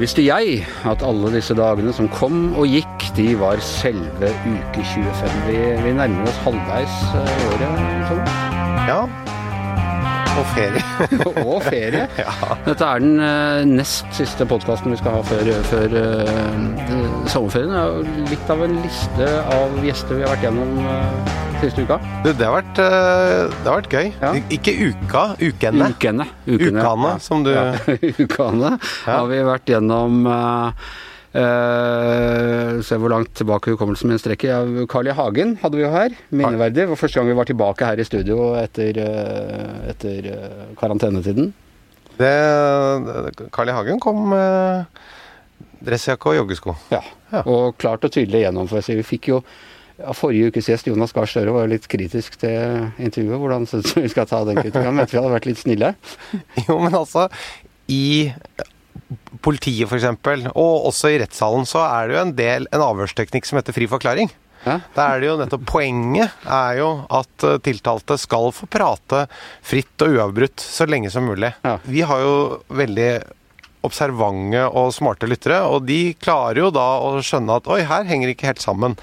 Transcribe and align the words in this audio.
Visste 0.00 0.22
jeg 0.24 0.62
at 0.88 1.02
alle 1.04 1.28
disse 1.34 1.52
dagene 1.52 1.92
som 1.92 2.06
kom 2.08 2.54
og 2.56 2.70
gikk, 2.72 3.10
de 3.18 3.34
var 3.36 3.60
selve 3.60 4.30
uke 4.48 4.84
25. 4.94 5.34
Vi, 5.50 5.58
vi 5.84 5.92
nærmer 5.98 6.30
oss 6.30 6.40
halvveis 6.46 7.02
eh, 7.20 7.34
i 7.34 7.50
året. 7.50 7.84
Sånn. 8.08 8.24
Ja. 8.88 9.02
Og 10.40 10.46
ferie. 10.54 10.82
og 11.50 11.62
ferie. 11.66 12.06
Ja. 12.20 12.32
Dette 12.64 12.86
er 12.86 13.02
den 13.02 13.20
eh, 13.24 13.62
nest 13.68 14.08
siste 14.16 14.46
podkasten 14.48 14.92
vi 14.92 14.98
skal 15.00 15.18
ha 15.18 15.20
før, 15.24 15.50
før 15.68 15.94
uh, 15.96 17.28
sommerferien. 17.28 17.72
Det 17.72 17.80
er 17.80 17.90
jo 17.90 18.26
litt 18.30 18.52
av 18.52 18.64
en 18.64 18.76
liste 18.80 19.28
av 19.56 19.78
gjester 19.84 20.18
vi 20.18 20.24
har 20.24 20.32
vært 20.34 20.46
gjennom 20.48 20.80
uh, 20.84 21.36
siste 21.60 21.84
uka. 21.84 22.00
Det, 22.24 22.34
det 22.40 22.48
har 22.48 22.56
vært, 22.56 22.80
uh, 22.80 23.52
det 23.52 23.68
har 23.68 23.78
vært 23.82 23.96
gøy. 23.96 24.10
Ja. 24.22 24.32
Ikke 24.56 24.74
uka, 24.80 25.24
ukene. 25.40 25.90
Ukene. 25.94 26.28
Ukene, 26.46 26.80
Ukane, 26.80 27.14
som 27.24 27.44
du 27.44 27.52
ja. 27.52 27.68
Ukene 28.24 28.74
har 29.04 29.30
vi 29.30 29.40
vært 29.46 29.72
gjennom 29.74 30.24
eh, 30.30 30.90
eh, 31.36 32.80
Se 32.86 32.98
hvor 33.00 33.12
langt 33.12 33.32
tilbake 33.38 33.74
hukommelsen 33.74 34.10
min 34.10 34.20
strekker. 34.20 34.50
Ja, 34.50 34.86
Carl 34.90 35.10
I. 35.10 35.14
Hagen 35.16 35.56
hadde 35.62 35.78
vi 35.78 35.84
jo 35.84 35.92
her. 35.94 36.14
Minneverdig. 36.30 36.82
Det 36.82 36.88
var 36.92 37.00
første 37.00 37.20
gang 37.20 37.30
vi 37.30 37.38
var 37.38 37.48
tilbake 37.50 37.88
her 37.88 38.00
i 38.00 38.06
studio 38.08 38.52
etter, 38.60 39.00
eh, 39.04 39.90
etter 39.92 40.30
eh, 40.34 40.68
karantenetiden. 40.80 41.52
det, 42.20 42.34
Carl 43.52 43.68
I. 43.68 43.76
Hagen 43.76 44.00
kom 44.02 44.28
med 44.34 44.86
dressjakke 45.84 46.32
og 46.32 46.40
joggesko. 46.42 46.76
Ja. 46.92 47.02
Ja. 47.32 47.44
Og 47.46 47.76
klart 47.80 48.04
og 48.04 48.12
tydelig 48.12 48.44
gjennom. 48.46 48.68
For. 48.68 48.84
Vi 48.84 49.06
fikk 49.06 49.30
jo 49.30 49.42
ja, 50.00 50.14
Forrige 50.16 50.50
ukes 50.50 50.68
gjest, 50.70 50.88
Jonas 50.88 51.12
Gahr 51.12 51.28
Støre, 51.28 51.52
var 51.52 51.66
jo 51.66 51.74
litt 51.74 51.86
kritisk 51.90 52.38
til 52.40 52.86
intervjuet. 52.98 53.36
Hvordan 53.42 53.66
syns 53.68 53.92
du 53.92 54.00
vi 54.00 54.12
skal 54.12 54.28
ta 54.30 54.42
den 54.48 54.56
kritikken? 54.56 54.94
Mente 54.96 55.12
vi 55.12 55.20
hadde 55.20 55.34
vært 55.34 55.48
litt 55.50 55.60
snille. 55.60 55.94
Jo, 56.66 56.78
men 56.80 56.96
altså 56.96 57.26
I 57.90 58.30
politiet, 59.44 59.88
f.eks., 59.88 60.46
og 60.52 60.86
også 60.90 61.12
i 61.12 61.18
rettssalen, 61.22 61.66
så 61.68 61.82
er 61.86 62.08
det 62.08 62.16
jo 62.16 62.22
en 62.22 62.36
del 62.38 62.68
en 62.70 62.84
avhørsteknikk 62.84 63.48
som 63.48 63.60
heter 63.60 63.76
fri 63.76 63.88
forklaring. 63.90 64.30
Ja? 64.66 64.76
Da 64.92 65.06
er 65.14 65.22
det 65.22 65.28
jo 65.30 65.36
nettopp 65.40 65.62
Poenget 65.70 66.42
er 66.44 66.80
jo 66.82 66.90
at 67.16 67.44
eh, 67.48 67.56
tiltalte 67.64 68.18
skal 68.20 68.50
få 68.52 68.68
prate 68.68 69.22
fritt 69.64 70.04
og 70.04 70.18
uavbrutt 70.18 70.60
så 70.60 70.84
lenge 70.90 71.12
som 71.12 71.24
mulig. 71.24 71.54
Ja. 71.64 71.78
Vi 71.86 72.04
har 72.04 72.20
jo 72.20 72.34
veldig 72.68 73.10
observante 73.86 74.66
og 74.76 74.92
smarte 74.92 75.28
lyttere, 75.30 75.62
og 75.64 75.86
de 75.88 76.12
klarer 76.20 76.66
jo 76.66 76.70
da 76.74 76.86
å 77.00 77.14
skjønne 77.24 77.56
at 77.56 77.68
oi, 77.72 77.80
her 77.88 78.04
henger 78.08 78.34
ikke 78.34 78.50
helt 78.50 78.60
sammen. 78.60 78.98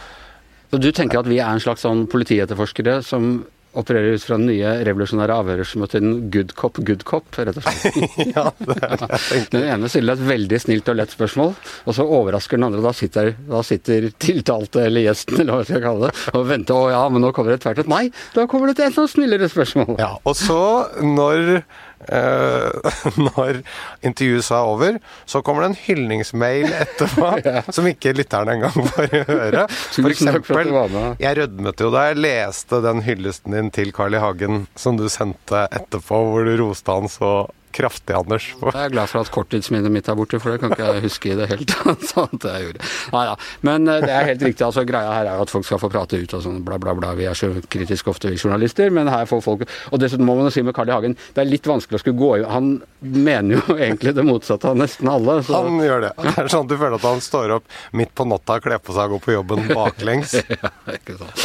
Så 0.69 0.77
du 0.83 0.91
tenker 0.91 1.23
at 1.23 1.29
vi 1.29 1.39
er 1.39 1.49
en 1.49 1.63
slags 1.63 1.85
sånn 1.85 2.05
politietterforskere 2.11 2.99
som 3.05 3.39
opererer 3.77 4.17
ut 4.17 4.25
fra 4.25 4.37
den 4.39 4.49
nye 4.49 4.73
revolusjonære 4.87 5.37
avhørsmetoden 5.41 6.15
good 6.33 6.53
cop, 6.57 6.79
good 6.87 7.05
cop, 7.07 7.29
rett 7.37 7.59
og 7.59 7.65
slett? 7.65 7.97
ja, 8.35 8.45
det 8.59 8.77
er 8.77 8.95
det 9.01 9.09
jeg. 9.13 9.47
Den 9.53 9.67
ene 9.75 9.91
stiller 9.91 10.17
et 10.17 10.27
veldig 10.27 10.61
snilt 10.63 10.91
og 10.91 10.99
lett 10.99 11.13
spørsmål, 11.13 11.53
og 11.85 11.97
så 11.97 12.05
overrasker 12.19 12.59
den 12.59 12.67
andre. 12.69 12.83
Da 12.85 12.93
sitter, 12.97 13.33
da 13.49 13.63
sitter 13.65 14.09
tiltalte 14.21 14.85
eller 14.87 15.07
gjesten 15.07 15.41
eller 15.41 15.53
hva 15.53 15.63
jeg 15.63 15.71
skal 15.71 15.85
kalle 15.85 16.09
det, 16.09 16.25
og 16.33 16.47
venter. 16.51 16.77
Å 16.77 16.93
ja, 16.93 17.03
men 17.13 17.23
nå 17.23 17.33
kommer 17.35 17.55
det 17.55 17.61
tvert 17.65 17.83
et 17.83 17.91
nei. 17.91 18.05
Da 18.35 18.47
kommer 18.49 18.71
det 18.71 18.77
til 18.79 18.87
et 18.87 18.93
enda 18.93 19.07
snillere 19.11 19.51
spørsmål. 19.51 19.95
Ja, 20.01 20.15
og 20.23 20.37
så 20.37 20.61
når 21.03 21.61
eh, 22.05 22.93
når 23.27 23.61
intervjuet 24.05 24.51
er 24.51 24.71
over, 24.71 24.99
så 25.25 25.41
kommer 25.45 25.65
det 25.65 25.71
en 25.71 25.79
hyldningsmail 25.85 26.71
etterpå 26.83 27.31
som 27.75 27.89
ikke 27.89 28.15
lytterne 28.17 28.57
engang 28.57 28.89
får 28.93 29.11
høre. 29.31 29.67
For 29.69 30.11
eksempel, 30.11 30.73
jeg 31.21 31.39
rødmet 31.41 31.85
jo 31.85 31.91
da 31.93 32.07
jeg 32.09 32.21
leste 32.21 32.81
den 32.85 33.03
hyllesten 33.05 33.57
din 33.57 33.71
til 33.73 33.93
Carl 33.95 34.17
I. 34.17 34.21
Hagen 34.21 34.65
som 34.79 34.97
du 34.99 35.07
sendte 35.11 35.67
etterpå, 35.71 36.23
hvor 36.31 36.47
du 36.47 36.55
roste 36.61 36.93
han 36.93 37.11
så 37.11 37.31
kraftig, 37.77 38.15
Anders. 38.17 38.47
Jeg 38.57 38.73
er 38.87 38.93
glad 38.93 39.11
for 39.11 39.21
at 39.21 39.29
korttidsminnet 39.33 39.93
mitt 39.93 40.07
er 40.09 40.17
borte, 40.17 40.39
for 40.41 40.53
det 40.55 40.61
kan 40.63 40.73
ikke 40.73 40.87
jeg 40.87 41.03
huske 41.05 41.31
i 41.31 41.37
det 41.37 41.47
hele 41.51 41.67
tatt. 41.69 42.05
sånn 42.11 42.33
at 42.39 42.47
jeg 42.49 42.65
gjorde. 42.67 42.89
Nei. 43.13 43.25
Men 43.69 43.87
eh, 43.91 44.01
det 44.03 44.13
er 44.13 44.29
helt 44.31 44.45
riktig. 44.47 44.65
altså 44.65 44.83
Greia 44.87 45.11
her 45.13 45.29
er 45.29 45.37
jo 45.39 45.45
at 45.45 45.53
folk 45.53 45.67
skal 45.67 45.81
få 45.81 45.89
prate 45.93 46.19
ut 46.21 46.33
og 46.37 46.43
sånn 46.45 46.61
bla, 46.65 46.79
bla, 46.81 46.95
bla. 46.97 47.13
Vi 47.17 47.27
er 47.29 47.37
så 47.37 47.51
kritiske 47.69 48.09
ofte, 48.11 48.31
vi 48.33 48.39
journalister, 48.41 48.89
men 48.93 49.09
her 49.11 49.27
får 49.29 49.43
folk 49.45 49.65
Og 49.91 50.01
dessuten 50.01 50.25
må 50.27 50.35
man 50.37 50.49
jo 50.49 50.53
si 50.55 50.63
med 50.65 50.75
Carl 50.77 50.89
I. 50.89 50.95
Hagen, 50.97 51.17
det 51.35 51.43
er 51.43 51.49
litt 51.49 51.67
vanskelig 51.69 51.99
å 51.99 52.01
skulle 52.01 52.17
gå 52.19 52.31
i 52.39 52.45
Han 52.49 52.71
mener 52.99 53.59
jo 53.59 53.77
egentlig 53.85 54.15
det 54.17 54.25
motsatte 54.25 54.71
av 54.71 54.79
nesten 54.79 55.09
alle. 55.11 55.39
Så 55.45 55.61
Han 55.67 55.77
gjør 55.83 56.07
det. 56.07 56.13
Det 56.23 56.33
er 56.33 56.51
sånn 56.53 56.65
at 56.65 56.71
du 56.73 56.77
føler 56.79 56.97
at 56.97 57.07
han 57.07 57.21
står 57.23 57.55
opp 57.59 57.77
midt 57.97 58.13
på 58.17 58.25
natta, 58.29 58.57
kler 58.63 58.81
på 58.81 58.95
seg 58.95 59.11
og 59.11 59.17
går 59.17 59.25
på 59.27 59.35
jobben 59.37 59.67
baklengs. 59.77 60.33
ja. 60.49 60.71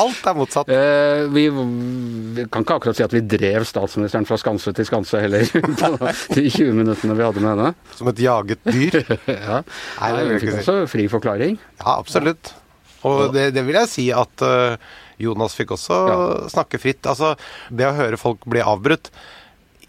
Alt 0.03 0.27
er 0.29 0.37
motsatt. 0.39 0.71
Eh, 0.73 1.27
vi, 1.33 1.47
vi 1.53 2.47
kan 2.53 2.65
ikke 2.65 2.79
akkurat 2.81 2.99
si 2.99 3.05
at 3.05 3.15
vi 3.15 3.23
drev 3.27 3.67
statsministeren 3.69 4.27
fra 4.29 4.39
skanse 4.41 4.73
til 4.77 4.89
skanse 4.89 5.21
heller, 5.23 5.45
de 6.31 6.45
20 6.51 6.73
minuttene 6.79 7.17
vi 7.19 7.25
hadde 7.27 7.43
med 7.43 7.53
henne. 7.57 7.75
Som 7.99 8.11
et 8.13 8.23
jaget 8.23 8.63
dyr. 8.69 8.99
ja. 9.27 9.61
Nei, 10.01 10.11
det 10.17 10.23
vil 10.25 10.33
jeg 10.37 10.43
ikke 10.43 10.53
si. 10.57 10.63
også 10.63 10.77
fri 10.93 11.07
forklaring. 11.13 11.59
Ja, 11.81 11.97
absolutt. 11.99 12.53
Og 13.09 13.33
det, 13.35 13.49
det 13.57 13.65
vil 13.67 13.75
jeg 13.81 13.91
si 13.91 14.05
at 14.15 14.45
eh, 14.47 14.77
Jonas 15.23 15.57
fikk 15.59 15.75
også 15.77 16.01
Ja. 16.11 16.19
snakke 16.53 16.79
fritt. 16.83 17.03
Altså, 17.11 17.33
det 17.71 17.89
å 17.89 17.97
høre 17.99 18.19
folk 18.21 18.47
bli 18.47 18.63
avbrutt 18.63 19.11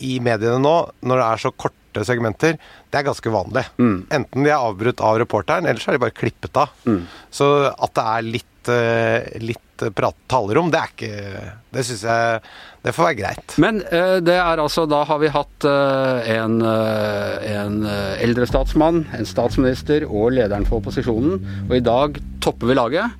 i 0.03 0.17
mediene 0.23 0.57
nå, 0.59 0.75
når 1.05 1.21
det 1.21 1.27
er 1.29 1.41
så 1.45 1.51
korte 1.53 2.01
segmenter, 2.03 2.57
det 2.91 2.97
er 2.99 3.05
ganske 3.05 3.31
vanlig. 3.31 3.61
Enten 3.77 4.43
de 4.43 4.49
er 4.49 4.57
avbrutt 4.57 4.99
av 5.05 5.19
reporteren, 5.21 5.67
eller 5.69 5.79
så 5.79 5.91
er 5.93 5.99
de 5.99 6.01
bare 6.07 6.15
klippet 6.17 6.57
av. 6.59 6.73
Så 7.31 7.47
at 7.71 7.93
det 7.95 8.05
er 8.15 8.25
litt, 8.33 8.71
eh, 8.73 9.29
litt 9.45 9.62
prat 9.95 10.15
talerom, 10.31 10.69
det 10.73 10.79
er 10.79 10.91
ikke 10.93 11.41
Det 11.73 11.85
syns 11.87 12.03
jeg 12.05 12.41
Det 12.85 12.93
får 12.93 13.07
være 13.07 13.17
greit. 13.21 13.55
Men 13.63 13.81
eh, 13.89 14.19
det 14.23 14.37
er 14.37 14.61
altså 14.61 14.85
Da 14.89 15.03
har 15.09 15.19
vi 15.23 15.31
hatt 15.33 15.67
eh, 15.69 16.31
en, 16.35 16.59
eh, 16.61 17.49
en 17.55 17.81
eldre 18.23 18.47
statsmann, 18.49 19.05
en 19.17 19.27
statsminister 19.27 20.07
og 20.09 20.31
lederen 20.37 20.67
for 20.69 20.83
opposisjonen. 20.83 21.41
Og 21.69 21.77
i 21.79 21.83
dag 21.83 22.21
topper 22.43 22.71
vi 22.71 22.79
laget. 22.79 23.19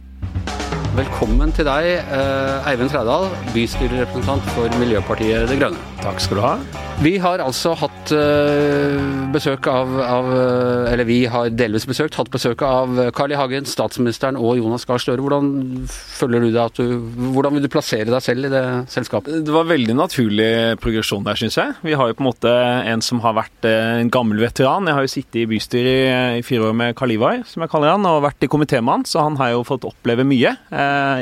Velkommen 0.94 1.50
til 1.58 1.66
deg, 1.66 1.88
eh, 2.06 2.68
Eivind 2.70 2.92
Trædal, 2.94 3.26
bystyrerepresentant 3.56 4.46
for 4.54 4.70
Miljøpartiet 4.78 5.50
De 5.50 5.58
Grønne. 5.58 5.82
Takk 6.04 6.22
skal 6.22 6.38
du 6.38 6.46
ha. 6.46 6.58
Vi 7.04 7.18
har 7.20 7.42
altså 7.44 7.74
hatt 7.76 8.12
eh, 8.16 8.94
besøk 9.34 9.68
av, 9.68 9.90
av 10.00 10.28
eh, 10.32 10.92
Eller 10.94 11.08
vi 11.08 11.18
har 11.28 11.50
delvis 11.52 11.84
besøkt, 11.90 12.16
hatt 12.16 12.30
besøk 12.32 12.62
av 12.64 12.96
Carl 13.18 13.34
I. 13.34 13.36
Hagen, 13.36 13.68
statsministeren 13.68 14.38
og 14.40 14.56
Jonas 14.62 14.86
Gahr 14.88 15.02
Støre. 15.02 15.20
Hvordan 15.20 15.50
føler 15.90 16.46
du 16.46 16.54
det 16.54 16.62
at 16.64 16.80
du 16.80 17.02
Hvordan 17.34 17.58
vil 17.58 17.66
du 17.66 17.72
plassere 17.74 18.08
deg 18.08 18.24
selv 18.24 18.48
i 18.48 18.54
det 18.54 18.64
selskapet? 18.94 19.42
Det 19.44 19.52
var 19.52 19.68
veldig 19.68 19.98
naturlig 20.00 20.48
progresjon 20.84 21.28
der, 21.28 21.40
syns 21.40 21.60
jeg. 21.60 21.76
Vi 21.84 21.98
har 22.00 22.08
jo 22.08 22.18
på 22.20 22.24
en 22.24 22.30
måte 22.30 22.56
en 22.94 23.04
som 23.04 23.20
har 23.26 23.36
vært 23.42 23.68
eh, 23.68 24.00
en 24.00 24.14
gammel 24.14 24.40
veteran. 24.46 24.88
Jeg 24.88 25.00
har 25.00 25.08
jo 25.08 25.14
sittet 25.18 25.42
i 25.44 25.48
bystyret 25.50 25.92
i, 25.92 26.40
i 26.40 26.48
fire 26.48 26.70
år 26.70 26.80
med 26.86 26.96
Karl 27.00 27.18
Ivar, 27.18 27.44
som 27.50 27.66
jeg 27.66 27.74
kaller 27.74 27.98
han, 27.98 28.08
og 28.08 28.24
vært 28.30 28.48
i 28.48 28.52
komité 28.54 28.80
med 28.80 29.00
han, 29.00 29.08
så 29.10 29.28
han 29.28 29.42
har 29.42 29.58
jo 29.58 29.68
fått 29.68 29.90
oppleve 29.92 30.24
mye. 30.30 30.56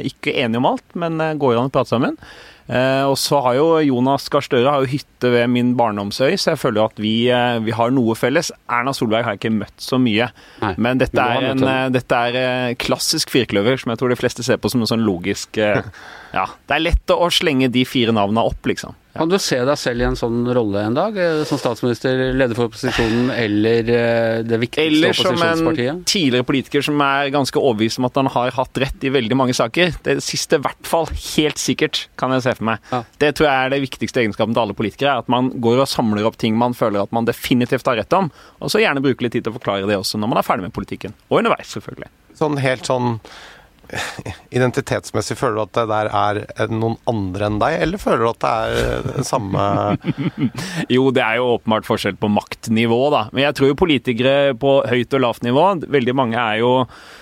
Ikke 0.05 0.37
enig 0.43 0.61
om 0.61 0.73
alt, 0.75 0.85
men 0.93 1.17
går 1.41 1.57
an 1.57 1.71
å 1.71 1.73
prate 1.73 1.95
sammen. 1.95 2.19
Eh, 2.69 3.03
og 3.09 3.17
så 3.19 3.39
har 3.43 3.57
jo 3.57 3.65
Jonas 3.83 4.27
Gahr 4.31 4.45
Støre 4.45 4.69
har 4.69 4.83
jo 4.83 4.91
hytte 4.93 5.31
ved 5.33 5.49
min 5.51 5.73
barndomsøy, 5.79 6.35
så 6.39 6.53
jeg 6.53 6.61
føler 6.61 6.81
jo 6.81 6.85
at 6.87 7.01
vi, 7.01 7.13
eh, 7.33 7.57
vi 7.65 7.73
har 7.75 7.91
noe 7.91 8.15
felles. 8.15 8.51
Erna 8.71 8.93
Solberg 8.95 9.25
har 9.25 9.35
jeg 9.35 9.41
ikke 9.41 9.53
møtt 9.57 9.81
så 9.81 9.99
mye, 10.01 10.29
Nei, 10.61 10.73
men 10.77 11.01
dette 11.01 11.17
men 11.17 11.43
er, 11.43 11.49
en, 11.51 11.63
eh, 11.67 11.89
dette 11.97 12.21
er 12.29 12.39
eh, 12.41 12.75
klassisk 12.79 13.33
firkløver 13.33 13.81
som 13.81 13.93
jeg 13.93 14.01
tror 14.01 14.13
de 14.13 14.19
fleste 14.19 14.45
ser 14.45 14.61
på 14.61 14.71
som 14.71 14.83
en 14.83 14.91
sånn 14.93 15.05
logisk 15.07 15.57
eh, 15.61 15.81
Ja, 16.37 16.45
det 16.69 16.77
er 16.77 16.85
lett 16.85 17.11
å, 17.11 17.27
slenge 17.33 17.67
de 17.71 17.83
fire 17.87 18.13
navnene 18.15 18.45
opp, 18.47 18.63
liksom. 18.69 18.95
Kan 19.13 19.31
du 19.31 19.35
se 19.41 19.57
deg 19.67 19.77
selv 19.79 20.01
i 20.01 20.05
en 20.07 20.15
sånn 20.19 20.45
rolle 20.55 20.85
en 20.87 20.95
dag? 20.95 21.17
eh, 21.19 21.41
Som 21.47 21.59
statsminister, 21.59 22.21
leder 22.37 22.55
for 22.57 22.69
opposisjonen 22.69 23.31
eller 23.35 23.91
eh, 23.91 24.37
det 24.47 24.59
viktigste 24.61 24.85
Eller 24.87 25.17
som 25.17 25.41
en 25.43 26.03
tidligere 26.07 26.47
politiker 26.47 26.85
som 26.85 27.01
er 27.03 27.31
ganske 27.33 27.59
overbevist 27.59 27.99
om 27.99 28.07
at 28.07 28.19
han 28.21 28.31
har 28.31 28.53
hatt 28.55 28.81
rett 28.83 29.03
i 29.07 29.11
veldig 29.13 29.37
mange 29.37 29.55
saker. 29.57 29.93
Det 30.05 30.17
siste 30.23 30.59
i 30.59 30.63
hvert 30.63 30.87
fall 30.87 31.09
helt 31.11 31.59
sikkert, 31.61 32.05
kan 32.19 32.31
jeg 32.35 32.45
se 32.47 32.55
for 32.59 32.69
meg. 32.71 32.79
Ja. 32.93 33.03
Det 33.21 33.33
tror 33.35 33.49
jeg 33.49 33.65
er 33.67 33.75
det 33.75 33.81
viktigste 33.83 34.23
egenskapen 34.23 34.55
til 34.55 34.63
alle 34.63 34.77
politikere. 34.77 35.17
er 35.17 35.25
At 35.25 35.31
man 35.31 35.51
går 35.61 35.83
og 35.83 35.91
samler 35.91 36.27
opp 36.27 36.39
ting 36.41 36.55
man 36.57 36.75
føler 36.77 37.03
at 37.03 37.11
man 37.15 37.27
definitivt 37.27 37.87
har 37.91 37.99
rett 37.99 38.13
om, 38.17 38.31
og 38.61 38.71
så 38.71 38.79
gjerne 38.83 39.03
bruker 39.03 39.27
litt 39.27 39.35
tid 39.35 39.45
til 39.45 39.53
å 39.53 39.59
forklare 39.59 39.87
det 39.89 39.99
også 39.99 40.19
når 40.21 40.31
man 40.31 40.39
er 40.41 40.47
ferdig 40.47 40.67
med 40.69 40.75
politikken. 40.75 41.15
Og 41.29 41.41
underveis, 41.41 41.71
selvfølgelig. 41.75 42.11
Sånn 42.39 42.57
helt 42.63 42.87
sånn 42.87 43.17
identitetsmessig, 44.57 45.37
føler 45.39 45.57
du 45.59 45.63
at 45.63 45.77
det 45.77 45.85
der 45.91 46.09
er 46.11 46.73
noen 46.73 46.97
andre 47.09 47.47
enn 47.47 47.61
deg, 47.61 47.77
eller 47.85 48.01
føler 48.01 48.25
du 48.25 48.29
at 48.31 48.43
det 48.43 48.51
er 48.51 49.07
det 49.07 49.25
samme 49.27 49.63
Jo, 50.95 51.09
det 51.15 51.23
er 51.23 51.39
jo 51.39 51.55
åpenbart 51.55 51.87
forskjell 51.87 52.19
på 52.21 52.31
maktnivå, 52.31 53.01
da. 53.13 53.25
Men 53.31 53.47
jeg 53.47 53.57
tror 53.57 53.71
jo 53.71 53.79
politikere 53.79 54.35
på 54.59 54.77
høyt 54.87 55.17
og 55.17 55.25
lavt 55.25 55.47
nivå, 55.47 55.65
veldig 55.91 56.17
mange 56.17 56.39
er 56.39 56.61
jo 56.63 56.75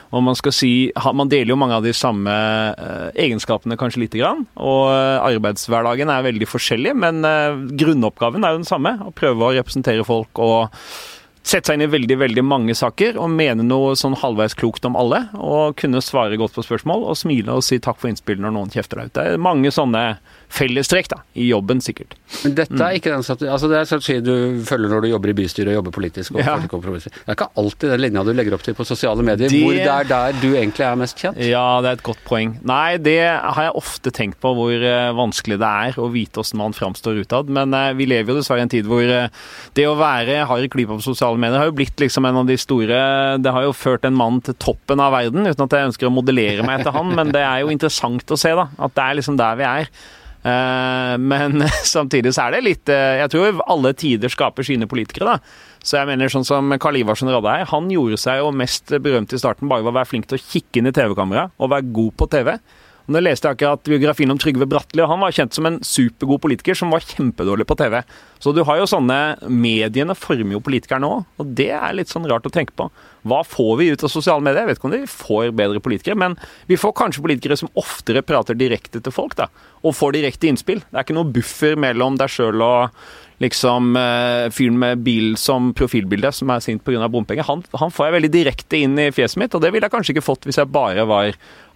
om 0.10 0.26
man 0.26 0.38
skal 0.38 0.54
si, 0.56 0.72
Man 1.14 1.30
deler 1.30 1.54
jo 1.54 1.60
mange 1.60 1.78
av 1.78 1.86
de 1.86 1.94
samme 1.94 2.34
eh, 2.34 3.10
egenskapene 3.28 3.78
kanskje 3.78 4.02
lite 4.02 4.18
grann. 4.18 4.42
Og 4.58 4.90
eh, 4.90 5.22
arbeidshverdagen 5.36 6.10
er 6.10 6.26
veldig 6.26 6.48
forskjellig, 6.50 6.96
men 6.98 7.22
eh, 7.28 7.60
grunnoppgaven 7.78 8.44
er 8.44 8.56
jo 8.56 8.64
den 8.64 8.70
samme. 8.70 8.96
Å 9.06 9.14
prøve 9.14 9.46
å 9.46 9.54
representere 9.54 10.08
folk 10.08 10.42
og 10.42 10.80
sette 11.50 11.70
seg 11.70 11.80
inn 11.80 11.86
i 11.88 11.90
veldig 11.90 12.18
veldig 12.22 12.44
mange 12.46 12.76
saker 12.78 13.18
og 13.20 13.32
mene 13.34 13.66
noe 13.66 13.96
sånn 13.98 14.18
halvveis 14.22 14.56
klokt 14.58 14.86
om 14.86 14.98
alle. 15.00 15.24
Og 15.36 15.78
kunne 15.80 16.04
svare 16.06 16.38
godt 16.40 16.56
på 16.58 16.66
spørsmål 16.66 17.08
og 17.10 17.18
smile 17.18 17.56
og 17.58 17.66
si 17.66 17.80
takk 17.82 18.00
for 18.02 18.12
innspill 18.12 18.42
når 18.44 18.56
noen 18.56 18.74
kjefter 18.74 19.02
deg 19.02 19.10
ut. 19.10 19.16
Det 19.18 19.26
er 19.26 19.42
mange 19.50 19.74
sånne 19.74 20.04
fellestrekk 20.50 21.08
da, 21.12 21.18
i 21.38 21.46
jobben, 21.52 21.80
sikkert. 21.84 22.16
Men 22.44 22.56
dette 22.58 22.80
er 22.82 22.96
ikke 22.98 23.12
den 23.14 23.24
strategi 23.26 23.50
altså 23.54 23.68
Det 23.70 23.78
er 23.80 23.88
strategi 23.90 24.16
du 24.26 24.34
følger 24.66 24.90
når 24.90 25.04
du 25.06 25.08
jobber 25.12 25.30
i 25.32 25.36
bystyret 25.38 25.70
og 25.72 25.78
jobber 25.80 25.94
politisk. 26.00 26.34
Og 26.36 26.42
Ja. 26.42 26.56
kompromisser. 26.72 27.12
Det 27.14 27.28
er 27.30 27.36
ikke 27.38 27.50
alltid 27.62 27.90
den 27.94 28.02
linja 28.02 28.24
du 28.26 28.32
legger 28.34 28.54
opp 28.58 28.64
til 28.66 28.74
på 28.74 28.86
sosiale 28.86 29.22
medier, 29.24 29.48
Det- 29.50 29.62
hvor 29.64 29.74
det 29.78 29.86
er 29.88 30.04
der 30.10 30.32
du 30.42 30.56
egentlig 30.56 30.86
er 30.86 30.96
mest 30.96 31.18
kjent. 31.18 31.38
Ja, 31.38 31.82
det 31.82 31.88
er 31.88 31.92
et 32.00 32.04
godt 32.04 32.24
poeng. 32.26 32.58
Nei, 32.66 32.98
det 32.98 33.20
har 33.40 33.64
jeg 33.64 33.74
ofte 33.76 34.12
tenkt 34.12 34.40
på, 34.42 34.54
hvor 34.58 34.72
eh, 34.74 35.12
vanskelig 35.14 35.60
det 35.60 35.70
er 35.70 35.94
å 36.02 36.12
vite 36.12 36.42
hvordan 36.42 36.58
man 36.58 36.74
framstår 36.74 37.22
utad. 37.24 37.48
Men 37.50 37.74
eh, 37.74 37.94
vi 37.94 38.06
lever 38.06 38.34
jo 38.34 38.40
dessverre 38.42 38.60
i 38.60 38.62
en 38.68 38.70
tid 38.70 38.86
hvor 38.86 39.02
eh, 39.06 39.30
det 39.76 39.86
å 39.86 39.96
være 39.98 40.46
hard 40.48 40.64
i 40.64 40.68
klypa 40.68 40.98
på 40.98 41.04
sosiale 41.04 41.38
medier 41.38 41.58
har 41.60 41.66
jo 41.70 41.78
blitt 41.78 41.96
liksom 41.98 42.26
en 42.26 42.38
av 42.42 42.48
de 42.48 42.58
store 42.58 43.38
Det 43.40 43.52
har 43.54 43.64
jo 43.64 43.72
ført 43.74 44.04
en 44.06 44.16
mann 44.16 44.42
til 44.42 44.54
toppen 44.56 45.00
av 45.00 45.14
verden, 45.14 45.46
uten 45.46 45.64
at 45.64 45.70
jeg 45.70 45.88
ønsker 45.92 46.08
å 46.10 46.14
modellere 46.14 46.66
meg 46.66 46.80
etter 46.82 46.92
han, 46.92 47.14
men 47.16 47.32
det 47.32 47.42
er 47.42 47.62
jo 47.62 47.70
interessant 47.70 48.26
å 48.34 48.38
se, 48.38 48.50
da. 48.56 48.68
At 48.80 48.94
det 48.96 49.04
er 49.04 49.16
liksom 49.20 49.38
der 49.38 49.56
vi 49.56 49.64
er. 49.64 49.90
Eh, 50.40 51.16
men 51.20 51.64
samtidig 51.96 52.32
så 52.36 52.46
er 52.46 52.56
det 52.56 52.62
litt 52.64 52.90
eh, 52.94 53.18
Jeg 53.20 53.32
tror 53.34 53.58
alle 53.68 53.92
tider 53.98 54.32
skaper 54.32 54.64
sine 54.64 54.88
politikere, 54.88 55.36
da. 55.36 55.80
Så 55.84 55.98
jeg 56.00 56.10
mener 56.10 56.32
sånn 56.32 56.48
som 56.48 56.72
Karl 56.80 57.00
Ivarsen 57.02 57.32
Radheim, 57.32 57.68
han 57.72 57.90
gjorde 57.92 58.20
seg 58.20 58.42
jo 58.42 58.52
mest 58.56 58.92
berømt 59.04 59.36
i 59.36 59.40
starten 59.40 59.72
bare 59.72 59.84
ved 59.84 59.94
å 59.94 59.98
være 60.00 60.12
flink 60.12 60.30
til 60.30 60.40
å 60.40 60.44
kikke 60.44 60.82
inn 60.82 60.92
i 60.92 60.96
TV-kamera 60.96 61.50
og 61.58 61.72
være 61.74 61.92
god 61.96 62.16
på 62.20 62.28
TV. 62.32 62.54
Nå 63.10 63.18
leste 63.26 63.50
jeg 63.50 63.58
akkurat 63.58 63.82
biografien 63.90 64.30
om 64.30 64.38
Trygve 64.38 64.68
Bratteli, 64.70 65.02
og 65.02 65.10
han 65.10 65.22
var 65.24 65.34
kjent 65.34 65.56
som 65.56 65.66
en 65.66 65.80
supergod 65.82 66.44
politiker 66.44 66.78
som 66.78 66.92
var 66.94 67.02
kjempedårlig 67.02 67.66
på 67.66 67.78
TV. 67.80 67.96
Så 68.38 68.54
du 68.54 68.62
har 68.68 68.78
jo 68.78 68.86
sånne 68.90 69.18
Mediene 69.50 70.14
former 70.14 70.54
jo 70.54 70.62
politikerne 70.62 71.10
òg, 71.10 71.24
og 71.42 71.56
det 71.58 71.72
er 71.74 71.96
litt 71.98 72.12
sånn 72.14 72.28
rart 72.30 72.46
å 72.46 72.52
tenke 72.54 72.76
på. 72.78 72.86
Hva 73.26 73.40
får 73.48 73.72
vi 73.80 73.88
ut 73.90 74.06
av 74.06 74.14
sosiale 74.14 74.46
medier? 74.46 74.62
Jeg 74.62 74.70
vet 74.70 74.82
ikke 74.82 74.90
om 74.92 74.94
vi 74.94 75.10
får 75.10 75.56
bedre 75.58 75.82
politikere, 75.82 76.20
men 76.22 76.38
vi 76.70 76.78
får 76.78 76.94
kanskje 77.02 77.26
politikere 77.26 77.58
som 77.58 77.74
oftere 77.82 78.22
prater 78.22 78.60
direkte 78.60 79.02
til 79.02 79.16
folk, 79.16 79.34
da. 79.40 79.50
Og 79.82 79.98
får 79.98 80.14
direkte 80.20 80.52
innspill. 80.52 80.86
Det 80.86 80.94
er 80.94 81.08
ikke 81.08 81.18
noe 81.18 81.34
buffer 81.34 81.82
mellom 81.82 82.22
deg 82.22 82.30
sjøl 82.30 82.62
og 82.62 83.02
liksom 83.40 83.96
eh, 83.96 84.48
fyren 84.54 84.80
med 84.80 85.04
bil 85.06 85.38
som 85.40 85.72
profilbilde, 85.78 86.32
som 86.36 86.52
er 86.52 86.64
sint 86.64 86.84
pga. 86.86 87.08
bompenger. 87.12 87.48
Han, 87.48 87.64
han 87.80 87.94
får 87.94 88.10
jeg 88.10 88.18
veldig 88.18 88.32
direkte 88.34 88.82
inn 88.84 89.00
i 89.00 89.10
fjeset 89.16 89.40
mitt, 89.42 89.56
og 89.56 89.64
det 89.64 89.72
ville 89.74 89.88
jeg 89.88 89.96
kanskje 89.96 90.16
ikke 90.18 90.26
fått 90.26 90.50
hvis 90.50 90.60
jeg 90.60 90.72
bare 90.74 91.08
var 91.10 91.32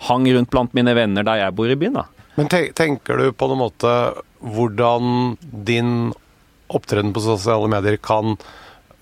hang 0.10 0.28
rundt 0.36 0.52
blant 0.52 0.76
mine 0.76 0.96
venner 0.98 1.26
der 1.28 1.46
jeg 1.46 1.56
bor 1.56 1.72
i 1.72 1.80
byen, 1.80 2.02
da. 2.02 2.08
Men 2.36 2.50
tenker 2.50 3.20
du 3.22 3.30
på 3.38 3.48
noen 3.50 3.62
måte 3.62 3.94
hvordan 4.44 5.38
din 5.40 6.12
opptreden 6.74 7.14
på 7.14 7.22
sosiale 7.24 7.70
medier 7.70 8.00
kan 8.02 8.36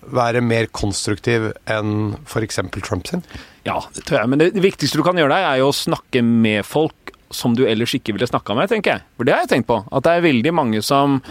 være 0.02 0.42
mer 0.44 0.68
konstruktiv 0.74 1.52
enn 1.70 2.18
f.eks. 2.26 2.60
Trump 2.82 3.08
sin? 3.08 3.24
Ja, 3.64 3.80
det 3.96 4.04
tror 4.08 4.22
jeg. 4.22 4.32
Men 4.34 4.42
det 4.42 4.52
viktigste 4.64 5.00
du 5.00 5.06
kan 5.06 5.18
gjøre 5.18 5.34
der, 5.34 5.48
er 5.48 5.62
jo 5.62 5.70
å 5.70 5.78
snakke 5.78 6.24
med 6.26 6.66
folk 6.68 7.14
som 7.32 7.56
du 7.56 7.64
ellers 7.70 7.94
ikke 7.96 8.16
ville 8.16 8.28
snakka 8.28 8.58
med, 8.58 8.70
tenker 8.72 8.98
jeg. 8.98 9.06
For 9.16 9.28
det 9.28 9.36
har 9.36 9.46
jeg 9.46 9.54
tenkt 9.54 9.70
på. 9.70 9.80
At 9.88 10.04
det 10.06 10.18
er 10.18 10.26
veldig 10.26 10.54
mange 10.58 10.82
som 10.84 11.22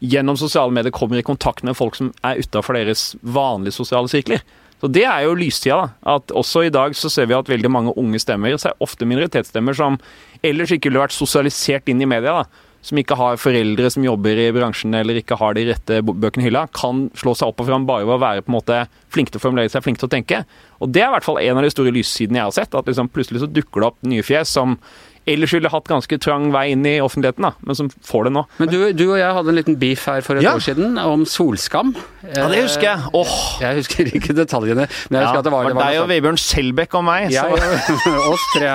gjennom 0.00 0.36
sosiale 0.36 0.72
medier 0.72 0.94
kommer 0.94 1.18
i 1.18 1.26
kontakt 1.26 1.64
med 1.64 1.76
folk 1.76 1.96
som 1.96 2.12
er 2.26 2.40
utafor 2.42 2.76
deres 2.76 3.14
vanlige 3.22 3.78
sosiale 3.78 4.10
sirkler. 4.12 4.44
Så 4.80 4.92
Det 4.92 5.04
er 5.04 5.24
jo 5.24 5.34
lystida. 5.34 5.90
da, 6.04 6.16
at 6.16 6.26
Også 6.28 6.66
i 6.66 6.70
dag 6.70 6.92
så 6.92 7.08
ser 7.10 7.26
vi 7.26 7.34
at 7.34 7.48
veldig 7.48 7.70
mange 7.70 7.96
unge 7.96 8.18
stemmer, 8.18 8.52
så 8.58 8.68
er 8.68 8.74
ofte 8.80 9.06
minoritetsstemmer 9.06 9.74
som 9.74 9.98
ellers 10.44 10.70
ikke 10.70 10.90
ville 10.90 11.00
vært 11.00 11.16
sosialisert 11.16 11.88
inn 11.88 12.02
i 12.02 12.06
media, 12.06 12.42
da, 12.42 12.44
som 12.82 12.98
ikke 12.98 13.16
har 13.16 13.40
foreldre 13.40 13.90
som 13.90 14.04
jobber 14.04 14.36
i 14.38 14.52
bransjen 14.52 14.94
eller 14.94 15.18
ikke 15.18 15.38
har 15.40 15.54
de 15.54 15.64
rette 15.72 16.02
bøkene 16.06 16.44
i 16.44 16.46
hylla, 16.50 16.68
kan 16.70 17.08
slå 17.18 17.34
seg 17.34 17.48
opp 17.48 17.60
og 17.60 17.66
fram 17.66 17.86
bare 17.88 18.04
ved 18.06 18.14
å 18.14 18.22
være 18.22 18.44
på 18.44 18.52
en 18.52 18.58
måte 18.60 18.86
flink 19.10 19.32
til 19.32 19.40
å 19.40 19.42
formulere 19.42 19.72
seg, 19.72 19.82
flink 19.82 19.98
til 19.98 20.06
å 20.06 20.12
tenke. 20.12 20.44
Og 20.78 20.92
Det 20.92 21.02
er 21.02 21.08
i 21.08 21.14
hvert 21.16 21.24
fall 21.24 21.40
en 21.42 21.56
av 21.56 21.66
de 21.66 21.72
store 21.72 21.90
lyssidene 21.90 22.38
jeg 22.38 22.44
har 22.44 22.54
sett. 22.54 22.74
At 22.74 22.86
liksom 22.86 23.08
plutselig 23.08 23.42
så 23.42 23.50
dukker 23.50 23.80
det 23.80 23.88
opp 23.90 23.98
nye 24.06 24.22
fjes 24.22 24.52
som 24.52 24.78
ellers 25.26 25.52
ville 25.54 25.70
hatt 25.72 25.88
ganske 25.90 26.18
trang 26.22 26.48
vei 26.54 26.68
inn 26.74 26.84
i 26.86 26.96
offentligheten, 27.02 27.42
da, 27.42 27.52
men 27.66 27.74
som 27.78 27.88
får 28.06 28.28
det 28.28 28.32
nå. 28.36 28.44
Men 28.60 28.68
du, 28.70 28.76
du 28.94 29.04
og 29.10 29.16
jeg 29.18 29.32
hadde 29.38 29.52
en 29.52 29.58
liten 29.58 29.78
beef 29.80 30.04
her 30.06 30.20
for 30.26 30.38
et 30.38 30.46
Ja. 30.46 30.52
år 30.54 30.62
siden 30.62 30.98
om 31.02 31.24
solskam. 31.26 31.94
Ja, 32.26 32.46
det 32.50 32.62
husker 32.64 32.86
jeg. 32.88 33.10
Åh, 33.14 33.34
Jeg 33.62 33.80
husker 33.80 34.10
ikke 34.20 34.34
detaljene, 34.38 34.86
men 35.10 35.18
jeg 35.18 35.26
husker 35.26 35.38
ja, 35.38 35.42
at 35.42 35.48
det 35.48 35.52
var, 35.54 35.66
det 35.70 35.76
var 35.78 35.90
deg 35.90 36.00
og 36.02 36.08
Vebjørn 36.14 36.38
Selbekk 36.42 36.94
og 37.00 37.04
meg. 37.06 37.30
Jeg 37.34 37.44
oss 38.32 38.46
tre. 38.54 38.72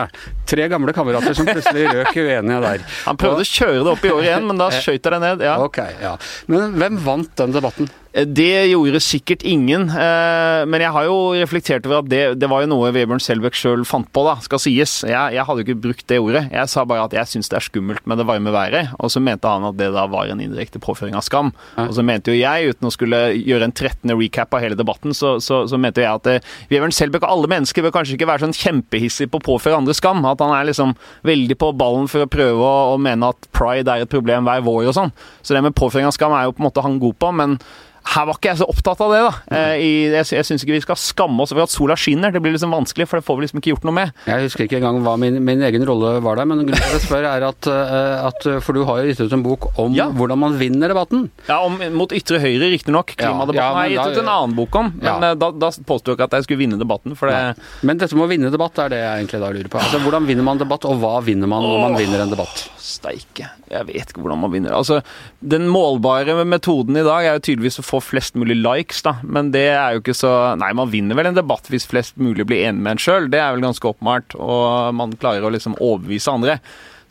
Tre 0.51 0.67
gamle 0.67 0.91
kamerater 0.95 1.35
som 1.37 1.47
plutselig 1.47 1.87
røk 1.93 2.15
uenige 2.19 2.59
der. 2.65 2.85
han 3.05 3.17
prøvde 3.19 3.45
å 3.45 3.47
kjøre 3.47 3.83
det 3.85 3.91
opp 3.95 4.03
i 4.05 4.11
år 4.11 4.23
igjen, 4.27 4.47
men 4.51 4.59
da 4.59 4.67
skjøt 4.75 4.97
jeg 4.99 5.11
det 5.15 5.21
ned. 5.23 5.43
ja. 5.47 5.55
Ok, 5.63 5.79
ja. 6.01 6.17
Men 6.51 6.75
hvem 6.75 6.97
vant 7.05 7.31
den 7.39 7.55
debatten? 7.55 7.87
Eh, 8.13 8.25
Det 8.27 8.67
gjorde 8.71 8.99
sikkert 8.99 9.43
ingen, 9.47 9.87
eh, 9.89 10.65
men 10.67 10.81
jeg 10.83 10.91
har 10.91 11.05
jo 11.07 11.31
reflektert 11.31 11.85
over 11.87 12.01
at 12.01 12.09
det, 12.11 12.39
det 12.39 12.49
var 12.51 12.61
jo 12.65 12.67
noe 12.73 12.91
Vebjørn 12.91 13.21
Selbekk 13.23 13.55
sjøl 13.55 13.85
fant 13.87 14.09
på, 14.11 14.23
da, 14.27 14.33
skal 14.43 14.59
sies. 14.59 14.97
Jeg, 15.07 15.35
jeg 15.37 15.45
hadde 15.47 15.63
jo 15.63 15.67
ikke 15.67 15.81
brukt 15.85 16.05
det 16.11 16.19
ordet. 16.19 16.43
Jeg 16.51 16.67
sa 16.71 16.83
bare 16.87 17.05
at 17.07 17.15
jeg 17.15 17.29
syns 17.31 17.49
det 17.51 17.57
er 17.61 17.65
skummelt 17.67 18.03
med 18.09 18.19
det 18.19 18.25
varme 18.27 18.51
været, 18.51 18.91
og 18.99 19.11
så 19.13 19.21
mente 19.23 19.47
han 19.47 19.63
at 19.69 19.77
det 19.79 19.91
da 19.95 20.03
var 20.11 20.27
en 20.31 20.41
indirekte 20.43 20.81
påføring 20.83 21.15
av 21.15 21.23
skam. 21.23 21.53
Og 21.79 21.93
så 21.95 22.03
mente 22.03 22.33
jo 22.33 22.39
jeg, 22.39 22.73
uten 22.75 22.89
å 22.89 22.93
skulle 22.93 23.21
gjøre 23.37 23.69
en 23.69 23.75
13. 23.75 24.11
recap 24.19 24.53
av 24.57 24.63
hele 24.65 24.75
debatten, 24.79 25.15
så, 25.15 25.37
så, 25.43 25.63
så 25.71 25.79
mente 25.79 26.03
jeg 26.03 26.11
at 26.11 26.27
eh, 26.31 26.49
Vebjørn 26.71 26.95
Selbekk 26.95 27.23
og 27.27 27.35
alle 27.37 27.51
mennesker 27.55 27.85
bør 27.87 27.95
kanskje 27.95 28.17
ikke 28.19 28.27
være 28.29 28.45
sånn 28.47 28.57
kjempehissig 28.59 29.29
på 29.31 29.39
å 29.39 29.45
påføre 29.53 29.79
andre 29.79 29.95
skam. 29.95 30.23
At 30.27 30.43
han 30.43 30.51
er 30.57 30.67
liksom 30.67 30.95
veldig 31.27 31.57
på 31.61 31.71
ballen 31.79 32.11
for 32.11 32.25
å 32.25 32.31
prøve 32.31 32.59
å, 32.59 32.91
å 32.95 32.99
mene 33.01 33.31
at 33.31 33.47
pride 33.55 33.87
er 33.87 34.03
et 34.03 34.11
problem 34.11 34.47
hver 34.49 34.65
vår 34.67 34.91
og 34.91 34.97
sånn. 34.99 35.15
Så 35.41 35.55
det 35.55 35.63
med 35.63 35.77
påføring 35.79 36.09
av 36.11 36.17
skam 36.17 36.35
er 36.35 36.49
jo 36.49 36.57
på 36.57 36.63
en 36.63 36.67
måte 36.67 36.83
han 36.83 36.99
god 37.01 37.17
på, 37.21 37.31
men 37.39 37.55
her 38.03 38.25
var 38.25 38.33
ikke 38.35 38.49
jeg 38.49 38.57
så 38.59 38.65
opptatt 38.67 39.01
av 39.05 39.11
det, 39.13 39.19
da. 39.23 39.31
Eh, 39.55 39.81
jeg 40.11 40.25
jeg 40.31 40.45
syns 40.47 40.63
ikke 40.65 40.73
vi 40.73 40.81
skal 40.83 40.97
skamme 40.99 41.43
oss 41.43 41.51
over 41.53 41.63
at 41.63 41.71
sola 41.73 41.95
skinner. 41.95 42.31
Det 42.33 42.41
blir 42.41 42.55
liksom 42.55 42.73
vanskelig, 42.73 43.05
for 43.07 43.19
det 43.21 43.25
får 43.27 43.37
vi 43.37 43.45
liksom 43.45 43.59
ikke 43.61 43.71
gjort 43.75 43.85
noe 43.87 43.93
med. 43.95 44.11
Jeg 44.25 44.47
husker 44.47 44.65
ikke 44.65 44.79
engang 44.81 45.01
hva 45.05 45.13
min, 45.21 45.37
min 45.45 45.61
egen 45.67 45.85
rolle 45.87 46.15
var 46.25 46.35
der, 46.41 46.49
men 46.49 46.63
grunnen 46.65 46.75
til 46.81 46.87
at 46.89 46.97
jeg 46.97 47.05
spør 47.05 47.27
er 47.29 47.45
at, 47.47 47.69
eh, 47.71 48.25
at 48.31 48.47
For 48.65 48.73
du 48.73 48.83
har 48.89 49.01
jo 49.01 49.11
gitt 49.11 49.21
ut 49.21 49.35
en 49.37 49.43
bok 49.45 49.69
om 49.79 49.93
Ja. 49.95 50.09
hvordan 50.09 50.41
man 50.41 50.57
vinner 50.59 50.91
debatten. 50.91 51.29
Ja, 51.47 51.61
om, 51.65 51.77
Mot 51.95 52.11
ytre 52.15 52.39
høyre, 52.41 52.71
riktignok. 52.73 53.13
Klimadebatten 53.15 53.55
Ja, 53.61 53.69
ja, 53.69 53.73
har 53.77 53.87
jeg 53.87 53.97
gitt 53.97 54.17
ut 54.17 54.23
en 54.23 54.33
annen 54.33 54.55
bok 54.57 54.75
om. 54.81 54.91
Men 55.01 55.23
eh, 55.29 55.35
da, 55.35 55.51
da 55.51 55.71
påsto 55.85 56.11
jeg 56.11 56.17
ikke 56.19 56.29
at 56.31 56.37
jeg 56.39 56.49
skulle 56.49 56.63
vinne 56.65 56.79
debatten, 56.81 57.15
for 57.15 57.29
det 57.31 57.55
Men 57.85 57.97
dette 58.01 58.15
med 58.17 58.25
å 58.25 58.31
vinne 58.31 58.51
debatt 58.51 58.77
er 58.79 58.89
det 58.89 59.01
jeg 59.01 59.23
egentlig 59.23 59.41
da 59.45 59.51
lurer 59.53 59.69
på. 59.71 59.79
Altså, 59.81 60.01
Hvordan 60.03 60.25
vinner 60.27 60.43
man 60.43 60.57
debatt, 60.61 60.85
og 60.89 60.99
hva 60.99 61.19
vinner 61.23 61.47
man 61.47 61.63
når 61.63 61.79
man 61.85 61.99
vinner 62.01 62.25
en 62.25 62.33
debatt? 62.33 62.67
Steike. 62.81 63.47
Jeg 63.71 63.87
vet 63.87 64.11
ikke 64.11 64.23
hvordan 64.23 64.41
man 64.41 64.53
vinner. 64.53 64.75
Altså, 64.75 65.01
Den 65.39 65.67
målbare 65.71 66.35
metoden 66.45 66.97
i 66.97 67.05
dag 67.05 67.25
er 67.27 67.37
jo 67.37 67.45
tydeligvis 67.47 67.81
å 67.81 67.85
få 67.85 68.01
flest 68.03 68.37
mulig 68.39 68.57
likes, 68.59 69.03
da. 69.05 69.17
Men 69.23 69.51
det 69.53 69.67
er 69.73 69.95
jo 69.95 70.03
ikke 70.03 70.17
så 70.17 70.31
Nei, 70.59 70.71
man 70.77 70.91
vinner 70.91 71.17
vel 71.17 71.29
en 71.29 71.37
debatt 71.37 71.69
hvis 71.71 71.87
flest 71.89 72.17
mulig 72.21 72.47
blir 72.49 72.65
enig 72.67 72.81
med 72.81 72.97
en 72.97 73.03
sjøl. 73.03 73.29
Det 73.31 73.39
er 73.41 73.53
vel 73.55 73.65
ganske 73.65 73.93
åpenbart. 73.93 74.35
og 74.39 74.95
man 74.97 75.13
klarer 75.19 75.45
å 75.45 75.53
liksom 75.53 75.77
overbevise 75.79 76.33
andre. 76.33 76.59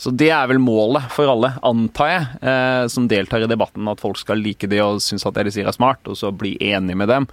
Så 0.01 0.13
det 0.17 0.31
er 0.33 0.47
vel 0.49 0.61
målet 0.63 1.11
for 1.13 1.29
alle, 1.29 1.51
antar 1.67 2.09
jeg, 2.09 2.29
eh, 2.49 2.85
som 2.89 3.09
deltar 3.09 3.45
i 3.45 3.49
debatten. 3.51 3.89
At 3.91 4.01
folk 4.01 4.17
skal 4.17 4.41
like 4.41 4.69
det 4.71 4.81
og 4.81 5.03
synes 5.05 5.27
at 5.29 5.37
det 5.37 5.51
de 5.51 5.53
sier 5.59 5.69
er 5.69 5.77
smart, 5.77 6.01
og 6.09 6.17
så 6.17 6.33
bli 6.33 6.55
enig 6.71 6.97
med 6.97 7.13
dem. 7.13 7.27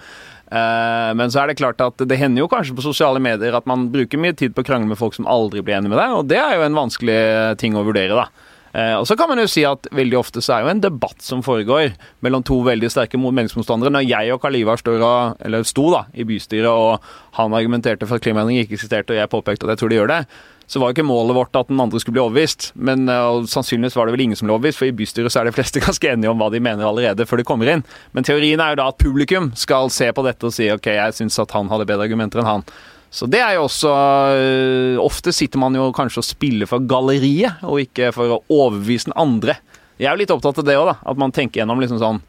Eh, 0.48 1.14
men 1.20 1.32
så 1.32 1.42
er 1.42 1.52
det 1.52 1.58
klart 1.60 1.82
at 1.84 2.04
det 2.08 2.20
hender 2.20 2.46
jo 2.46 2.52
kanskje 2.52 2.76
på 2.78 2.86
sosiale 2.86 3.20
medier 3.24 3.56
at 3.58 3.68
man 3.68 3.90
bruker 3.92 4.22
mye 4.22 4.36
tid 4.38 4.56
på 4.56 4.64
å 4.64 4.68
krangle 4.70 4.88
med 4.88 5.00
folk 5.00 5.18
som 5.18 5.28
aldri 5.28 5.64
blir 5.64 5.76
enig 5.80 5.92
med 5.92 6.00
deg, 6.00 6.14
og 6.16 6.30
det 6.30 6.40
er 6.40 6.56
jo 6.56 6.68
en 6.68 6.78
vanskelig 6.78 7.20
ting 7.60 7.76
å 7.76 7.84
vurdere, 7.88 8.16
da. 8.16 8.54
Eh, 8.78 8.94
og 8.94 9.08
så 9.10 9.16
kan 9.18 9.30
man 9.32 9.42
jo 9.42 9.48
si 9.50 9.64
at 9.68 9.88
veldig 9.96 10.20
ofte 10.20 10.44
så 10.44 10.58
er 10.58 10.66
jo 10.66 10.72
en 10.74 10.84
debatt 10.84 11.24
som 11.24 11.44
foregår 11.44 11.96
mellom 12.26 12.44
to 12.46 12.60
veldig 12.68 12.92
sterke 12.94 13.20
meningsmotstandere. 13.20 13.94
Når 13.96 14.06
jeg 14.06 14.36
og 14.36 14.42
Karl 14.44 14.60
Ivar 14.60 14.80
står 14.82 15.02
og, 15.02 15.42
eller 15.48 15.66
sto 15.68 15.88
da, 15.94 16.06
i 16.14 16.28
bystyret, 16.28 16.70
og 16.70 17.02
han 17.40 17.56
argumenterte 17.58 18.08
for 18.08 18.20
at 18.20 18.28
klimaendringer 18.28 18.68
ikke 18.68 18.78
eksisterte, 18.78 19.16
og 19.16 19.22
jeg 19.22 19.34
påpekte 19.34 19.68
at 19.68 19.76
jeg 19.76 19.82
tror 19.82 19.92
de 19.92 20.00
gjør 20.00 20.14
det, 20.14 20.22
så 20.68 20.82
var 20.82 20.92
jo 20.92 20.98
ikke 20.98 21.08
målet 21.08 21.38
vårt 21.38 21.56
at 21.56 21.70
den 21.72 21.80
andre 21.80 22.00
skulle 22.04 22.18
bli 22.18 22.24
overbevist. 22.26 22.74
Men 22.76 23.08
eh, 23.08 23.46
sannsynligvis 23.48 23.96
var 23.96 24.08
det 24.08 24.18
vel 24.18 24.26
ingen 24.26 24.40
som 24.40 24.50
ble 24.50 24.58
overbevist, 24.58 24.82
for 24.82 24.90
i 24.90 24.96
bystyret 24.96 25.32
så 25.32 25.42
er 25.42 25.48
de 25.48 25.56
fleste 25.56 25.82
ganske 25.86 26.12
enige 26.12 26.34
om 26.34 26.42
hva 26.42 26.52
de 26.52 26.62
mener 26.64 26.88
allerede 26.88 27.28
før 27.30 27.42
de 27.42 27.48
kommer 27.48 27.72
inn. 27.72 27.86
Men 28.12 28.28
teorien 28.28 28.62
er 28.64 28.76
jo 28.76 28.82
da 28.82 28.90
at 28.92 29.00
publikum 29.00 29.54
skal 29.56 29.92
se 29.96 30.12
på 30.12 30.28
dette 30.28 30.50
og 30.50 30.56
si 30.56 30.68
ok, 30.74 30.92
jeg 31.00 31.18
syns 31.22 31.40
at 31.44 31.56
han 31.56 31.72
hadde 31.72 31.88
bedre 31.88 32.10
argumenter 32.10 32.44
enn 32.44 32.52
han. 32.52 32.68
Så 33.08 33.30
det 33.32 33.40
er 33.40 33.54
jo 33.56 33.64
også 33.70 33.92
øh, 34.36 34.98
Ofte 35.00 35.32
sitter 35.32 35.62
man 35.62 35.76
jo 35.78 35.86
kanskje 35.96 36.20
og 36.20 36.28
spiller 36.28 36.68
for 36.68 36.84
galleriet, 36.84 37.64
og 37.64 37.86
ikke 37.86 38.12
for 38.16 38.36
å 38.36 38.42
overbevise 38.52 39.08
den 39.08 39.16
andre. 39.20 39.56
Jeg 39.98 40.10
er 40.10 40.18
jo 40.18 40.22
litt 40.22 40.34
opptatt 40.36 40.60
av 40.62 40.68
det 40.68 40.76
òg, 40.78 40.92
da. 40.92 40.98
At 41.08 41.20
man 41.22 41.32
tenker 41.34 41.62
gjennom 41.62 41.80
liksom 41.82 42.02
sånn 42.02 42.20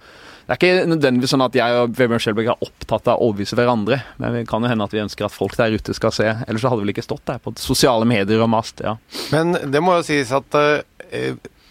Det 0.49 0.55
er 0.55 0.61
ikke 0.63 0.89
nødvendigvis 0.89 1.35
sånn 1.35 1.45
at 1.45 1.57
jeg 1.59 1.75
og 1.77 1.91
Vebjørn 1.93 2.23
Skjelberg 2.25 2.47
er 2.55 2.63
opptatt 2.65 3.11
av 3.13 3.19
å 3.19 3.27
overbevise 3.27 3.57
hverandre, 3.59 3.99
men 4.17 4.33
det 4.33 4.47
kan 4.49 4.65
jo 4.65 4.71
hende 4.71 4.87
at 4.89 4.95
vi 4.97 5.03
ønsker 5.03 5.27
at 5.27 5.35
folk 5.35 5.59
der 5.59 5.77
ute 5.77 5.93
skal 5.93 6.15
se. 6.17 6.25
Ellers 6.47 6.65
så 6.65 6.71
hadde 6.73 6.81
vi 6.81 6.87
vel 6.87 6.95
ikke 6.95 7.05
stått 7.05 7.27
der 7.29 7.43
på 7.45 7.53
sosiale 7.61 8.09
medier 8.09 8.41
og 8.41 8.49
mast. 8.49 8.81
ja. 8.81 8.95
Men 9.29 9.53
det 9.69 9.83
må 9.85 9.99
jo 9.99 10.07
sies 10.09 10.33
at 10.33 10.57
uh, 10.57 10.81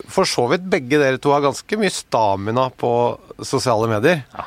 for 0.06 0.30
så 0.30 0.46
vidt 0.52 0.70
begge 0.70 1.00
dere 1.02 1.18
to 1.18 1.34
har 1.34 1.42
ganske 1.42 1.80
mye 1.82 1.94
stamina 1.94 2.68
på 2.70 2.92
sosiale 3.42 3.90
medier. 3.90 4.22
Ja. 4.38 4.46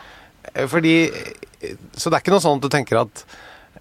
Fordi 0.70 0.94
eh, 1.10 1.74
Så 1.92 2.10
det 2.10 2.16
er 2.16 2.22
ikke 2.22 2.32
noe 2.34 2.42
sånn 2.42 2.58
at 2.58 2.64
du 2.64 2.70
tenker 2.72 3.02
at 3.04 3.24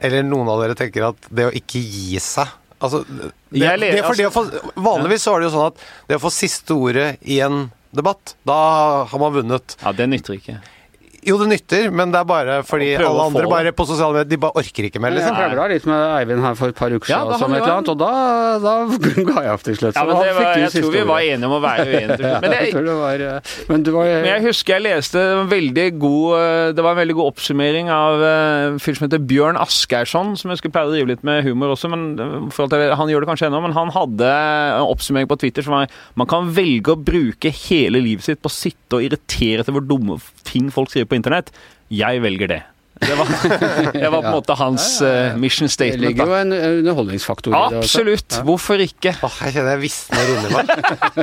Eller 0.04 0.26
noen 0.28 0.50
av 0.52 0.60
dere 0.62 0.76
tenker 0.78 1.08
at 1.08 1.30
det 1.34 1.48
å 1.48 1.54
ikke 1.56 1.82
gi 1.82 2.20
seg 2.22 2.52
Altså, 2.80 3.02
det, 3.10 3.32
det, 3.60 3.72
det, 3.82 4.04
for 4.06 4.16
det 4.16 4.28
å 4.30 4.32
få, 4.32 4.44
vanligvis 4.80 5.26
så 5.26 5.34
er 5.34 5.42
det 5.42 5.50
jo 5.50 5.56
sånn 5.58 5.72
at 5.74 5.82
det 6.08 6.16
å 6.16 6.22
få 6.24 6.30
siste 6.32 6.78
ordet 6.78 7.08
i 7.28 7.42
en 7.44 7.66
debatt, 7.92 8.36
da 8.48 8.58
har 9.10 9.20
man 9.20 9.34
vunnet. 9.34 9.78
Ja, 9.84 9.94
det 9.96 10.10
nytter 10.10 10.38
ikke. 10.38 10.60
Jo, 11.28 11.36
det 11.42 11.48
nytter, 11.52 11.90
men 11.92 12.12
det 12.14 12.20
er 12.22 12.28
bare 12.30 12.54
fordi 12.64 12.94
alle 12.96 13.26
andre 13.28 13.44
få- 13.44 13.50
bare 13.52 13.72
på 13.76 13.86
sosiale 13.90 14.14
medier 14.20 14.30
De 14.30 14.38
bare 14.38 14.56
orker 14.62 14.86
ikke 14.88 15.02
mer, 15.04 15.12
Jeg 15.12 15.20
liksom. 15.20 15.36
krangla 15.36 15.66
litt 15.72 15.86
med 15.90 16.04
Eivind 16.20 16.42
her 16.46 16.56
for 16.56 16.72
et 16.72 16.76
par 16.80 16.90
uker 16.94 17.10
Ja, 17.12 17.20
siden, 17.26 17.32
da 17.34 17.38
som 17.42 17.54
et 17.54 17.62
eller 17.62 17.74
annet, 17.76 17.90
og 17.90 17.98
da, 18.00 18.12
da 18.64 18.74
ga 19.30 19.44
jeg 19.44 19.54
opp 19.54 19.64
til 19.68 19.76
slutt. 19.80 19.96
Ja, 20.00 20.06
men 20.08 20.16
det 20.24 20.36
var, 20.38 20.52
jeg 20.64 20.72
tror 20.78 20.92
vi 20.96 21.04
var 21.10 21.20
enige 21.26 21.50
om 21.50 21.56
å 21.58 21.62
være 21.64 21.86
uenige. 21.90 22.32
Men 22.44 22.56
jeg 22.56 22.66
det, 22.66 22.72
tror 22.74 22.86
det 22.88 22.96
var 23.00 23.24
Men 23.70 23.84
du 23.84 23.92
var 23.96 24.06
Men 24.14 24.30
jeg 24.32 24.44
husker 24.48 24.76
jeg 24.78 24.86
leste 24.86 25.20
en 25.20 25.50
veldig 25.52 25.86
god 26.00 26.38
eh, 26.40 26.72
Det 26.78 26.84
var 26.86 26.96
en 26.96 27.02
veldig 27.02 27.16
god 27.20 27.32
oppsummering 27.34 27.90
av 27.94 28.24
eh, 28.24 28.68
en 28.70 28.80
fyr 28.80 28.96
som 29.00 29.08
heter 29.10 29.24
Bjørn 29.30 29.60
Asgeirsson, 29.60 30.34
som 30.40 30.52
jeg 30.54 30.62
skulle 30.62 30.76
pleie 30.78 30.88
å 30.90 30.94
drive 30.94 31.12
litt 31.14 31.24
med 31.28 31.44
humor 31.48 31.76
også, 31.76 31.90
men 31.92 32.06
eh, 32.20 32.36
for 32.56 32.68
at 32.70 32.78
jeg, 32.80 32.96
han 33.00 33.12
gjør 33.12 33.26
det 33.26 33.32
kanskje 33.34 33.50
ennå, 33.52 33.62
men 33.68 33.76
han 33.76 33.92
hadde 33.96 34.30
en 34.30 34.88
oppsummering 34.88 35.28
på 35.30 35.40
Twitter 35.44 35.66
som 35.66 35.76
var 35.76 35.92
Man 36.20 36.30
kan 36.32 36.50
velge 36.56 36.96
å 36.96 37.00
bruke 37.00 37.52
hele 37.68 38.00
livet 38.04 38.26
sitt 38.26 38.42
på 38.44 38.50
å 38.52 38.56
sitte 38.56 38.98
og 39.00 39.06
irritere 39.06 39.66
til 39.68 39.76
hvor 39.76 39.86
dumme 39.86 40.18
ting 40.50 40.72
folk 40.74 40.90
skriver 40.90 41.10
på 41.12 41.19
internett. 41.20 41.54
Jeg 41.94 42.24
velger 42.26 42.52
det. 42.52 42.62
Det 43.00 43.16
var, 43.16 43.30
det 43.94 44.10
var 44.12 44.22
på 44.22 44.28
en 44.28 44.34
måte 44.36 44.56
hans 44.60 44.86
eh, 45.06 45.36
mission 45.40 45.70
Det 45.70 45.74
statement. 45.74 46.02
ligger 46.04 46.28
jo 46.28 46.36
en 46.36 46.52
eh, 46.56 46.66
underholdningsfaktor 46.82 47.54
i 47.56 47.62
det. 47.72 47.80
Absolutt. 47.84 48.40
Hvorfor 48.46 48.82
ikke? 48.84 49.14
Åh, 49.24 49.38
jeg 49.48 49.56
kjenner 49.56 49.78
jeg 49.78 49.84
visner 49.86 50.32
inni 50.34 50.52
meg. 50.54 50.74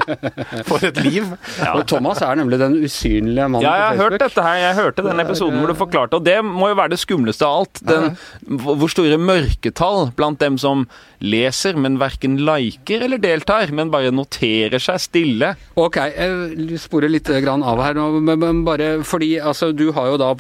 For 0.71 0.87
et 0.89 1.01
liv. 1.05 1.29
Og 1.75 1.83
Thomas 1.91 2.23
er 2.25 2.41
nemlig 2.41 2.59
den 2.63 2.79
usynlige 2.81 3.49
mannen 3.51 3.67
Ja, 3.67 3.75
jeg 3.77 3.87
har 3.91 3.99
på 4.01 4.07
hørt 4.07 4.25
dette 4.25 4.47
her. 4.47 4.61
Jeg 4.63 4.79
hørte 4.81 5.05
den 5.07 5.21
Det 5.21 5.27
episoden 5.29 5.61
hvor 5.61 5.73
du 5.73 5.77
forklarte, 5.79 6.21
og 6.21 6.25
det 6.27 6.39
må 6.47 6.71
jo 6.73 6.79
være 6.81 6.95
det 6.97 7.01
skumleste 7.03 7.47
av 7.47 7.61
alt. 7.63 7.83
Den, 7.87 8.17
hvor 8.65 8.91
store 8.93 9.21
mørketall 9.21 10.11
blant 10.17 10.41
dem 10.43 10.57
som 10.61 10.87
leser, 11.25 11.77
men 11.81 12.01
verken 12.01 12.37
liker 12.45 13.05
eller 13.07 13.21
deltar, 13.21 13.71
men 13.73 13.93
bare 13.93 14.11
noterer 14.13 14.81
seg 14.83 15.01
stille. 15.01 15.53
Ok, 15.81 15.97
jeg 16.13 16.81
sporer 16.83 17.13
litt 17.13 17.29
grann 17.45 17.65
av 17.67 17.81
her 17.85 17.97
nå, 17.97 18.09
men 18.27 18.65
bare 18.67 18.91
fordi 19.07 19.37
altså, 19.41 19.71
du 19.77 19.91
har 19.97 20.11
jo 20.13 20.19
da 20.21 20.33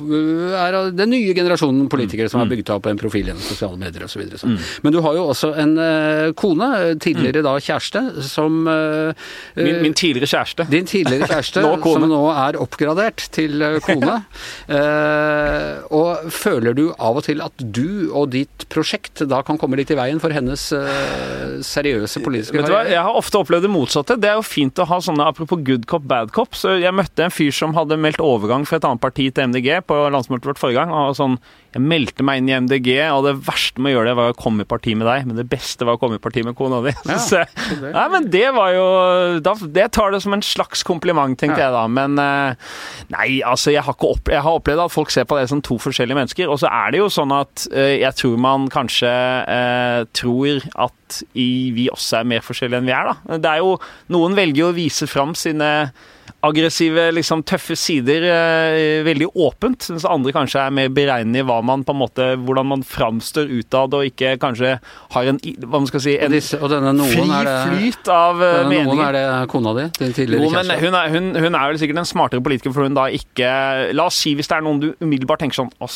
er 0.66 0.76
det 0.76 0.96
den 1.00 1.14
nye 1.26 1.34
generasjonen 1.36 1.88
politikere 1.92 2.26
Mm. 2.26 2.30
som 2.30 2.40
har 2.40 2.48
bygd 2.54 2.70
opp 2.70 2.86
en 2.86 2.98
profil 3.02 3.26
gjennom 3.26 3.42
sosiale 3.42 3.76
medier 3.80 4.06
osv. 4.06 4.22
Så 4.38 4.46
Men 4.82 4.92
du 4.94 5.00
har 5.02 5.14
jo 5.18 5.26
også 5.34 5.52
en 5.58 5.76
eh, 5.78 6.32
kone, 6.38 6.70
tidligere 7.02 7.42
da 7.42 7.56
kjæreste, 7.58 8.22
som 8.22 8.62
eh, 8.68 9.12
Mm. 9.56 9.64
Min, 9.64 9.74
eh, 9.76 9.82
min 9.82 9.94
tidligere 9.94 10.28
kjæreste. 10.30 10.66
Din 10.70 10.86
tidligere 10.86 11.26
kjæreste, 11.28 11.60
Nå 11.66 11.82
som 11.82 12.06
nå 12.08 12.22
er 12.32 12.58
oppgradert 12.62 13.26
til 13.34 13.60
eh, 13.62 13.78
kone. 13.84 14.22
Eh, 14.76 15.82
og 15.94 16.26
føler 16.32 16.74
du 16.76 16.84
av 16.98 17.18
og 17.20 17.24
til 17.26 17.40
at 17.44 17.52
du 17.72 18.10
og 18.16 18.30
ditt 18.34 18.66
prosjekt 18.72 19.22
da 19.28 19.40
kan 19.46 19.58
komme 19.60 19.78
litt 19.78 19.90
i 19.94 19.96
veien 19.98 20.20
for 20.22 20.34
hennes 20.34 20.64
eh, 20.74 21.56
seriøse 21.64 22.20
politiske 22.24 22.56
Vet 22.58 22.68
du 22.68 22.74
hva, 22.74 22.82
Jeg 22.88 23.00
har 23.02 23.16
ofte 23.18 23.38
opplevd 23.40 23.66
det 23.66 23.72
motsatte. 23.72 24.16
Det 24.20 24.28
er 24.30 24.38
jo 24.38 24.44
fint 24.46 24.78
å 24.82 24.86
ha 24.90 24.98
sånne 25.02 25.26
apropos 25.30 25.60
good 25.66 25.86
cop, 25.90 26.04
bad 26.08 26.32
cop. 26.36 26.54
Så 26.58 26.76
jeg 26.80 26.92
møtte 26.96 27.24
en 27.26 27.34
fyr 27.34 27.52
som 27.54 27.74
hadde 27.78 27.98
meldt 28.00 28.20
overgang 28.22 28.66
fra 28.68 28.80
et 28.80 28.86
annet 28.88 29.02
parti 29.02 29.28
til 29.34 29.48
MDG 29.52 29.80
på 29.88 29.98
landsmøtet 30.14 30.50
vårt 30.50 30.60
forrige 30.62 30.80
gang. 30.82 30.92
Og 30.94 31.15
sånn, 31.16 31.38
Jeg 31.76 31.82
meldte 31.84 32.24
meg 32.24 32.38
inn 32.40 32.46
i 32.48 32.54
MDG, 32.56 32.88
og 33.12 33.26
det 33.26 33.34
verste 33.44 33.82
med 33.84 33.90
å 33.92 33.98
gjøre 33.98 34.08
det 34.08 34.16
var 34.16 34.30
å 34.32 34.36
komme 34.38 34.64
i 34.64 34.68
parti 34.68 34.94
med 34.96 35.04
deg, 35.10 35.26
men 35.28 35.36
det 35.36 35.44
beste 35.52 35.84
var 35.84 35.98
å 35.98 36.00
komme 36.00 36.16
i 36.16 36.22
parti 36.24 36.40
med 36.46 36.56
kona 36.56 36.78
di. 36.86 36.92
Ja, 37.04 37.18
Så, 37.26 37.42
det- 37.82 37.90
nei, 37.92 38.04
men 38.14 38.30
det 38.32 38.46
var 38.56 38.70
jo 38.72 38.86
da, 39.44 39.52
Det 39.60 39.84
tar 39.92 40.14
det 40.14 40.22
som 40.24 40.32
en 40.32 40.40
slags 40.46 40.80
kompliment, 40.88 41.36
tenkte 41.36 41.60
Ja. 41.60 41.66
jeg 41.68 41.74
da. 41.76 41.82
Men 41.92 42.16
eh, 42.22 42.72
nei, 43.12 43.26
altså, 43.44 43.74
jeg 43.74 43.84
har, 43.84 43.92
opp, 44.08 44.32
jeg 44.32 44.40
har 44.46 44.56
opplevd 44.56 44.86
at 44.86 44.94
folk 44.94 45.12
ser 45.12 45.28
på 45.28 45.36
det 45.36 45.50
som 45.52 45.60
to 45.60 45.76
forskjellige 45.82 46.16
mennesker. 46.16 46.48
Og 46.48 46.62
så 46.64 46.70
er 46.72 46.94
det 46.96 47.02
jo 47.02 47.10
sånn 47.12 47.34
at 47.36 47.66
eh, 47.74 47.98
jeg 48.00 48.16
tror 48.22 48.40
man 48.40 48.70
kanskje 48.72 49.12
eh, 49.12 50.00
tror 50.16 50.64
at 50.88 51.20
i, 51.36 51.48
vi 51.76 51.90
også 51.92 52.22
er 52.22 52.30
mer 52.32 52.40
forskjellige 52.46 52.80
enn 52.80 52.88
vi 52.88 52.96
er, 52.96 53.12
da. 53.12 53.36
Det 53.36 53.52
er 53.52 53.60
jo 53.62 53.76
Noen 54.16 54.34
velger 54.38 54.64
jo 54.64 54.72
å 54.72 54.76
vise 54.80 55.06
fram 55.10 55.36
sine 55.36 55.68
aggressive, 56.46 57.08
liksom 57.16 57.42
tøffe 57.46 57.76
sider 57.78 58.24
eh, 58.30 59.04
veldig 59.06 59.28
åpent, 59.34 59.88
mens 59.92 60.06
andre 60.08 60.34
kanskje 60.34 60.62
er 60.62 60.74
mer 60.74 60.90
beregnende 60.94 61.42
i 61.42 61.46
hva 61.46 61.58
man 61.66 61.84
på 61.86 61.94
en 61.94 62.00
måte, 62.00 62.28
hvordan 62.46 62.70
man 62.72 62.84
framstår 62.86 63.50
utad, 63.52 63.94
og 63.96 64.08
ikke 64.08 64.36
kanskje 64.42 64.76
har 65.14 65.30
en 65.32 65.40
hva 65.66 65.80
man 65.80 65.88
skal 65.90 66.04
si, 66.06 66.16
en 66.16 66.34
disse, 66.34 66.58
fri 66.58 67.28
det, 67.28 67.56
flyt 67.70 68.12
av 68.12 68.42
denne 68.42 68.66
meninger. 68.72 68.92
noen 68.92 69.04
er 69.08 69.18
det 69.18 69.24
kona 69.52 69.76
di? 69.78 69.86
Din 70.00 70.16
tidligere 70.16 70.50
kjæreste? 70.52 70.80
hun 70.86 70.98
er, 71.00 71.14
hun, 71.14 71.30
hun 71.46 71.60
er 71.60 71.72
vel 71.72 71.80
sikkert 71.82 72.02
en 72.02 72.10
smartere 72.12 72.44
politiker, 72.44 72.74
for 72.76 72.86
hun 72.86 72.96
da 72.96 73.08
ikke 73.12 73.54
La 73.96 74.08
oss 74.10 74.18
si 74.22 74.34
hvis 74.36 74.48
det 74.50 74.58
er 74.58 74.64
noen 74.66 74.82
du 74.82 74.90
umiddelbart 75.02 75.42
tenker 75.42 75.60
sånn 75.60 75.72
Å, 75.82 75.88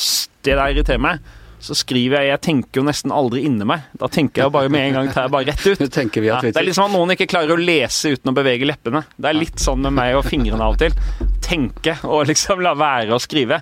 det 0.47 0.57
der 0.57 0.75
irriterer 0.75 1.00
meg. 1.02 1.21
Så 1.61 1.76
skriver 1.76 2.23
jeg 2.25 2.31
Jeg 2.33 2.40
tenker 2.47 2.81
jo 2.81 2.85
nesten 2.87 3.12
aldri 3.12 3.43
inni 3.45 3.67
meg. 3.69 3.85
Da 4.00 4.09
tenker 4.12 4.45
jeg 4.47 4.55
bare 4.55 4.73
med 4.73 4.88
en 4.88 4.97
gang 4.97 5.11
tar 5.12 5.26
jeg 5.26 5.35
bare 5.35 5.49
rett 5.50 5.67
ut. 5.67 5.81
Det 6.57 6.61
er 6.62 6.67
litt 6.67 6.79
som 6.79 6.88
at 6.88 6.95
noen 6.95 7.14
ikke 7.14 7.29
klarer 7.31 7.55
å 7.55 7.61
lese 7.61 8.14
uten 8.17 8.33
å 8.33 8.37
bevege 8.37 8.69
leppene. 8.69 9.05
Det 9.17 9.31
er 9.31 9.37
litt 9.38 9.61
sånn 9.61 9.85
med 9.85 9.97
meg 9.99 10.17
og 10.19 10.25
fingrene 10.29 10.64
av 10.64 10.76
og 10.76 10.81
til. 10.81 10.97
Tenke 11.45 11.99
og 12.09 12.26
liksom 12.31 12.62
la 12.64 12.73
være 12.79 13.17
å 13.17 13.21
skrive. 13.23 13.61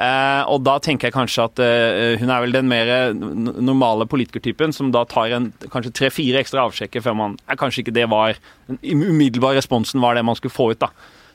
Eh, 0.00 0.42
og 0.48 0.62
da 0.64 0.78
tenker 0.80 1.08
jeg 1.10 1.16
kanskje 1.16 1.44
at 1.44 1.60
eh, 1.60 2.14
hun 2.22 2.30
er 2.32 2.44
vel 2.44 2.54
den 2.54 2.68
mer 2.70 3.12
normale 3.12 4.06
politikertypen 4.08 4.72
som 4.72 4.92
da 4.94 5.02
tar 5.08 5.34
en 5.36 5.50
kanskje 5.68 5.92
tre-fire 5.98 6.40
ekstra 6.40 6.64
avsjekker 6.70 7.04
før 7.04 7.18
man 7.18 7.34
eh, 7.44 7.58
Kanskje 7.60 7.82
ikke 7.82 7.96
det 7.98 8.06
var 8.08 8.38
Den 8.70 8.78
umiddelbare 8.80 9.58
responsen 9.58 10.00
var 10.00 10.16
det 10.16 10.24
man 10.24 10.38
skulle 10.38 10.54
få 10.54 10.70
ut, 10.72 10.80
da. 10.80 10.88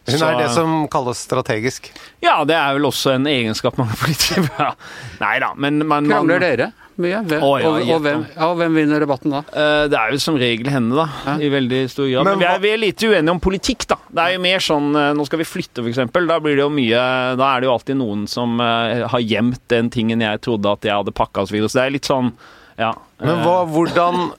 Hun 0.06 0.22
er 0.28 0.38
det 0.38 0.50
som 0.54 0.74
kalles 0.94 1.22
strategisk. 1.26 1.90
Ja, 2.22 2.40
det 2.46 2.56
er 2.58 2.76
vel 2.78 2.86
også 2.86 3.16
en 3.16 3.26
egenskap 3.30 3.78
mange 3.82 3.98
politikere 3.98 4.50
ja. 4.68 4.74
Nei 5.22 5.38
da, 5.42 5.54
men 5.58 5.82
man, 5.88 6.10
Krangler 6.10 6.44
dere 6.44 6.72
mye? 7.02 7.22
Hvem, 7.28 7.42
Å, 7.44 7.50
ja, 7.60 7.70
og, 7.70 7.90
og, 7.92 8.02
hvem, 8.06 8.22
ja, 8.30 8.48
og 8.48 8.60
hvem 8.60 8.78
vinner 8.80 9.04
debatten 9.04 9.34
da? 9.34 9.42
Eh, 9.52 9.86
Det 9.92 9.98
er 10.00 10.14
jo 10.14 10.20
som 10.24 10.38
regel 10.40 10.70
henne, 10.72 10.96
da. 10.96 11.36
I 11.44 11.50
veldig 11.52 11.82
stor 11.92 12.08
grad. 12.08 12.24
Men, 12.28 12.38
Men 12.38 12.44
vi, 12.44 12.48
er, 12.48 12.62
vi 12.64 12.72
er 12.72 12.82
lite 12.82 13.10
uenige 13.12 13.34
om 13.36 13.42
politikk, 13.44 13.88
da. 13.92 13.98
Det 14.08 14.24
er 14.24 14.36
jo 14.38 14.44
mer 14.46 14.64
sånn 14.64 14.92
eh, 15.02 15.10
Nå 15.18 15.26
skal 15.28 15.42
vi 15.42 15.48
flytte, 15.50 15.84
f.eks. 15.84 16.00
Da 16.16 16.38
blir 16.44 16.56
det 16.56 16.64
jo 16.64 16.70
mye 16.74 17.02
Da 17.40 17.50
er 17.50 17.64
det 17.64 17.70
jo 17.70 17.74
alltid 17.76 18.00
noen 18.00 18.24
som 18.32 18.56
eh, 18.64 19.04
har 19.12 19.26
gjemt 19.26 19.64
den 19.74 19.92
tingen 19.94 20.24
jeg 20.24 20.44
trodde 20.46 20.72
at 20.78 20.88
jeg 20.88 20.96
hadde 20.96 21.16
pakka 21.16 21.44
osv. 21.44 21.52
Så, 21.52 21.58
videre. 21.58 21.74
så 21.74 21.82
det 21.82 21.88
er 21.88 21.98
litt 21.98 22.12
sånn 22.12 22.32
Ja. 22.80 22.94
Men 23.24 23.44
hva, 23.44 23.58
hvordan 23.72 24.30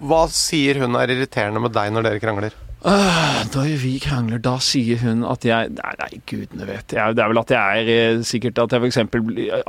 Hva 0.00 0.22
sier 0.32 0.80
hun 0.84 0.96
er 1.00 1.12
irriterende 1.12 1.60
med 1.64 1.74
deg 1.76 1.92
når 1.92 2.10
dere 2.10 2.22
krangler? 2.22 2.60
Da 2.84 3.62
vi 3.80 3.94
krangler, 4.02 4.40
da 4.44 4.58
sier 4.60 4.98
hun 5.00 5.22
at 5.24 5.44
jeg 5.46 5.70
Nei, 5.72 5.92
nei 6.02 6.18
gudene 6.28 6.66
vet. 6.68 6.92
Jeg, 6.92 7.16
det 7.16 7.22
er 7.24 7.30
vel 7.32 7.40
at 7.40 7.52
jeg 7.54 7.84
er 7.84 7.90
eh, 7.94 8.24
sikkert 8.26 8.60
at 8.60 8.74
jeg 8.76 8.84
f.eks. 8.84 8.98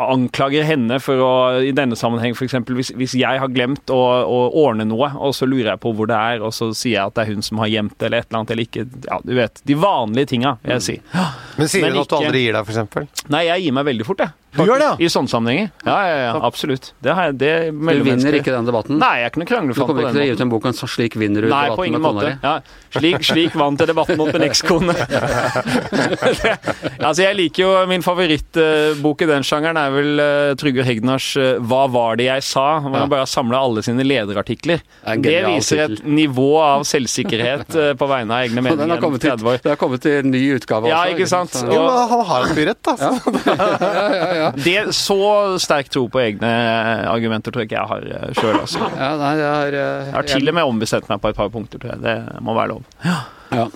anklager 0.03 0.67
henne 0.67 1.00
for 1.03 1.24
å 1.24 1.31
I 1.63 1.72
denne 1.75 1.95
sammenheng 2.00 2.36
f.eks. 2.36 2.57
Hvis, 2.75 2.91
hvis 3.00 3.15
jeg 3.15 3.41
har 3.41 3.53
glemt 3.55 3.93
å, 3.93 4.01
å 4.27 4.39
ordne 4.65 4.88
noe, 4.89 5.13
og 5.15 5.36
så 5.38 5.48
lurer 5.48 5.74
jeg 5.74 5.84
på 5.86 5.93
hvor 5.95 6.12
det 6.12 6.19
er, 6.19 6.43
og 6.43 6.51
så 6.55 6.74
sier 6.75 6.98
jeg 6.98 7.05
at 7.05 7.15
det 7.15 7.24
er 7.25 7.31
hun 7.31 7.45
som 7.45 7.63
har 7.63 7.72
gjemt 7.72 7.95
det, 7.95 8.10
eller 8.10 8.24
et 8.24 8.29
eller 8.29 8.41
annet, 8.41 8.55
eller 8.55 8.67
ikke 8.67 8.88
Ja, 9.07 9.19
du 9.24 9.36
vet. 9.38 9.63
De 9.63 9.79
vanlige 9.79 10.34
tinga, 10.36 10.57
vil 10.65 10.75
jeg 10.75 10.88
si. 10.89 10.98
Men 11.55 11.72
sier 11.72 11.88
Men 11.88 11.95
hun 11.95 12.03
at 12.03 12.12
du 12.12 12.17
aldri 12.19 12.48
gir 12.48 12.57
deg, 12.60 12.67
f.eks.? 12.67 13.29
Nei, 13.31 13.45
jeg 13.48 13.67
gir 13.67 13.79
meg 13.79 13.93
veldig 13.93 14.10
fort, 14.12 14.25
jeg. 14.27 14.41
Du 14.55 14.63
gjør 14.63 14.79
det, 14.79 14.88
ja? 14.88 14.95
I 15.03 15.10
sånne 15.12 15.31
sammenhenger. 15.31 15.72
Ja, 15.84 15.95
ja, 16.07 16.17
ja, 16.29 16.34
absolutt. 16.48 16.91
Det 17.03 17.15
har 17.15 17.29
jeg, 17.29 17.38
det 17.41 17.51
Du 17.75 18.05
vinner 18.07 18.38
ikke 18.39 18.53
den 18.53 18.67
debatten? 18.67 19.00
Nei, 19.01 19.12
jeg 19.19 19.27
er 19.27 19.34
ikke 19.34 19.41
noe 19.41 19.50
Du 19.50 19.51
kranglefant 19.51 19.89
kommer 19.89 20.05
ikke 20.05 20.12
den 20.12 20.15
til 20.15 20.24
å 20.24 20.27
gi 20.27 20.36
ut 20.36 20.43
en 20.45 20.53
bok 20.53 20.67
om 20.69 20.77
slik 20.95 21.17
vinner 21.19 21.45
du 21.45 21.50
Nei, 21.51 21.63
på 21.67 21.84
debatten 21.84 21.89
ingen 21.89 22.01
med 22.01 22.07
kona 22.07 22.22
måte. 22.22 22.31
Ja, 22.45 23.01
slik, 23.05 23.25
slik 23.27 23.57
vant 23.57 23.81
jeg 23.81 23.89
debatten 23.89 24.17
mot 24.19 24.31
min 24.33 24.45
ekskone. 24.47 24.95
altså, 27.07 27.21
jeg 27.24 27.38
liker 27.39 27.63
jo 27.63 27.71
Min 27.89 28.03
favorittbok 28.05 29.24
i 29.24 29.29
den 29.29 29.45
sjangeren 29.45 29.79
er 29.79 29.93
vel 29.93 30.21
uh, 30.21 30.53
Trygve 30.59 30.85
Hegnars 30.88 31.31
uh, 31.38 31.57
'Hva 31.62 31.85
var 31.91 32.19
det 32.19 32.29
jeg 32.29 32.45
sa?' 32.47 32.79
Hvor 32.85 32.97
han 32.97 33.12
bare 33.12 33.25
har 33.25 33.29
samla 33.31 33.62
alle 33.62 33.83
sine 33.85 34.05
lederartikler. 34.05 34.81
er 35.05 35.21
Det 35.21 35.38
viser 35.45 35.83
et 35.85 36.03
nivå 36.05 36.50
av 36.62 36.85
selvsikkerhet 36.88 37.75
uh, 37.75 37.91
på 37.97 38.09
vegne 38.09 38.33
av 38.33 38.47
egne 38.47 38.63
meninger. 38.63 38.81
den 38.85 38.95
har 38.95 39.03
kommet 39.03 39.24
til, 39.25 39.35
det 39.38 39.71
har 39.71 39.79
kommet 39.79 40.03
til 40.05 40.19
en 40.24 40.31
ny 40.33 40.43
utgave 40.57 40.89
Ja, 40.89 41.03
også. 41.03 41.15
ikke 41.15 41.29
sant? 41.29 41.57
Og, 41.63 41.74
Jo, 41.75 41.83
men 41.85 42.09
han 42.13 42.25
har 42.31 42.50
jo 42.50 42.67
rett, 42.71 42.91
altså. 42.95 44.53
Det, 44.65 44.77
så 44.95 45.19
sterk 45.62 45.89
tro 45.93 46.05
på 46.12 46.21
egne 46.21 46.51
argumenter 47.09 47.53
tror 47.53 47.65
jeg 47.65 47.71
ikke 47.71 47.79
jeg 47.79 47.89
har 47.91 48.35
sjøl. 48.38 48.59
Altså. 48.62 48.89
Nei, 48.95 49.33
jeg 49.39 49.50
har, 49.50 49.67
eh, 49.67 50.05
Jeg 50.05 50.13
har 50.13 50.29
til 50.29 50.50
og 50.50 50.57
med 50.57 50.63
ombestemt 50.63 51.09
meg 51.09 51.21
på 51.21 51.31
et 51.31 51.39
par 51.39 51.50
punkter, 51.53 51.81
tror 51.81 51.95
jeg. 51.95 52.01
Det 52.05 52.43
må 52.45 52.55
være 52.57 52.75
lov. 52.75 52.83
Ja. 53.05 53.69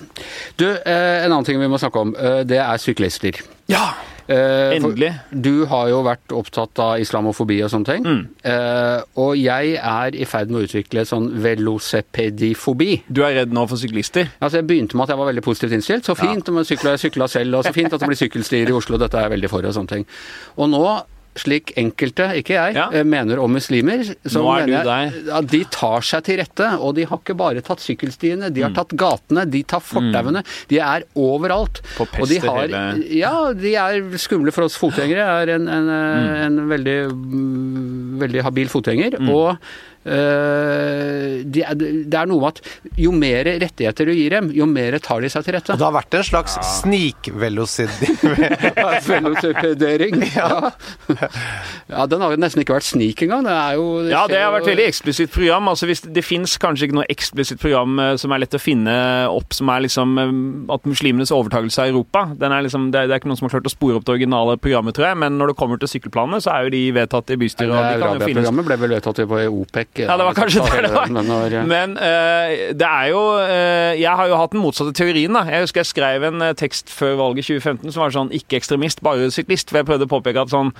Du, 0.58 0.68
eh, 0.68 1.24
en 1.24 1.32
annen 1.32 1.46
ting 1.48 1.60
vi 1.62 1.70
må 1.70 1.80
snakke 1.80 2.02
om, 2.02 2.16
eh, 2.16 2.44
det 2.44 2.60
er 2.60 2.78
syklister. 2.82 3.42
Ja! 3.70 3.94
Endelig. 4.30 5.10
for. 5.10 5.38
Du 5.42 5.66
har 5.66 5.88
jo 5.90 6.04
vært 6.06 6.34
opptatt 6.38 6.78
av 6.84 7.00
islamofobi 7.02 7.64
og 7.66 7.72
sånne 7.74 7.86
ting. 7.88 8.04
Mm. 8.06 8.20
Eh, 8.46 9.02
og 9.18 9.32
jeg 9.40 9.74
er 9.82 10.14
i 10.14 10.28
ferd 10.30 10.52
med 10.54 10.62
å 10.62 10.68
utvikle 10.68 11.02
sånn 11.02 11.32
velocepedifobi 11.42 13.02
Du 13.10 13.24
er 13.26 13.40
redd 13.40 13.56
nå 13.58 13.64
for 13.66 13.82
syklister? 13.82 14.30
Altså 14.40 14.62
Jeg 14.62 14.68
begynte 14.70 14.94
med 14.94 15.08
at 15.08 15.16
jeg 15.16 15.18
var 15.18 15.32
veldig 15.32 15.42
positivt 15.42 15.74
innstilt. 15.74 16.06
Så 16.06 16.14
fint 16.14 16.48
om 16.50 16.62
jeg 16.62 16.76
sykla, 16.76 16.94
jeg 16.94 17.10
sykla 17.10 17.28
selv, 17.28 17.56
og 17.58 17.66
så 17.66 17.74
fint 17.74 17.92
at 17.92 18.00
det 18.00 18.12
blir 18.12 18.22
sykkelstier 18.22 18.70
i 18.70 18.76
Oslo. 18.78 19.02
Dette 19.02 19.18
er 19.18 19.26
jeg 19.26 19.34
veldig 19.40 19.50
for, 19.50 19.66
og 19.66 19.74
sånne 19.74 19.96
ting. 19.96 20.06
Og 20.58 20.70
nå 20.70 20.84
slik 21.36 21.72
enkelte, 21.78 22.26
ikke 22.42 22.56
jeg, 22.58 22.74
Ja. 22.76 22.90
eh, 22.92 23.04
mener 23.04 23.40
om 23.40 23.52
muslimer. 23.54 24.04
Så 24.26 24.42
Nå 24.44 24.50
er 24.60 24.66
mener 24.68 24.84
jeg 24.84 25.30
at 25.32 25.48
de 25.48 25.64
tar 25.66 26.02
seg 26.02 26.24
til 26.24 26.38
rette, 26.38 26.80
og 26.80 26.96
de 26.96 27.04
har 27.06 27.18
ikke 27.18 27.36
bare 27.38 27.62
tatt 27.62 27.80
sykkelstiene, 27.80 28.50
Mm. 28.50 28.54
de 28.54 28.62
har 28.62 28.72
tatt 28.72 28.90
gatene, 28.96 29.50
de 29.50 29.64
tar 29.64 29.80
fortauene. 29.80 30.44
De 30.68 30.80
er 30.80 31.04
overalt. 31.16 31.82
Og 32.00 32.28
de 32.28 32.40
har, 32.40 32.68
hele- 32.68 33.06
Ja, 33.16 33.54
de 33.54 33.76
er 33.76 34.02
skumle 34.18 34.52
for 34.52 34.64
oss 34.64 34.78
fotgjengere. 34.78 35.44
Er 35.44 35.50
en, 35.56 35.68
en, 35.68 35.86
Mm. 35.88 36.60
en 36.60 36.68
veldig, 36.70 37.12
mm, 37.12 38.20
veldig 38.20 38.42
habil 38.44 38.68
fotgjenger. 38.68 39.20
Mm. 39.20 39.30
Og 39.30 39.50
eh, 39.52 39.58
det 40.10 41.66
er 41.66 42.30
noe 42.30 42.40
med 42.42 42.50
at 42.50 42.62
jo 43.00 43.12
mer 43.16 43.48
rettigheter 43.62 44.10
du 44.10 44.14
gir 44.16 44.34
dem, 44.34 44.50
jo 44.56 44.66
mer 44.70 44.98
tar 45.04 45.22
de 45.24 45.30
seg 45.32 45.46
til 45.46 45.58
rette. 45.58 45.74
Og 45.76 45.82
det 45.82 45.88
har 45.88 45.96
vært 45.96 46.20
en 46.20 46.28
slags 46.28 46.58
snikvelocid... 46.80 47.92
Velocipedering. 49.10 50.22
Ja. 50.36 50.72
ja, 51.94 52.06
den 52.10 52.22
har 52.22 52.34
jo 52.34 52.40
nesten 52.42 52.64
ikke 52.64 52.78
vært 52.78 52.88
snik 52.88 53.24
engang. 53.26 53.46
Det 53.48 53.56
er 53.56 53.78
jo 53.78 53.86
Ja, 54.10 54.24
det 54.30 54.42
har 54.42 54.54
vært 54.54 54.70
veldig 54.70 54.88
eksplisitt 54.90 55.34
program. 55.34 55.70
Altså 55.72 55.90
hvis 55.90 56.04
Det 56.06 56.24
fins 56.26 56.58
kanskje 56.62 56.88
ikke 56.88 57.00
noe 57.00 57.08
eksplisitt 57.12 57.62
program 57.62 58.00
eh, 58.02 58.14
som 58.22 58.34
er 58.34 58.44
lett 58.44 58.58
å 58.58 58.62
finne 58.62 58.96
opp, 59.30 59.54
som 59.56 59.72
er 59.74 59.86
liksom 59.86 60.18
eh, 60.22 60.34
at 60.76 60.90
muslimenes 60.90 61.34
overtakelse 61.36 61.86
av 61.86 61.94
Europa. 61.94 62.26
Den 62.40 62.56
er 62.56 62.66
liksom, 62.66 62.90
det, 62.94 63.04
er, 63.04 63.12
det 63.12 63.18
er 63.18 63.24
ikke 63.24 63.32
noen 63.32 63.42
som 63.42 63.50
har 63.50 63.58
klart 63.58 63.70
å 63.70 63.74
spore 63.74 64.00
opp 64.00 64.08
det 64.08 64.16
originale 64.18 64.58
programmet, 64.62 64.98
tror 64.98 65.10
jeg. 65.12 65.20
Men 65.26 65.40
når 65.42 65.54
det 65.54 65.60
kommer 65.62 65.82
til 65.82 65.92
sykkelplanene, 65.94 66.42
så 66.44 66.56
er 66.56 66.68
jo 66.68 66.76
de 66.76 66.84
vedtatt 67.00 67.36
i 67.36 67.40
bystyret. 67.40 67.74
og 67.74 67.80
de 67.80 68.04
kan 68.04 68.20
jo 68.20 68.26
finnes 68.26 68.50
Arabia-programmet 68.50 68.70
ble 68.70 68.80
vel 68.84 68.96
vedtatt 68.98 69.24
på 69.30 69.44
OPEC. 69.64 69.99
Ja, 70.08 70.16
det 70.20 70.28
var 70.28 70.38
kanskje 70.38 70.64
det 70.66 70.84
det 70.88 70.94
var. 70.94 71.58
Men 71.68 71.98
eh, 71.98 72.54
det 72.78 72.88
er 72.88 73.10
jo 73.12 73.24
uh, 73.40 73.92
Jeg 74.00 74.16
har 74.22 74.32
jo 74.32 74.40
hatt 74.40 74.56
den 74.56 74.64
motsatte 74.64 74.94
teorien. 74.96 75.36
da 75.36 75.44
Jeg 75.50 75.68
husker 75.68 75.84
jeg 75.84 75.92
skrev 75.92 76.30
en 76.30 76.48
tekst 76.60 76.94
før 76.94 77.18
valget 77.20 77.50
2015 77.50 77.92
som 77.92 78.06
var 78.06 78.16
sånn 78.16 78.34
ikke 78.36 78.60
ekstremist, 78.62 79.04
bare 79.06 79.32
syklist. 79.34 79.72
For 79.72 79.82
jeg 79.82 79.90
prøvde 79.90 80.08
å 80.10 80.14
påpeke 80.16 80.46
at 80.46 80.54
sånn 80.54 80.74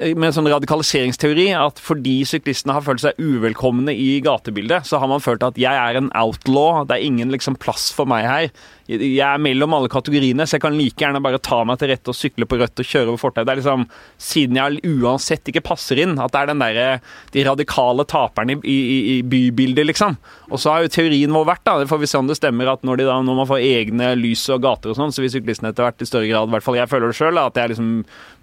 med 0.00 0.32
sånn 0.32 0.48
radikaliseringsteori 0.48 1.50
at 1.58 1.80
fordi 1.82 2.20
syklistene 2.28 2.72
har 2.76 2.84
følt 2.86 3.02
seg 3.02 3.18
uvelkomne 3.20 3.92
i 3.92 4.20
gatebildet, 4.24 4.88
så 4.88 5.00
har 5.02 5.10
man 5.10 5.20
følt 5.20 5.44
at 5.44 5.58
jeg 5.60 5.76
er 5.76 5.98
en 5.98 6.08
outlaw. 6.16 6.86
Det 6.88 6.96
er 6.96 7.08
ingen 7.08 7.32
liksom 7.34 7.58
plass 7.60 7.90
for 7.92 8.08
meg 8.08 8.24
her. 8.24 8.48
Jeg 8.90 9.22
er 9.22 9.38
mellom 9.38 9.76
alle 9.76 9.90
kategoriene, 9.92 10.46
så 10.48 10.56
jeg 10.56 10.64
kan 10.64 10.74
like 10.74 10.98
gjerne 10.98 11.20
bare 11.22 11.38
ta 11.38 11.60
meg 11.68 11.78
til 11.78 11.92
rette 11.92 12.10
og 12.10 12.16
sykle 12.16 12.48
på 12.48 12.58
rødt 12.58 12.80
og 12.82 12.88
kjøre 12.88 13.12
over 13.12 13.20
fortauet. 13.20 13.46
Det 13.46 13.52
er 13.52 13.60
liksom, 13.60 13.84
siden 14.30 14.58
jeg 14.58 14.96
uansett 14.96 15.52
ikke 15.52 15.62
passer 15.68 16.00
inn, 16.02 16.16
at 16.18 16.32
det 16.34 16.40
er 16.40 16.50
den 16.50 16.64
derre 16.64 16.88
de 17.34 17.44
radikale 17.46 18.06
taperne 18.10 18.56
i, 18.64 18.78
i, 18.80 18.98
i 19.12 19.16
bybildet, 19.22 19.86
liksom. 19.92 20.16
Og 20.50 20.58
så 20.58 20.72
har 20.72 20.82
jo 20.82 20.90
teorien 20.96 21.36
vår 21.36 21.46
vært, 21.52 21.62
da, 21.68 21.76
det 21.78 21.90
får 21.92 22.02
vi 22.02 22.10
se 22.10 22.18
om 22.18 22.30
det 22.30 22.40
stemmer, 22.40 22.72
at 22.72 22.82
når, 22.86 23.02
de 23.02 23.08
da, 23.12 23.20
når 23.22 23.38
man 23.42 23.50
får 23.52 23.62
egne 23.68 24.10
lys 24.18 24.48
og 24.50 24.64
gater 24.64 24.90
og 24.90 24.98
sånn, 24.98 25.14
så 25.14 25.22
vil 25.22 25.34
syklistene 25.36 25.70
etter 25.70 25.86
hvert 25.86 26.02
i 26.02 26.08
større 26.08 26.26
grad, 26.32 26.50
i 26.50 26.56
hvert 26.56 26.66
fall 26.66 26.80
jeg 26.80 26.90
føler 26.90 27.12
det 27.12 27.20
sjøl, 27.20 27.38
at 27.38 27.60
jeg 27.60 27.68
er 27.68 27.74
liksom 27.76 27.92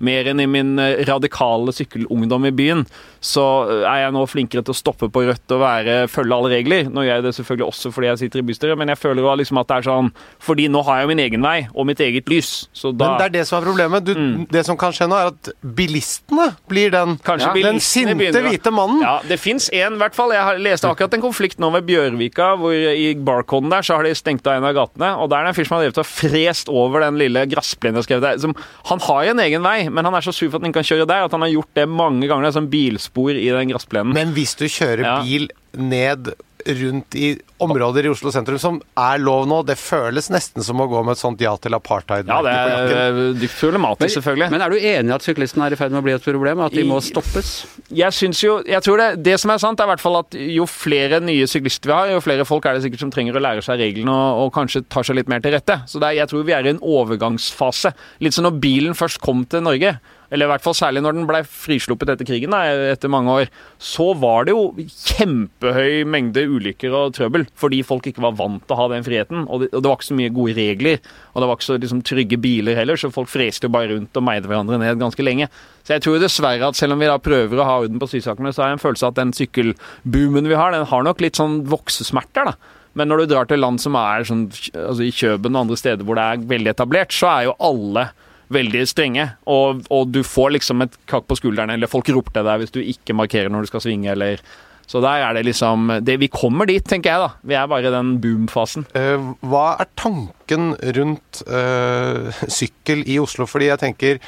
mer 0.08 0.32
enn 0.32 0.46
i 0.46 0.48
min 0.48 0.78
eh, 0.80 1.04
radikale 1.48 1.74
sykkelungdom 1.74 2.46
i 2.46 2.51
byen, 2.51 2.86
så 3.20 3.44
eh, 3.70 3.84
er 3.88 4.04
jeg 4.06 4.13
nå 4.16 4.25
flinkere 4.30 4.63
til 4.63 4.74
å 4.74 4.77
stoppe 4.77 5.10
på 5.10 5.24
rødt 5.27 5.56
og 5.56 5.62
være, 5.62 5.96
følge 6.12 6.36
alle 6.36 6.51
regler. 6.54 6.89
Nå 6.92 7.04
gjør 7.06 7.20
jeg 7.20 7.25
det 7.25 7.34
selvfølgelig 7.38 7.68
også 7.68 7.92
fordi 7.96 8.08
jeg 8.12 8.22
sitter 8.24 8.42
i 8.42 8.46
bystyret, 8.48 8.77
men 8.77 8.92
jeg 8.92 9.00
føler 9.00 9.24
jo 9.24 9.36
liksom 9.42 9.62
at 9.62 9.68
det 9.68 9.77
er 9.77 9.88
sånn 9.88 10.12
Fordi 10.44 10.68
nå 10.72 10.82
har 10.86 11.01
jeg 11.01 11.10
min 11.10 11.22
egen 11.22 11.44
vei 11.44 11.68
og 11.74 11.88
mitt 11.89 12.00
eget 12.04 12.30
lys, 12.30 12.68
så 12.75 12.92
da 12.92 13.12
Men 13.12 13.22
det 13.22 13.25
er 13.27 13.34
det 13.39 13.46
som 13.50 13.60
er 13.60 13.68
problemet. 13.68 14.06
Du, 14.06 14.13
Det 14.51 14.63
som 14.66 14.77
kan 14.80 14.94
skje 14.96 15.08
nå, 15.10 15.18
er 15.18 15.32
at 15.32 15.51
bilistene 15.62 16.50
blir 16.70 16.92
den, 16.94 17.18
Kanskje 17.25 17.54
den 17.63 17.82
sinte 17.84 18.16
begynner 18.18 18.46
hvite 18.48 18.72
mannen. 18.74 19.01
Ja, 19.04 19.18
det 19.27 19.39
fins 19.42 19.70
én, 19.74 19.98
i 19.98 20.01
hvert 20.01 20.16
fall. 20.16 20.34
Jeg 20.36 20.46
har 20.46 20.62
leste 20.62 20.89
akkurat 20.89 21.13
en 21.18 21.24
konflikt 21.24 21.62
nå 21.62 21.70
ved 21.75 21.88
Bjørvika, 21.88 22.54
hvor 22.60 22.74
i 22.74 23.10
Barcoden 23.16 23.72
der 23.74 23.86
så 23.86 23.98
har 23.98 24.08
de 24.08 24.13
stengt 24.18 24.48
av 24.48 24.60
en 24.60 24.68
av 24.68 24.75
gatene. 24.77 25.13
Og 25.22 25.32
der 25.32 25.42
er 25.42 25.48
det 25.48 25.54
en 25.54 25.58
fyr 25.60 25.70
som 25.70 25.77
har 25.77 25.86
drevet 25.86 26.01
og 26.04 26.10
frest 26.10 26.72
over 26.72 27.04
den 27.06 27.20
lille 27.20 27.46
gressplenen 27.50 28.01
jeg 28.01 28.08
skrev 28.10 28.24
der. 28.24 28.39
Som, 28.44 28.56
han 28.92 29.04
har 29.08 29.32
en 29.34 29.44
egen 29.44 29.66
vei, 29.66 29.77
men 29.89 30.08
han 30.08 30.18
er 30.18 30.25
så 30.25 30.34
sur 30.36 30.50
for 30.50 30.60
at 30.60 30.66
han 30.66 30.72
ikke 30.72 30.82
kan 30.82 30.89
kjøre 30.92 31.08
der, 31.10 31.27
at 31.27 31.36
han 31.36 31.37
har 31.46 31.53
gjort 31.53 31.74
det 31.75 31.88
mange 31.89 32.27
ganger. 32.27 32.48
Det 32.48 32.56
er 32.56 32.60
sånn 32.62 32.72
bilspor 32.74 33.32
i 33.38 33.48
den 33.50 33.70
gressplenen. 33.75 34.13
Men 34.13 34.34
hvis 34.38 34.56
du 34.58 34.65
kjører 34.65 35.03
Ja. 35.06 35.22
bil 35.24 35.50
ned 35.77 36.34
rundt 36.67 37.15
i 37.15 37.38
områder 37.63 38.03
i 38.03 38.10
Oslo 38.12 38.27
sentrum 38.34 38.58
som 38.60 38.82
er 39.00 39.20
lov 39.24 39.46
nå, 39.48 39.62
det 39.65 39.77
føles 39.79 40.25
nesten 40.34 40.62
som 40.65 40.82
å 40.84 40.88
gå 40.89 41.00
med 41.06 41.13
et 41.13 41.22
sånt 41.22 41.39
ja 41.39 41.53
til 41.56 41.72
apartheid 41.77 42.27
Ja, 42.27 42.41
det 42.44 42.51
er 42.51 43.20
dypt 43.39 43.56
problematisk, 43.62 44.17
selvfølgelig. 44.17 44.50
Men 44.51 44.62
er 44.65 44.74
du 44.74 44.75
enig 44.75 45.08
i 45.08 45.15
at 45.15 45.24
syklisten 45.24 45.63
er 45.63 45.72
i 45.72 45.77
ferd 45.79 45.94
med 45.94 46.01
å 46.01 46.03
bli 46.03 46.12
et 46.17 46.25
problem? 46.25 46.60
At 46.65 46.75
de 46.75 46.84
må 46.84 47.00
stoppes? 47.00 47.65
jeg 47.88 48.12
syns 48.12 48.41
jo 48.44 48.58
Jeg 48.67 48.84
tror 48.84 48.98
det, 49.00 49.24
det 49.24 49.38
som 49.39 49.51
er 49.53 49.62
sant, 49.63 49.79
er 49.79 49.88
i 49.88 49.91
hvert 49.94 50.03
fall 50.03 50.17
at 50.20 50.36
jo 50.36 50.65
flere 50.67 51.22
nye 51.24 51.48
syklister 51.48 51.88
vi 51.88 51.96
har, 51.96 52.12
jo 52.17 52.20
flere 52.25 52.44
folk 52.46 52.65
er 52.65 52.74
det 52.75 52.84
sikkert 52.84 53.00
som 53.06 53.12
trenger 53.15 53.38
å 53.39 53.46
lære 53.48 53.63
seg 53.63 53.79
reglene 53.79 54.12
og, 54.12 54.48
og 54.50 54.53
kanskje 54.58 54.84
tar 54.91 55.08
seg 55.08 55.15
litt 55.22 55.29
mer 55.32 55.39
til 55.39 55.56
rette. 55.56 55.79
Så 55.88 56.01
det 56.03 56.10
er, 56.10 56.20
jeg 56.25 56.34
tror 56.34 56.44
vi 56.44 56.58
er 56.58 56.67
i 56.67 56.74
en 56.75 56.84
overgangsfase. 56.84 57.94
Litt 58.20 58.34
som 58.36 58.44
når 58.44 58.60
bilen 58.60 58.98
først 58.98 59.22
kom 59.24 59.46
til 59.48 59.63
Norge. 59.63 60.00
Eller 60.32 60.48
i 60.48 60.52
hvert 60.52 60.64
fall 60.66 60.76
særlig 60.76 61.04
når 61.04 61.16
den 61.16 61.28
ble 61.30 61.42
frisluppet 61.48 62.12
etter 62.12 62.28
krigen, 62.28 62.54
da, 62.54 62.64
etter 62.92 63.12
mange 63.12 63.32
år. 63.32 63.52
Så 63.80 64.10
var 64.20 64.48
det 64.48 64.56
jo 64.56 64.74
kjempehøy 64.78 66.04
mengde 66.10 66.44
ulykker 66.52 66.96
og 66.98 67.16
trøbbel, 67.18 67.48
fordi 67.58 67.82
folk 67.88 68.10
ikke 68.12 68.24
var 68.26 68.36
vant 68.40 68.66
til 68.66 68.76
å 68.76 68.80
ha 68.82 68.90
den 68.92 69.08
friheten. 69.08 69.46
Og 69.48 69.64
det, 69.64 69.72
og 69.74 69.84
det 69.84 69.92
var 69.92 70.00
ikke 70.00 70.10
så 70.10 70.20
mye 70.20 70.36
gode 70.36 70.58
regler, 70.58 71.02
og 71.34 71.42
det 71.42 71.50
var 71.50 71.60
ikke 71.60 71.70
så 71.70 71.80
liksom, 71.80 72.04
trygge 72.12 72.42
biler 72.44 72.80
heller, 72.80 73.00
så 73.00 73.14
folk 73.14 73.32
freste 73.32 73.70
jo 73.70 73.74
bare 73.78 73.94
rundt 73.94 74.20
og 74.20 74.28
meide 74.28 74.52
hverandre 74.52 74.82
ned 74.84 75.02
ganske 75.02 75.26
lenge. 75.26 75.50
Så 75.88 75.96
jeg 75.96 76.04
tror 76.04 76.20
dessverre 76.20 76.68
at 76.68 76.80
selv 76.80 76.98
om 76.98 77.04
vi 77.04 77.08
da 77.08 77.20
prøver 77.24 77.62
å 77.62 77.68
ha 77.68 77.78
orden 77.86 78.02
på 78.02 78.10
sysakene, 78.12 78.52
så 78.52 78.66
har 78.66 78.74
jeg 78.74 78.82
en 78.82 78.84
følelse 78.84 79.08
av 79.08 79.16
at 79.16 79.22
den 79.22 79.36
sykkelboomen 79.38 80.50
vi 80.52 80.60
har, 80.60 80.76
den 80.76 80.90
har 80.90 81.08
nok 81.08 81.24
litt 81.24 81.40
sånn 81.40 81.62
voksesmerter, 81.72 82.52
da. 82.52 82.76
Men 82.98 83.12
når 83.12 83.22
du 83.22 83.32
drar 83.32 83.46
til 83.46 83.62
land 83.62 83.80
som 83.82 83.96
er 84.00 84.26
sånn, 84.26 84.48
altså 84.74 85.06
i 85.06 85.13
Kjøben 85.13 85.54
og 85.54 85.68
andre 85.68 85.78
steder 85.78 86.08
hvor 86.08 86.18
det 86.18 86.24
er 86.26 86.48
veldig 86.50 86.72
etablert, 86.72 87.13
så 87.13 87.30
er 87.30 87.44
jo 87.46 87.58
alle 87.62 88.08
veldig 88.54 88.86
strenge, 88.88 89.26
og, 89.50 89.84
og 89.92 90.12
du 90.14 90.22
får 90.24 90.54
liksom 90.56 90.82
et 90.86 90.96
kakk 91.10 91.26
på 91.28 91.36
skulderen, 91.40 91.74
eller 91.74 91.88
folk 91.92 92.08
roper 92.16 92.32
til 92.38 92.48
deg 92.48 92.62
hvis 92.64 92.72
du 92.76 92.80
ikke 92.84 93.16
markerer 93.18 93.52
når 93.52 93.66
du 93.68 93.72
skal 93.74 93.84
svinge, 93.84 94.12
eller 94.14 94.40
Så 94.88 95.02
der 95.04 95.20
er 95.20 95.34
det 95.36 95.42
liksom 95.50 95.90
det, 96.08 96.14
Vi 96.20 96.30
kommer 96.32 96.66
dit, 96.66 96.84
tenker 96.88 97.12
jeg, 97.12 97.20
da. 97.20 97.30
Vi 97.44 97.56
er 97.60 97.68
bare 97.68 97.90
i 97.90 97.92
den 97.92 98.14
boom-fasen. 98.24 98.86
Eh, 98.96 99.20
hva 99.44 99.76
er 99.84 99.90
tanken 100.00 100.70
rundt 100.96 101.42
eh, 101.44 102.32
sykkel 102.60 103.04
i 103.04 103.18
Oslo? 103.20 103.44
Fordi 103.52 103.68
jeg 103.68 103.80
tenker 103.84 104.22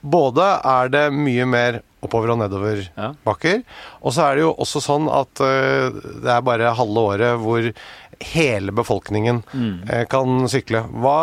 både 0.00 0.46
er 0.64 0.88
det 0.94 1.04
mye 1.12 1.44
mer 1.44 1.80
oppover 2.00 2.30
og 2.32 2.38
nedover 2.38 2.84
Ja. 2.96 3.10
bakker, 3.26 3.64
og 4.00 4.12
så 4.14 4.28
er 4.30 4.36
det 4.38 4.42
jo 4.46 4.54
også 4.54 4.80
sånn 4.80 5.08
at 5.10 5.40
eh, 5.42 5.90
det 6.22 6.30
er 6.30 6.44
bare 6.46 6.72
halve 6.78 7.02
året 7.12 7.40
hvor 7.42 7.66
hele 8.20 8.72
befolkningen 8.74 9.42
mm. 9.52 10.06
kan 10.10 10.48
sykle. 10.50 10.82
Hva, 11.02 11.16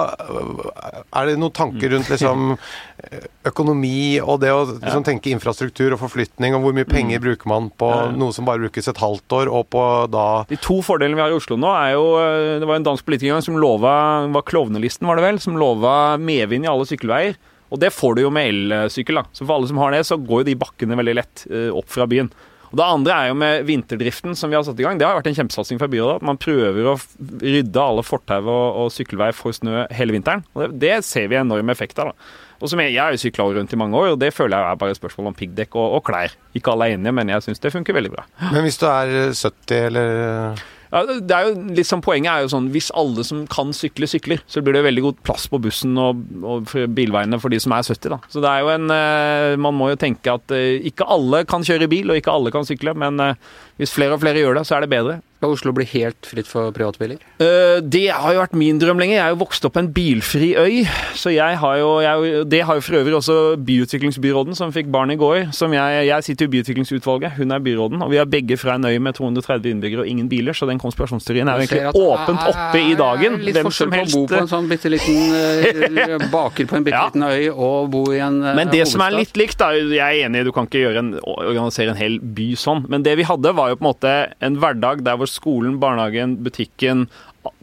er 1.11 1.29
det 1.29 1.35
noen 1.41 1.55
tanker 1.55 1.91
rundt 1.91 2.11
liksom 2.11 2.53
økonomi 3.49 4.17
og 4.23 4.39
det 4.43 4.51
å 4.53 4.63
liksom, 4.69 5.05
tenke 5.07 5.31
infrastruktur 5.33 5.95
og 5.95 6.01
forflytning, 6.01 6.55
og 6.55 6.65
hvor 6.65 6.75
mye 6.77 6.87
penger 6.87 7.23
bruker 7.23 7.51
man 7.51 7.69
på 7.75 7.89
noe 8.15 8.35
som 8.35 8.47
bare 8.47 8.63
brukes 8.63 8.89
et 8.91 9.01
halvt 9.01 9.37
år, 9.39 9.51
og 9.51 9.67
på 9.75 9.83
da 10.13 10.27
De 10.49 10.59
to 10.61 10.79
fordelene 10.85 11.19
vi 11.19 11.25
har 11.25 11.33
i 11.33 11.37
Oslo 11.37 11.59
nå, 11.59 11.71
er 11.75 11.95
jo 11.95 12.07
eh, 12.21 12.55
Det 12.61 12.69
var 12.69 12.79
en 12.79 12.87
dansk 12.87 13.07
politiker 13.07 13.43
som 13.45 13.59
lova 13.59 13.95
var 14.31 14.47
Klovnelisten, 14.47 15.07
var 15.09 15.19
det 15.19 15.27
vel, 15.27 15.43
som 15.43 15.59
lova 15.59 16.15
medvind 16.21 16.67
i 16.67 16.71
alle 16.71 16.87
sykkelveier. 16.89 17.37
Og 17.73 17.81
det 17.81 17.91
får 17.93 18.15
du 18.15 18.25
jo 18.25 18.33
med 18.33 18.51
elsykkel, 18.51 19.19
da. 19.19 19.25
Så 19.33 19.43
for 19.43 19.57
alle 19.57 19.69
som 19.69 19.79
har 19.81 19.95
det, 19.95 20.03
så 20.07 20.17
går 20.21 20.43
jo 20.43 20.49
de 20.51 20.59
bakkene 20.61 20.97
veldig 20.99 21.15
lett 21.17 21.47
eh, 21.49 21.71
opp 21.73 21.89
fra 21.91 22.07
byen. 22.09 22.29
Og 22.71 22.79
Det 22.79 22.85
andre 22.85 23.17
er 23.17 23.29
jo 23.31 23.37
med 23.39 23.67
vinterdriften 23.67 24.37
som 24.37 24.51
vi 24.51 24.57
har 24.57 24.65
satt 24.67 24.79
i 24.79 24.85
gang. 24.85 24.97
Det 24.99 25.07
har 25.07 25.17
vært 25.17 25.29
en 25.31 25.37
kjempesatsing 25.37 25.81
fra 25.81 25.89
byrådet. 25.91 26.17
At 26.21 26.27
man 26.27 26.39
prøver 26.41 26.89
å 26.91 26.97
rydde 27.43 27.83
alle 27.83 28.05
fortau 28.05 28.41
og, 28.43 28.65
og 28.81 28.91
sykkelveier 28.95 29.37
for 29.37 29.55
snø 29.55 29.85
hele 29.95 30.15
vinteren. 30.15 30.45
Og 30.55 30.65
det, 30.65 30.71
det 30.83 30.97
ser 31.07 31.29
vi 31.31 31.39
enorm 31.39 31.71
effekt 31.73 32.01
av. 32.01 32.11
da. 32.11 32.43
Og 32.63 32.71
som 32.71 32.79
jeg, 32.79 32.93
jeg 32.95 33.03
har 33.03 33.13
jo 33.13 33.19
sykla 33.21 33.47
rundt 33.57 33.73
i 33.75 33.79
mange 33.79 33.99
år, 33.99 34.13
og 34.13 34.21
det 34.21 34.31
føler 34.33 34.55
jeg 34.55 34.71
er 34.71 34.79
bare 34.79 34.95
et 34.95 34.99
spørsmål 34.99 35.31
om 35.31 35.37
piggdekk 35.37 35.75
og, 35.75 35.97
og 35.97 36.05
klær. 36.07 36.35
Ikke 36.55 36.71
alle 36.71 36.87
er 36.87 36.95
enige, 36.95 37.15
men 37.17 37.31
jeg 37.33 37.45
syns 37.45 37.61
det 37.63 37.73
funker 37.75 37.97
veldig 37.97 38.13
bra. 38.15 38.23
Men 38.47 38.63
hvis 38.65 38.79
du 38.79 38.87
er 38.87 39.13
70 39.35 39.75
eller 39.89 40.63
Ja, 40.91 41.03
det 41.05 41.35
er 41.35 41.49
jo 41.49 41.75
litt 41.75 41.93
Poenget 42.05 42.29
er 42.29 42.43
jo 42.43 42.49
sånn 42.51 42.67
hvis 42.73 42.89
alle 42.97 43.23
som 43.25 43.45
kan 43.49 43.71
sykle, 43.73 44.07
sykler, 44.09 44.41
så 44.51 44.61
blir 44.63 44.75
det 44.75 44.83
veldig 44.85 45.03
god 45.05 45.21
plass 45.25 45.45
på 45.49 45.59
bussen 45.63 45.95
og, 46.01 46.19
og 46.45 46.73
bilveiene 46.97 47.39
for 47.41 47.53
de 47.53 47.59
som 47.61 47.73
er 47.73 47.85
70. 47.87 48.09
da. 48.11 48.19
Så 48.29 48.43
det 48.43 48.51
er 48.51 48.65
jo 48.65 48.71
en 48.73 48.91
eh, 48.93 49.55
Man 49.61 49.77
må 49.77 49.89
jo 49.91 49.99
tenke 50.01 50.33
at 50.35 50.51
eh, 50.53 50.81
ikke 50.91 51.07
alle 51.15 51.43
kan 51.49 51.65
kjøre 51.65 51.89
bil, 51.91 52.11
og 52.11 52.19
ikke 52.19 52.33
alle 52.33 52.51
kan 52.53 52.67
sykle, 52.67 52.93
men 52.99 53.21
eh, 53.23 53.39
hvis 53.79 53.95
flere 53.95 54.17
og 54.17 54.21
flere 54.23 54.43
gjør 54.43 54.59
det, 54.59 54.65
så 54.67 54.77
er 54.77 54.85
det 54.85 54.91
bedre. 54.93 55.19
Skal 55.35 55.51
Oslo 55.51 55.73
bli 55.75 55.83
helt 55.91 56.25
fritt 56.25 56.47
for 56.47 56.71
privatbiler? 56.75 57.19
Uh, 57.41 57.81
det 57.83 58.07
har 58.15 58.33
jo 58.33 58.39
vært 58.39 58.53
min 58.55 58.77
drøm 58.79 59.01
lenge. 59.01 59.17
Jeg 59.17 59.23
er 59.25 59.33
jo 59.33 59.39
vokst 59.41 59.65
opp 59.67 59.75
på 59.75 59.81
en 59.83 59.89
bilfri 59.93 60.53
øy. 60.55 60.85
Så 61.19 61.33
jeg 61.35 61.57
har 61.59 61.75
jo, 61.81 61.89
jeg, 62.01 62.45
Det 62.49 62.61
har 62.65 62.79
jo 62.79 62.83
for 62.85 62.97
øvrig 63.01 63.17
også 63.19 63.35
byutviklingsbyråden, 63.67 64.55
som 64.55 64.71
fikk 64.73 64.87
barn 64.93 65.11
i 65.11 65.17
går. 65.19 65.51
Som 65.55 65.75
jeg, 65.75 66.05
jeg 66.07 66.25
sitter 66.29 66.47
i 66.47 66.53
byutviklingsutvalget, 66.55 67.35
hun 67.37 67.51
er 67.51 67.59
byråden. 67.65 68.01
Og 68.05 68.13
vi 68.13 68.21
er 68.23 68.29
begge 68.31 68.57
fra 68.57 68.77
en 68.79 68.87
øy 68.87 68.97
med 69.03 69.17
230 69.19 69.75
innbyggere 69.75 70.05
og 70.05 70.09
ingen 70.09 70.29
biler, 70.31 70.55
så 70.55 70.69
den 70.69 70.79
konspirasjonsteorien 70.81 71.51
er 71.51 71.59
jo 71.59 71.67
egentlig 71.67 71.83
at 71.91 71.99
åpent 71.99 72.47
oppe 72.53 72.81
i 72.81 72.95
dagen. 72.99 73.37
Litt 73.43 73.59
Hvem 73.59 73.69
forskjell 73.69 73.91
på 73.91 74.01
å 74.01 74.09
bo 74.15 74.23
på 74.31 74.39
en 74.39 74.51
sånn 74.55 74.71
bitte 74.71 74.93
liten 74.93 75.19
eh, 75.35 76.25
baker 76.37 76.71
på 76.71 76.79
en 76.79 76.87
bitte 76.87 76.95
Ja. 76.95 77.05
liten 77.11 77.27
øy 77.27 77.49
og 77.51 77.91
bo 77.91 78.05
i 78.13 78.21
en 78.23 78.39
hovedstad. 78.39 78.59
Men 78.61 78.71
det 78.71 78.87
som 78.87 79.03
er 79.03 79.17
litt 79.19 79.35
likt, 79.37 79.59
da 79.59 79.73
Jeg 79.75 79.99
er 79.99 80.29
enig, 80.29 80.45
du 80.47 80.53
kan 80.55 80.69
ikke 80.69 80.95
en, 80.95 81.13
organisere 81.21 81.91
en 81.91 81.99
hel 81.99 82.17
by 82.23 82.49
sånn. 82.59 82.85
Men 82.89 83.03
det 83.03 83.17
vi 83.19 83.27
hadde, 83.27 83.51
var 83.57 83.73
jo 83.73 83.79
på 83.81 83.83
en 83.85 83.91
måte 83.91 84.15
en 84.39 84.59
hverdag 84.61 85.03
der 85.05 85.19
hvor 85.19 85.24
skolen, 85.29 85.79
barnehagen, 85.81 86.37
butikken, 86.45 87.05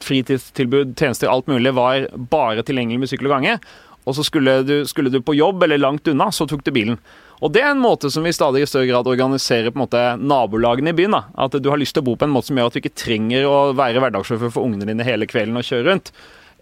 fritidstilbud, 0.02 0.94
tjenester, 0.98 1.30
alt 1.30 1.48
mulig 1.50 1.74
var 1.74 2.06
bare 2.32 2.64
tilgjengelig 2.66 3.02
med 3.02 3.12
sykkel 3.12 3.30
og 3.30 3.36
gange. 3.38 3.58
Og 4.02 4.16
så 4.18 4.24
skulle 4.26 4.62
du, 4.66 4.80
skulle 4.90 5.12
du 5.14 5.20
på 5.22 5.36
jobb 5.38 5.62
eller 5.62 5.78
langt 5.78 6.08
unna, 6.10 6.30
så 6.34 6.46
tok 6.50 6.64
du 6.66 6.72
bilen. 6.74 6.98
Og 7.42 7.50
det 7.54 7.62
er 7.62 7.72
en 7.72 7.82
måte 7.82 8.10
som 8.10 8.22
vi 8.26 8.34
stadig 8.34 8.62
i 8.62 8.68
større 8.70 8.86
grad 8.86 9.08
organiserer 9.10 9.72
på 9.72 9.78
en 9.78 9.84
måte 9.84 10.02
nabolagene 10.18 10.92
i 10.92 10.98
byen. 10.98 11.16
da. 11.16 11.24
At 11.46 11.56
du 11.58 11.70
har 11.70 11.80
lyst 11.80 11.96
til 11.96 12.04
å 12.04 12.06
bo 12.10 12.14
på 12.18 12.26
en 12.26 12.34
måte 12.34 12.50
som 12.50 12.58
gjør 12.58 12.70
at 12.70 12.76
du 12.76 12.82
ikke 12.82 12.94
trenger 12.98 13.48
å 13.48 13.56
være 13.78 14.02
hverdagssjåfør 14.02 14.54
for 14.54 14.66
ungene 14.66 14.86
dine 14.90 15.06
hele 15.06 15.26
kvelden 15.30 15.58
og 15.58 15.66
kjøre 15.66 15.88
rundt. 15.90 16.12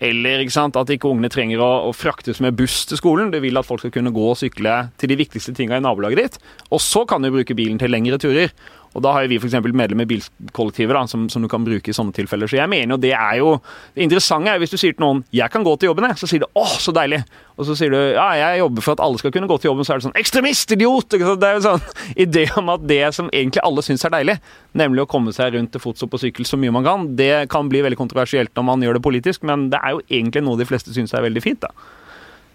Eller 0.00 0.40
ikke 0.40 0.54
sant, 0.54 0.78
at 0.80 0.88
ikke 0.88 1.10
ungene 1.10 1.28
trenger 1.32 1.60
å, 1.60 1.68
å 1.90 1.92
fraktes 1.92 2.40
med 2.40 2.56
buss 2.56 2.86
til 2.88 2.96
skolen. 2.96 3.28
Du 3.32 3.36
vil 3.44 3.60
at 3.60 3.68
folk 3.68 3.82
skal 3.82 3.92
kunne 3.92 4.12
gå 4.16 4.24
og 4.30 4.38
sykle 4.40 4.78
til 5.00 5.12
de 5.12 5.18
viktigste 5.20 5.52
tinga 5.56 5.76
i 5.76 5.84
nabolaget 5.84 6.22
ditt. 6.22 6.38
Og 6.72 6.80
så 6.80 7.04
kan 7.08 7.20
du 7.20 7.28
bruke 7.34 7.56
bilen 7.56 7.76
til 7.80 7.92
lengre 7.92 8.16
turer. 8.20 8.54
Og 8.90 9.02
da 9.04 9.12
har 9.14 9.28
vi 9.30 9.36
f.eks. 9.38 9.54
medlemmer 9.62 10.02
i 10.02 10.10
bilkollektiver 10.10 10.96
da, 10.98 11.04
som, 11.06 11.28
som, 11.30 11.44
du 11.44 11.48
kan 11.50 11.62
bruke 11.62 11.92
i 11.92 11.94
sånne 11.94 12.14
tilfeller. 12.16 12.50
Så 12.50 12.58
jeg 12.58 12.70
mener 12.70 12.96
jo 12.96 12.98
det 12.98 13.12
er 13.14 13.36
jo 13.38 13.52
Det 13.94 14.02
interessante 14.02 14.50
er 14.50 14.58
jo 14.58 14.64
hvis 14.64 14.74
du 14.74 14.80
sier 14.80 14.96
til 14.96 15.04
noen 15.04 15.22
'jeg 15.30 15.50
kan 15.50 15.62
gå 15.62 15.76
til 15.78 15.90
jobben', 15.90 16.08
jeg, 16.10 16.18
så 16.18 16.26
sier 16.26 16.42
du 16.42 16.46
'åh, 16.50 16.74
så 16.82 16.90
deilig'. 16.90 17.22
Og 17.56 17.66
så 17.66 17.76
sier 17.78 17.90
du 17.90 17.96
'ja, 17.96 18.28
jeg 18.34 18.58
jobber 18.58 18.82
for 18.82 18.92
at 18.92 19.00
alle 19.00 19.18
skal 19.18 19.30
kunne 19.30 19.46
gå 19.46 19.60
til 19.60 19.70
jobben', 19.70 19.84
så 19.86 19.94
er 19.94 19.98
det 19.98 20.06
sånn 20.08 20.18
'ekstremist, 20.18 20.72
idiot'! 20.74 21.10
Det 21.10 21.46
er 21.46 21.54
jo 21.54 21.68
sånn 21.68 21.82
idé 22.26 22.50
om 22.58 22.68
at 22.68 22.86
det 22.86 23.14
som 23.14 23.30
egentlig 23.30 23.62
alle 23.62 23.82
syns 23.82 24.04
er 24.04 24.10
deilig, 24.10 24.40
nemlig 24.74 25.02
å 25.02 25.08
komme 25.08 25.32
seg 25.32 25.54
rundt 25.54 25.70
til 25.70 25.80
fots 25.80 26.02
og 26.02 26.10
på 26.10 26.18
sykkel 26.18 26.44
så 26.44 26.58
mye 26.58 26.72
man 26.72 26.84
kan, 26.84 27.16
det 27.16 27.48
kan 27.48 27.68
bli 27.68 27.82
veldig 27.82 27.98
kontroversielt 27.98 28.50
når 28.56 28.64
man 28.64 28.82
gjør 28.82 28.94
det 28.94 29.02
politisk, 29.02 29.42
men 29.44 29.70
det 29.70 29.78
er 29.84 29.90
jo 29.90 30.02
egentlig 30.10 30.42
noe 30.42 30.58
de 30.58 30.66
fleste 30.66 30.90
syns 30.90 31.14
er 31.14 31.22
veldig 31.22 31.42
fint, 31.42 31.60
da. 31.60 31.70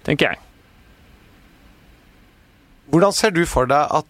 Tenker 0.03 0.35
jeg. 0.35 0.39
Hvordan 2.91 3.13
ser 3.13 3.31
du 3.31 3.45
for 3.45 3.65
deg 3.65 3.87
at 3.89 4.05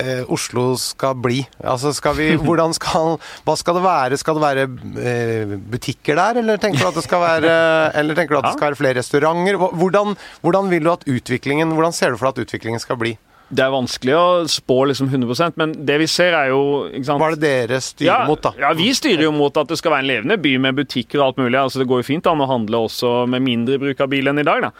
eh, 0.00 0.22
Oslo 0.32 0.68
skal 0.80 1.16
bli? 1.18 1.42
Altså 1.64 1.92
skal 1.96 2.16
vi, 2.18 2.28
hvordan 2.46 2.74
skal, 2.76 3.16
hva 3.46 3.56
skal 3.58 3.78
det 3.78 3.84
være? 3.86 4.20
Skal 4.20 4.38
det 4.38 4.44
være 4.46 4.66
eh, 5.02 5.56
butikker 5.72 6.18
der, 6.18 6.42
eller 6.42 6.60
tenker 6.62 6.84
du 6.84 6.90
at 6.90 6.98
det 7.00 7.06
skal 7.06 7.24
være, 7.24 7.54
eller 8.00 8.18
tenker 8.18 8.36
du 8.36 8.40
at 8.42 8.50
det 8.50 8.56
skal 8.58 8.70
være 8.70 8.80
flere 8.82 9.00
restauranter? 9.00 9.60
Hvordan, 9.60 10.16
hvordan 10.44 10.72
vil 10.72 10.84
du 10.86 10.92
at 10.92 11.06
utviklingen, 11.08 11.74
hvordan 11.76 11.96
ser 11.96 12.12
du 12.12 12.20
for 12.20 12.30
deg 12.30 12.36
at 12.36 12.48
utviklingen 12.48 12.82
skal 12.82 13.00
bli? 13.00 13.16
Det 13.46 13.62
er 13.62 13.70
vanskelig 13.70 14.14
å 14.18 14.28
spå 14.50 14.76
liksom 14.90 15.06
100% 15.12 15.58
men 15.60 15.72
det 15.86 16.00
vi 16.02 16.08
ser 16.10 16.34
er 16.34 16.48
jo 16.50 16.62
Hva 16.90 17.28
er 17.28 17.36
det 17.36 17.42
dere 17.44 17.78
styrer 17.84 18.08
ja, 18.08 18.16
mot, 18.26 18.40
da? 18.42 18.50
Ja, 18.58 18.72
Vi 18.74 18.88
styrer 18.96 19.28
jo 19.28 19.34
mot 19.36 19.54
at 19.60 19.70
det 19.70 19.78
skal 19.78 19.94
være 19.94 20.02
en 20.02 20.10
levende 20.10 20.38
by 20.42 20.56
med 20.64 20.80
butikker 20.80 21.20
og 21.20 21.28
alt 21.28 21.38
mulig. 21.44 21.58
altså 21.60 21.78
Det 21.78 21.86
går 21.86 22.02
jo 22.02 22.08
fint 22.08 22.26
an 22.26 22.42
å 22.42 22.48
handle 22.50 22.80
også 22.88 23.12
med 23.30 23.44
mindre 23.46 23.78
bruk 23.78 24.02
av 24.02 24.10
bil 24.10 24.32
enn 24.32 24.42
i 24.42 24.46
dag. 24.46 24.66
da. 24.66 24.72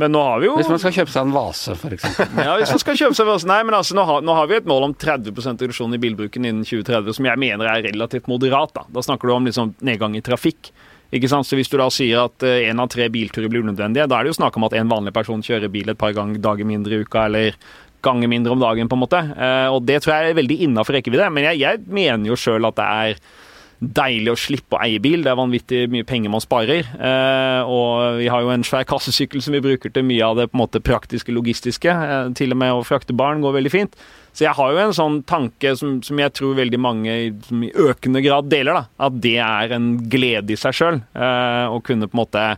Men 0.00 0.10
nå 0.10 0.22
har 0.26 0.40
vi 0.42 0.48
jo 0.48 0.54
Hvis 0.58 0.70
man 0.72 0.80
skal 0.82 0.94
kjøpe 0.96 1.12
seg 1.14 1.28
en 1.28 1.34
vase, 1.34 1.74
f.eks. 1.78 2.06
ja, 2.46 2.56
hvis 2.58 2.72
man 2.74 2.82
skal 2.82 2.96
kjøpe 2.98 3.14
seg 3.14 3.26
en 3.26 3.30
vase. 3.30 3.48
Nei, 3.50 3.60
men 3.66 3.76
altså, 3.78 3.94
nå 3.98 4.06
har, 4.08 4.24
nå 4.26 4.34
har 4.34 4.48
vi 4.50 4.56
et 4.58 4.66
mål 4.70 4.88
om 4.88 4.96
30% 4.98 5.62
reduksjon 5.62 5.94
i 5.94 6.00
bilbruken 6.02 6.48
innen 6.48 6.66
2030, 6.66 7.14
som 7.18 7.28
jeg 7.30 7.40
mener 7.40 7.70
er 7.70 7.86
relativt 7.86 8.26
moderat. 8.30 8.74
Da 8.74 8.88
Da 8.90 9.04
snakker 9.06 9.30
du 9.30 9.36
om 9.36 9.46
liksom 9.46 9.76
nedgang 9.86 10.18
i 10.18 10.24
trafikk. 10.24 10.72
Ikke 11.14 11.30
sant? 11.30 11.46
Så 11.46 11.54
Hvis 11.54 11.70
du 11.70 11.78
da 11.78 11.86
sier 11.94 12.24
at 12.26 12.42
én 12.42 12.80
av 12.82 12.90
tre 12.90 13.06
bilturer 13.12 13.46
blir 13.52 13.62
unødvendige, 13.62 14.08
da 14.10 14.18
er 14.18 14.26
det 14.26 14.34
jo 14.34 14.40
snakk 14.40 14.58
om 14.58 14.66
at 14.66 14.74
en 14.74 14.90
vanlig 14.90 15.14
person 15.14 15.44
kjører 15.44 15.70
bil 15.70 15.92
et 15.92 16.00
par 16.00 16.14
ganger 16.16 16.42
dager 16.42 16.66
mindre 16.66 16.96
i 16.96 17.06
uka, 17.06 17.28
eller 17.28 17.54
ganger 18.04 18.28
mindre 18.28 18.52
om 18.52 18.60
dagen, 18.60 18.90
på 18.90 18.98
en 18.98 19.04
måte. 19.04 19.20
Eh, 19.32 19.68
og 19.70 19.86
det 19.86 20.02
tror 20.02 20.16
jeg 20.16 20.32
er 20.32 20.38
veldig 20.42 20.58
innafor 20.66 20.98
rekkevidde. 20.98 21.30
Men 21.32 21.46
jeg, 21.52 21.62
jeg 21.62 21.84
mener 21.86 22.32
jo 22.32 22.38
sjøl 22.40 22.66
at 22.68 22.76
det 22.80 22.88
er 22.90 23.22
deilig 23.96 24.32
å 24.32 24.38
slippe 24.38 24.76
å 24.76 24.82
eie 24.84 25.00
bil. 25.02 25.24
Det 25.24 25.32
er 25.32 25.38
vanvittig 25.38 25.80
mye 25.92 26.06
penger 26.08 26.32
man 26.32 26.42
sparer. 26.42 26.88
Eh, 26.94 27.70
og 27.70 28.20
vi 28.20 28.28
har 28.32 28.44
jo 28.44 28.52
en 28.54 28.66
svær 28.66 28.86
kassesykkel 28.88 29.42
som 29.44 29.56
vi 29.56 29.62
bruker 29.64 29.92
til 29.92 30.06
mye 30.06 30.26
av 30.26 30.38
det 30.38 30.48
på 30.50 30.58
en 30.58 30.62
måte 30.64 30.82
praktiske, 30.84 31.34
logistiske. 31.34 31.90
Eh, 31.90 32.30
til 32.38 32.54
og 32.54 32.60
med 32.62 32.74
å 32.74 32.84
frakte 32.86 33.16
barn 33.16 33.44
går 33.44 33.58
veldig 33.58 33.74
fint. 33.74 33.98
Så 34.34 34.48
jeg 34.48 34.56
har 34.58 34.72
jo 34.72 34.80
en 34.82 34.96
sånn 34.96 35.20
tanke 35.30 35.76
som, 35.78 36.00
som 36.02 36.18
jeg 36.18 36.34
tror 36.34 36.56
veldig 36.58 36.80
mange 36.82 37.18
i, 37.28 37.28
økende 37.84 38.22
grad 38.24 38.48
deler, 38.50 38.80
da. 38.80 39.06
At 39.06 39.20
det 39.22 39.36
er 39.38 39.76
en 39.76 39.92
glede 40.10 40.56
i 40.56 40.58
seg 40.58 40.74
sjøl. 40.74 40.98
Eh, 41.14 41.66
å 41.70 41.78
kunne 41.86 42.10
på 42.10 42.18
en 42.18 42.24
måte 42.24 42.48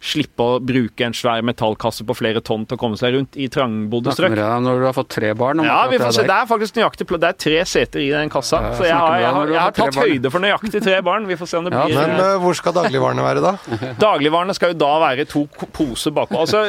slippe 0.00 0.44
å 0.44 0.60
bruke 0.64 1.04
en 1.04 1.14
svær 1.16 1.42
metallkasse 1.44 2.06
på 2.08 2.16
flere 2.16 2.40
tonn 2.44 2.64
til 2.68 2.78
å 2.78 2.80
komme 2.80 2.96
seg 2.96 3.12
rundt 3.14 3.36
i 3.36 3.50
trangbodde 3.52 4.14
strøk. 4.16 4.32
Når 4.32 4.80
du 4.80 4.86
har 4.88 4.96
fått 4.96 5.10
tre 5.12 5.32
barn? 5.36 5.60
Ja, 5.66 5.82
vi 5.90 6.00
får 6.00 6.14
se. 6.16 6.24
Det 6.28 6.36
er 6.36 6.48
faktisk 6.48 6.78
nøyaktig 6.78 7.06
Det 7.10 7.28
er 7.28 7.38
tre 7.44 7.58
seter 7.68 8.04
i 8.04 8.08
den 8.14 8.32
kassa. 8.32 8.62
Ja, 8.64 8.72
så 8.78 8.86
jeg 8.88 8.96
har, 8.96 9.16
jeg 9.20 9.34
har, 9.36 9.52
jeg 9.52 9.60
har 9.60 9.76
tatt 9.76 10.00
høyde 10.00 10.32
for 10.32 10.44
nøyaktig 10.44 10.82
tre 10.86 10.96
barn. 11.04 11.28
Vi 11.28 11.36
får 11.40 11.52
se 11.52 11.60
om 11.60 11.68
det 11.68 11.74
blir 11.74 11.96
Men 11.98 12.16
uh, 12.16 12.36
hvor 12.40 12.56
skal 12.56 12.76
dagligvarene 12.76 13.26
være, 13.26 13.44
da? 13.44 13.54
Dagligvarene 14.06 14.56
skal 14.56 14.72
jo 14.72 14.80
da 14.80 14.92
være 15.04 15.26
to 15.28 15.44
poser 15.76 16.14
bakpå. 16.16 16.40
Altså, 16.46 16.64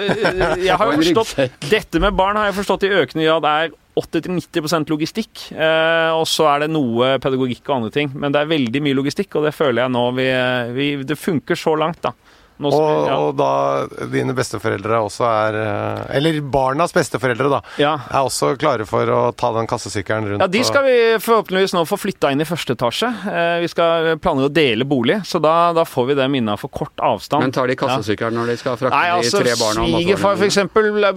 jeg 0.59 0.75
har 0.75 0.91
jo 0.91 0.99
forstått 1.01 1.69
Dette 1.71 2.01
med 2.03 2.17
barn 2.17 2.39
har 2.39 2.51
jeg 2.51 2.59
forstått 2.59 2.89
i 2.89 2.91
økende 2.99 3.29
grad 3.29 3.47
er 3.47 3.77
80-90 3.99 4.91
logistikk. 4.91 5.45
Eh, 5.51 6.11
og 6.15 6.25
så 6.29 6.47
er 6.53 6.65
det 6.65 6.71
noe 6.71 7.15
pedagogikk 7.23 7.63
og 7.67 7.77
andre 7.77 7.93
ting. 7.95 8.11
Men 8.15 8.35
det 8.35 8.43
er 8.43 8.51
veldig 8.51 8.83
mye 8.83 8.97
logistikk, 8.97 9.35
og 9.35 9.47
det 9.47 9.55
føler 9.55 9.85
jeg 9.85 9.95
nå 9.95 10.03
vi, 10.17 10.27
vi 10.75 10.91
Det 11.07 11.19
funker 11.19 11.59
så 11.59 11.75
langt, 11.79 12.03
da. 12.03 12.13
Nå, 12.61 12.71
og, 12.71 13.09
ja. 13.09 13.17
og, 13.19 13.35
da 13.39 14.07
dine 14.11 14.35
besteforeldre 14.37 15.01
også 15.03 15.27
er 15.27 15.59
eh, 15.59 16.17
Eller 16.19 16.39
barnas 16.41 16.95
besteforeldre, 16.95 17.49
da. 17.51 17.61
Ja. 17.81 17.93
Er 18.07 18.27
også 18.29 18.53
klare 18.61 18.87
for 18.89 19.09
å 19.11 19.21
ta 19.35 19.51
den 19.57 19.69
kassesykkelen 19.69 20.33
rundt. 20.33 20.45
Ja, 20.45 20.49
de 20.51 20.63
skal 20.67 20.87
vi 20.87 20.97
forhåpentligvis 21.21 21.75
nå 21.75 21.83
få 21.89 21.99
flytta 21.99 22.31
inn 22.31 22.43
i 22.43 22.47
første 22.47 22.77
etasje. 22.77 23.11
Eh, 23.27 23.57
vi 23.65 23.71
skal 23.71 24.13
planlegge 24.21 24.51
å 24.51 24.55
dele 24.55 24.87
bolig, 24.87 25.21
så 25.27 25.41
da, 25.43 25.55
da 25.75 25.85
får 25.87 26.11
vi 26.11 26.19
dem 26.21 26.39
innafor 26.39 26.61
for 26.61 26.69
kort 26.69 26.99
avstand. 27.01 27.43
Men 27.43 27.51
tar 27.55 27.67
de 27.67 27.75
kassesykkelen 27.79 28.35
ja. 28.35 28.39
når 28.39 28.51
de 28.53 28.57
skal 28.61 28.77
frakte 28.77 28.97
Nei, 28.97 29.09
altså, 29.15 29.41
de 29.41 29.49
tre 29.49 29.55
barna? 29.59 29.85
Svigerfar 29.89 30.37
f.eks. 30.37 30.59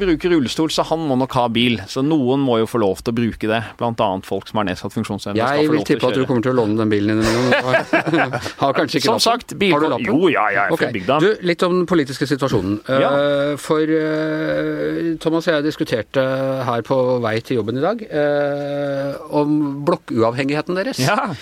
bruker 0.05 0.33
rullestol, 0.33 0.71
så 0.73 0.87
han 0.89 1.05
må 1.09 1.19
nok 1.21 1.37
ha 1.39 1.45
bil. 1.53 1.81
Så 1.91 2.03
noen 2.05 2.43
må 2.45 2.59
jo 2.63 2.69
få 2.71 2.81
lov 2.83 3.03
til 3.05 3.13
å 3.13 3.19
bruke 3.19 3.51
det. 3.51 3.61
Blant 3.81 4.01
annet 4.05 4.29
folk 4.29 4.49
som 4.49 4.63
har 4.63 4.69
nedsatt 4.71 4.95
funksjonsevne. 4.97 5.39
Jeg 5.41 5.69
vil 5.71 5.85
tippe 5.87 6.09
at 6.09 6.17
du 6.17 6.25
kommer 6.29 6.45
til 6.45 6.55
å 6.55 6.59
låne 6.63 6.79
den 6.81 6.93
bilen 6.93 7.21
din. 7.21 7.53
har 8.63 8.77
kanskje 8.77 9.03
ikke 9.03 9.11
Som 9.13 9.23
sagt, 9.23 9.57
bil... 9.61 9.75
Har 9.75 9.85
du 9.85 9.91
lappen? 9.93 10.09
Jo, 10.09 10.33
ja, 10.33 10.47
jeg 10.55 10.63
er 10.65 10.77
okay. 10.77 10.89
fra 10.89 10.97
bygda. 10.97 11.21
Du, 11.21 11.29
litt 11.43 11.63
om 11.67 11.75
den 11.81 11.89
politiske 11.91 12.29
situasjonen. 12.29 12.79
Ja. 12.89 13.11
Uh, 13.11 13.53
for 13.61 13.83
uh, 13.83 15.15
Thomas 15.23 15.49
og 15.49 15.57
jeg 15.57 15.67
diskuterte 15.67 16.25
her 16.69 16.85
på 16.87 16.99
vei 17.25 17.37
til 17.45 17.61
jobben 17.61 17.81
i 17.81 17.85
dag 17.85 18.03
uh, 18.09 19.21
om 19.41 19.85
blokkuavhengigheten 19.87 20.79
deres. 20.79 21.03
Ja. 21.05 21.35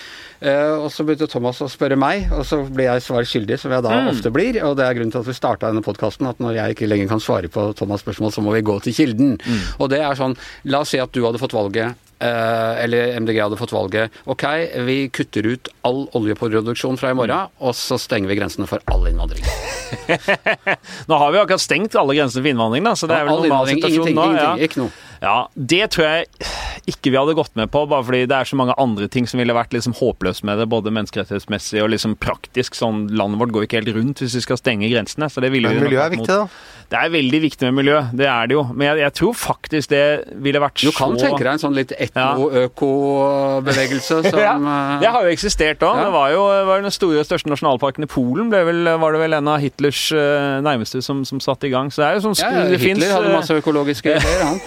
og 0.43 0.89
så 0.91 1.05
begynte 1.07 1.29
Thomas 1.31 1.61
å 1.63 1.69
spørre 1.71 1.95
meg, 1.95 2.25
og 2.35 2.41
så 2.43 2.57
ble 2.67 2.89
jeg 2.89 3.03
svar 3.05 3.23
skyldig, 3.23 3.55
som 3.61 3.71
jeg 3.71 3.85
da 3.85 3.93
mm. 3.95 4.09
ofte 4.11 4.31
blir. 4.35 4.57
Og 4.67 4.75
det 4.75 4.83
er 4.83 4.97
grunnen 4.97 5.13
til 5.13 5.21
at 5.21 5.29
vi 5.29 5.37
starta 5.37 5.69
denne 5.71 5.85
podkasten, 5.85 6.27
at 6.27 6.41
når 6.43 6.57
jeg 6.57 6.75
ikke 6.75 6.89
lenger 6.89 7.13
kan 7.13 7.23
svare 7.23 7.51
på 7.53 7.69
Thomas' 7.79 8.03
spørsmål, 8.03 8.33
så 8.35 8.43
må 8.43 8.55
vi 8.57 8.65
gå 8.65 8.75
til 8.83 8.97
kilden. 8.97 9.37
Mm. 9.39 9.61
Og 9.79 9.93
det 9.93 10.03
er 10.03 10.19
sånn 10.19 10.35
La 10.67 10.83
oss 10.83 10.91
si 10.91 10.99
at 10.99 11.15
du 11.15 11.23
hadde 11.23 11.39
fått 11.39 11.55
valget 11.55 11.95
Eh, 11.95 12.02
eller 12.23 13.15
MDG 13.19 13.39
hadde 13.43 13.59
fått 13.59 13.73
valget. 13.75 14.13
Ok, 14.29 14.45
vi 14.87 14.97
kutter 15.13 15.47
ut 15.47 15.71
all 15.87 16.05
oljeproduksjon 16.17 16.99
fra 16.99 17.13
i 17.13 17.17
morgen, 17.17 17.53
og 17.59 17.75
så 17.77 17.99
stenger 18.01 18.31
vi 18.31 18.39
grensene 18.39 18.67
for 18.69 18.83
all 18.93 19.07
innvandring. 19.09 19.45
nå 21.09 21.21
har 21.21 21.33
vi 21.33 21.41
akkurat 21.41 21.63
stengt 21.63 21.97
alle 21.99 22.17
grensene 22.17 22.43
for 22.43 22.53
innvandring, 22.53 22.85
da, 22.87 22.95
så 22.97 23.09
det 23.09 23.19
er 23.19 23.27
vel 23.29 23.43
normal 23.45 23.71
situasjon 23.73 24.13
nå. 24.17 24.29
Ja. 24.37 24.53
ikke 24.67 24.85
noe. 24.85 24.93
Ja, 25.23 25.37
det 25.55 25.85
tror 25.95 26.03
jeg 26.09 26.25
ikke 26.91 27.13
vi 27.13 27.15
hadde 27.15 27.35
gått 27.37 27.53
med 27.55 27.71
på, 27.71 27.85
bare 27.87 28.03
fordi 28.03 28.25
det 28.27 28.35
er 28.35 28.49
så 28.49 28.57
mange 28.59 28.75
andre 28.81 29.07
ting 29.11 29.27
som 29.29 29.39
ville 29.39 29.55
vært 29.55 29.71
liksom 29.75 29.95
håpløst 29.95 30.43
med 30.47 30.59
det, 30.59 30.67
både 30.71 30.91
menneskerettighetsmessig 30.91 31.79
og 31.79 31.93
liksom 31.93 32.17
praktisk. 32.19 32.75
Sånn, 32.75 33.05
landet 33.15 33.39
vårt 33.39 33.53
går 33.55 33.67
ikke 33.67 33.79
helt 33.79 33.93
rundt 33.95 34.23
hvis 34.23 34.35
vi 34.35 34.43
skal 34.43 34.59
stenge 34.59 34.89
grensene. 34.91 35.29
så 35.31 35.43
det 35.43 35.53
ville 35.53 35.71
Men 35.71 35.85
miljøet 35.87 36.09
er 36.09 36.15
viktig, 36.17 36.27
da? 36.27 36.47
Det 36.91 36.97
er 36.99 37.11
veldig 37.13 37.39
viktig 37.43 37.67
med 37.69 37.75
miljø, 37.81 37.99
det 38.15 38.25
er 38.29 38.47
det 38.49 38.55
jo. 38.55 38.63
Men 38.73 38.83
jeg, 38.87 38.95
jeg 39.03 39.13
tror 39.19 39.33
faktisk 39.37 39.89
det 39.93 40.05
ville 40.45 40.59
vært 40.61 40.77
så 40.79 40.85
Du 40.89 40.93
kan 40.97 41.11
tenke 41.19 41.43
deg 41.43 41.51
en 41.53 41.59
sånn 41.61 41.75
litt 41.77 41.91
etno-øko-bevegelse 41.95 44.15
som 44.27 44.39
ja, 44.43 44.53
eh, 44.57 45.01
Det 45.03 45.09
har 45.15 45.21
jo 45.25 45.29
eksistert 45.33 45.79
òg. 45.85 45.95
Ja. 45.97 46.03
Det 46.07 46.13
var 46.15 46.27
jo 46.33 46.41
var 46.69 46.77
den 46.83 46.93
store, 46.93 47.19
største 47.27 47.49
nasjonalparken 47.51 48.03
i 48.05 48.07
Polen 48.09 48.47
vel, 48.53 48.79
var 49.01 49.09
det 49.15 49.19
vel 49.23 49.33
en 49.39 49.47
av 49.53 49.57
Hitlers 49.63 50.01
uh, 50.15 50.19
nærmeste 50.65 50.97
som, 51.05 51.17
som 51.27 51.37
satte 51.43 51.65
i 51.69 51.71
gang. 51.73 51.87
Så 51.93 51.97
det 52.01 52.07
er 52.07 52.13
jo 52.17 52.21
sånn 52.27 52.37
ja, 52.41 52.47
Hitler 52.63 52.79
finnes, 52.81 53.09
hadde 53.13 53.29
eh, 53.31 53.37
masse 53.37 53.53
økologiske 53.61 54.07
ideer, 54.17 54.41
han. 54.43 54.57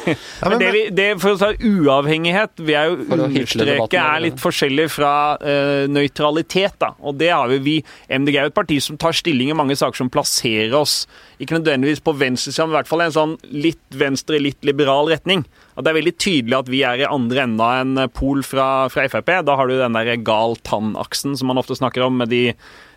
men 0.50 0.56
det, 0.62 0.70
vi, 0.74 0.82
det, 0.96 1.08
for 1.22 1.30
å 1.34 1.36
ta 1.40 1.48
uavhengighet, 1.54 2.52
vil 2.62 2.74
jeg 2.74 2.84
jo 2.90 2.94
understreke 3.16 3.96
er 4.06 4.18
litt 4.26 4.38
forskjellig 4.42 4.88
fra 4.92 5.14
uh, 5.40 5.84
nøytralitet, 5.90 6.74
da. 6.82 6.88
Og 7.06 7.12
det 7.20 7.30
har 7.32 7.46
vi. 7.52 7.58
vi 7.66 7.76
MDG 8.06 8.34
er 8.36 8.42
jo 8.46 8.50
et 8.52 8.56
parti 8.56 8.76
som 8.82 8.96
tar 9.00 9.12
stilling 9.16 9.48
i 9.50 9.56
mange 9.56 9.76
saker 9.78 9.96
som 9.98 10.10
plasserer 10.12 10.74
oss 10.76 11.06
ikke 11.42 11.56
nødvendigvis 11.58 12.00
på 12.06 12.14
venstresida, 12.16 12.68
i 12.70 12.76
hvert 12.78 12.88
fall 12.90 13.02
i 13.02 13.08
en 13.08 13.16
sånn 13.16 13.36
litt 13.50 13.98
venstre, 13.98 14.40
litt 14.42 14.64
liberal 14.66 15.10
retning. 15.10 15.44
At 15.74 15.84
Det 15.84 15.92
er 15.92 15.98
veldig 15.98 16.16
tydelig 16.22 16.58
at 16.58 16.72
vi 16.72 16.82
er 16.86 17.02
i 17.02 17.10
andre 17.10 17.44
enda 17.44 17.70
enn 17.82 18.02
Pol 18.16 18.42
fra, 18.46 18.88
fra 18.92 19.06
Frp. 19.10 19.32
Da 19.44 19.56
har 19.58 19.68
du 19.68 19.76
den 19.76 19.96
der 19.98 20.16
gal 20.24 20.56
tann-aksen 20.66 21.36
som 21.36 21.50
man 21.50 21.60
ofte 21.60 21.76
snakker 21.76 22.06
om, 22.06 22.16
med 22.22 22.30
de, 22.32 22.54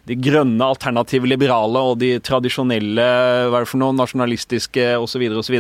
de 0.08 0.16
grønne, 0.16 0.64
alternative 0.64 1.28
liberale 1.28 1.82
og 1.92 2.00
de 2.04 2.14
tradisjonelle 2.24 3.08
hva 3.50 3.60
er 3.60 3.66
det 3.66 3.72
for 3.72 3.82
noe, 3.82 3.98
nasjonalistiske 3.98 4.86
osv. 5.02 5.26
osv. 5.42 5.58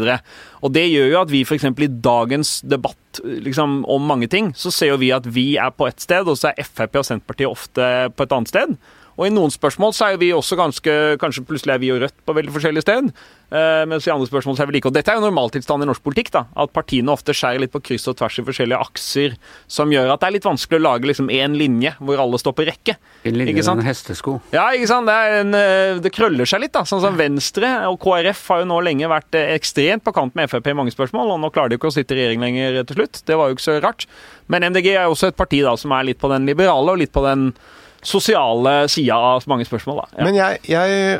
Og 0.63 0.73
det 0.75 0.85
gjør 0.87 1.11
jo 1.11 1.19
at 1.23 1.33
vi 1.33 1.43
f.eks. 1.43 1.67
i 1.69 1.91
dagens 2.05 2.55
debatt 2.63 3.21
liksom, 3.25 3.81
om 3.89 4.07
mange 4.07 4.29
ting, 4.31 4.53
så 4.55 4.71
ser 4.71 4.93
jo 4.93 5.01
vi 5.01 5.11
at 5.15 5.27
vi 5.27 5.51
er 5.57 5.73
på 5.75 5.89
ett 5.89 5.99
sted, 5.99 6.29
og 6.29 6.39
så 6.39 6.53
er 6.53 6.67
Frp 6.69 7.01
og 7.01 7.07
Senterpartiet 7.07 7.51
ofte 7.51 7.91
på 8.15 8.25
et 8.25 8.35
annet 8.37 8.53
sted. 8.53 8.79
Og 9.19 9.27
i 9.27 9.33
noen 9.33 9.51
spørsmål 9.51 9.91
så 9.95 10.13
er 10.13 10.19
vi 10.21 10.31
også 10.31 10.55
ganske 10.59 10.95
Kanskje 11.19 11.43
plutselig 11.47 11.75
er 11.75 11.81
vi 11.81 11.91
og 11.91 11.99
Rødt 12.05 12.15
på 12.23 12.35
veldig 12.37 12.53
forskjellige 12.55 12.85
sted. 12.85 13.09
Uh, 13.49 13.83
mens 13.89 14.05
i 14.07 14.11
andre 14.13 14.27
spørsmål 14.29 14.55
så 14.55 14.63
er 14.63 14.69
vi 14.69 14.77
like. 14.77 14.87
Og 14.87 14.95
dette 14.95 15.11
er 15.11 15.17
jo 15.19 15.25
normaltilstanden 15.25 15.87
i 15.87 15.89
norsk 15.89 16.03
politikk. 16.05 16.31
da, 16.31 16.45
At 16.55 16.71
partiene 16.71 17.11
ofte 17.11 17.35
skjærer 17.35 17.65
litt 17.65 17.73
på 17.73 17.81
kryss 17.83 18.07
og 18.07 18.15
tvers 18.19 18.37
i 18.39 18.45
forskjellige 18.47 18.79
akser, 18.79 19.35
som 19.67 19.91
gjør 19.91 20.13
at 20.13 20.21
det 20.21 20.29
er 20.29 20.35
litt 20.37 20.47
vanskelig 20.47 20.79
å 20.79 20.85
lage 20.85 21.09
liksom 21.09 21.31
én 21.33 21.57
linje 21.59 21.91
hvor 21.99 22.21
alle 22.23 22.39
står 22.39 22.55
på 22.55 22.67
rekke. 22.69 22.95
En 23.27 23.35
linje 23.35 23.55
ikke 23.55 23.65
sant? 23.67 23.83
en 23.83 23.89
hestesko. 23.89 24.37
Ja, 24.55 24.69
ikke 24.77 24.91
sant. 24.93 25.09
Det, 25.09 25.17
en, 25.41 25.57
eh, 25.57 25.97
det, 26.05 26.13
krøller 26.15 26.47
seg 26.47 26.63
litt, 26.63 26.75
da. 26.77 26.85
Sånn 26.87 27.03
som 27.03 27.19
Venstre 27.19 27.73
og 27.89 27.99
KrF 28.05 28.45
har 28.53 28.63
jo 28.63 28.69
nå 28.71 28.79
lenge 28.87 29.11
vært 29.11 29.35
eh, 29.35 29.51
ekstremt 29.57 30.05
på 30.05 30.15
kant 30.15 30.37
med 30.39 30.51
Frp 30.51 30.71
i 30.71 30.77
mange 30.77 30.95
spørsmål, 30.95 31.35
og 31.35 31.43
nå 31.43 31.51
klarer 31.51 31.73
de 31.73 31.81
ikke 31.81 31.91
å 31.91 31.97
sitte 31.97 32.15
i 32.15 32.21
regjering 32.21 32.45
lenger 32.45 32.79
til 32.85 33.01
slutt. 33.01 33.23
Det 33.27 33.35
var 33.35 33.49
jo 33.49 33.57
ikke 33.57 33.67
så 33.67 33.79
rart. 33.83 34.07
Men 34.47 34.69
MDG 34.71 34.93
er 34.93 35.09
også 35.09 35.33
et 35.33 35.39
parti 35.39 35.59
da 35.65 35.75
som 35.79 35.91
er 35.97 36.07
litt 36.07 36.21
på 36.21 36.31
den 36.31 36.47
liberale 36.47 36.95
og 36.95 37.01
litt 37.01 37.11
på 37.15 37.25
den 37.25 37.49
sosiale 38.01 38.87
sida 38.91 39.17
av 39.17 39.43
mange 39.49 39.67
spørsmål. 39.67 40.03
Da. 40.03 40.07
Ja. 40.19 40.25
Men 40.27 40.39
jeg, 40.39 40.63
jeg, 40.69 41.19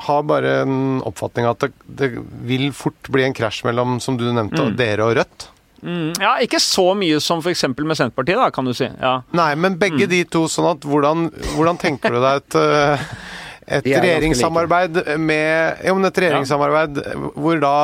har 0.00 0.22
bare 0.24 0.62
en 0.62 1.00
oppfatning 1.04 1.44
av 1.44 1.58
at 1.58 1.66
det, 1.66 1.72
det, 1.98 2.06
vil 2.48 2.70
fort 2.72 3.10
bli 3.12 3.26
en 3.26 3.34
krasj 3.36 3.66
mellom, 3.66 3.98
som 4.00 4.16
du 4.16 4.24
nevnte, 4.30 4.62
mm. 4.70 4.76
dere 4.78 5.04
og 5.04 5.18
Rødt. 5.18 5.50
Mm, 5.80 6.12
ja, 6.20 6.34
ikke 6.44 6.60
så 6.60 6.90
mye 6.96 7.20
som 7.24 7.40
f.eks. 7.40 7.66
med 7.76 7.98
Senterpartiet, 7.98 8.40
da, 8.40 8.48
kan 8.52 8.68
du 8.68 8.72
si. 8.76 8.88
Ja. 8.88 9.20
Nei, 9.36 9.52
men 9.60 9.78
begge 9.80 10.06
Mm. 10.06 10.10
de 10.12 10.22
to, 10.24 10.46
sånn 10.48 10.70
at 10.72 10.84
hvordan, 10.88 11.28
hvordan 11.56 11.80
tenker 11.80 12.16
du 12.16 12.20
deg 12.20 12.40
et 12.40 12.56
uh, 12.56 13.04
et 13.70 13.86
er 13.86 14.02
regjeringssamarbeid 14.02 14.98
med 15.22 15.84
Ja, 15.84 15.94
men 15.94 16.08
et 16.08 16.18
regjeringssamarbeid 16.18 17.00
hvor 17.36 17.60
da 17.62 17.74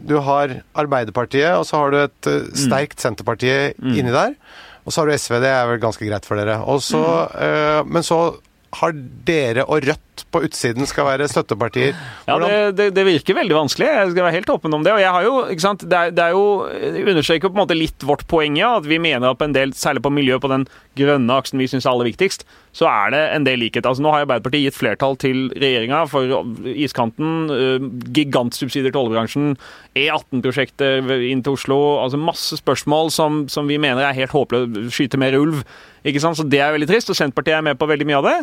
du 0.00 0.16
har 0.24 0.62
Arbeiderpartiet, 0.80 1.58
og 1.58 1.66
så 1.68 1.82
har 1.82 1.90
du 1.92 1.98
et 2.00 2.28
uh, 2.30 2.52
sterkt 2.56 3.02
Senterpartiet 3.02 3.76
inni 3.80 4.12
der. 4.14 4.36
Og 4.90 4.94
så 4.94 5.04
har 5.04 5.06
du 5.06 5.14
SV, 5.14 5.36
det 5.38 5.50
er 5.54 5.68
vel 5.70 5.78
ganske 5.78 6.02
greit 6.02 6.24
for 6.26 6.34
dere. 6.34 6.56
Så, 6.82 7.00
uh, 7.30 7.80
men 7.86 8.02
så 8.02 8.16
har 8.74 8.96
dere 9.28 9.62
og 9.70 9.86
Rødt 9.86 10.02
på 10.30 10.42
utsiden 10.46 10.88
skal 10.88 11.08
være 11.08 11.28
støttepartier. 11.30 11.96
Ja, 12.28 12.38
det, 12.42 12.54
det, 12.78 12.88
det 12.96 13.04
virker 13.06 13.38
veldig 13.40 13.56
vanskelig. 13.56 13.88
Jeg 13.88 14.12
skal 14.12 14.26
være 14.26 14.36
helt 14.38 14.52
åpen 14.54 14.76
om 14.76 14.84
det. 14.86 14.94
Og 14.94 15.02
jeg 15.02 15.14
har 15.16 15.26
jo, 15.26 15.34
ikke 15.52 15.64
sant, 15.64 15.84
det 15.90 15.98
er, 15.98 16.14
det 16.14 16.24
er 16.24 16.36
jo 16.36 16.44
understreker 17.12 17.50
på 17.50 17.56
en 17.56 17.62
måte 17.62 17.78
litt 17.78 18.06
vårt 18.06 18.26
poeng, 18.30 18.58
ja. 18.60 18.76
At 18.80 18.88
vi 18.90 19.00
mener 19.02 19.30
at 19.30 19.40
på 19.40 19.48
en 19.48 19.56
del, 19.56 19.74
særlig 19.76 20.04
på 20.04 20.12
miljø, 20.14 20.38
på 20.42 20.50
den 20.52 20.66
grønne 20.98 21.36
aksen 21.40 21.60
vi 21.60 21.68
syns 21.70 21.86
er 21.86 21.92
aller 21.92 22.10
viktigst, 22.10 22.44
så 22.76 22.86
er 22.90 23.14
det 23.14 23.22
en 23.34 23.46
del 23.46 23.62
likhet. 23.64 23.86
Altså 23.86 24.04
Nå 24.04 24.12
har 24.14 24.24
Arbeiderpartiet 24.24 24.68
gitt 24.68 24.78
flertall 24.78 25.16
til 25.20 25.48
regjeringa 25.54 26.04
for 26.10 26.34
iskanten, 26.70 27.50
øh, 27.50 27.86
gigantsubsidier 28.14 28.92
til 28.92 29.02
oljebransjen, 29.02 29.54
E18-prosjekter 29.98 31.10
inn 31.30 31.44
til 31.46 31.56
Oslo. 31.56 31.78
altså 32.02 32.20
Masse 32.20 32.60
spørsmål 32.60 33.10
som, 33.14 33.44
som 33.48 33.70
vi 33.70 33.78
mener 33.82 34.06
er 34.06 34.18
helt 34.18 34.34
håpløse. 34.34 34.90
Skyte 34.94 35.18
mer 35.20 35.38
ulv. 35.38 35.64
ikke 36.04 36.22
sant, 36.22 36.36
Så 36.36 36.46
det 36.48 36.60
er 36.60 36.72
veldig 36.72 36.88
trist, 36.88 37.10
og 37.10 37.18
Senterpartiet 37.18 37.58
er 37.58 37.66
med 37.66 37.78
på 37.78 37.88
veldig 37.90 38.06
mye 38.06 38.20
av 38.20 38.28
det. 38.28 38.38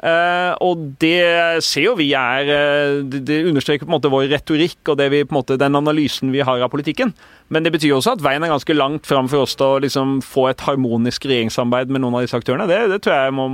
Uh, 0.00 0.56
og 0.64 0.80
det 1.02 1.60
ser 1.60 1.84
jo 1.84 1.90
vi 1.98 2.06
er 2.16 2.46
uh, 2.48 3.02
det, 3.04 3.18
det, 3.28 3.42
understreker 3.50 3.84
på 3.84 3.90
en 3.90 3.96
måte 3.98 4.08
vår 4.08 4.30
retorikk 4.32 4.88
og 4.88 5.02
vi, 5.12 5.20
måte, 5.28 5.58
den 5.60 5.76
analysen 5.76 6.32
vi 6.32 6.40
har 6.40 6.64
av 6.64 6.72
politikken. 6.72 7.12
Men 7.52 7.66
det 7.66 7.74
betyr 7.74 7.98
også 7.98 8.14
at 8.16 8.24
veien 8.24 8.40
er 8.46 8.52
ganske 8.52 8.76
langt 8.78 9.08
fram 9.10 9.28
for 9.28 9.44
oss 9.44 9.58
til 9.60 9.66
å 9.66 9.82
liksom, 9.84 10.20
få 10.24 10.46
et 10.48 10.64
harmonisk 10.64 11.28
regjeringssamarbeid 11.28 11.92
med 11.92 12.04
noen 12.04 12.16
av 12.16 12.24
disse 12.24 12.40
aktørene. 12.40 12.68
Det, 12.70 12.80
det 12.94 13.02
tror 13.04 13.18
jeg 13.18 13.36
må, 13.36 13.46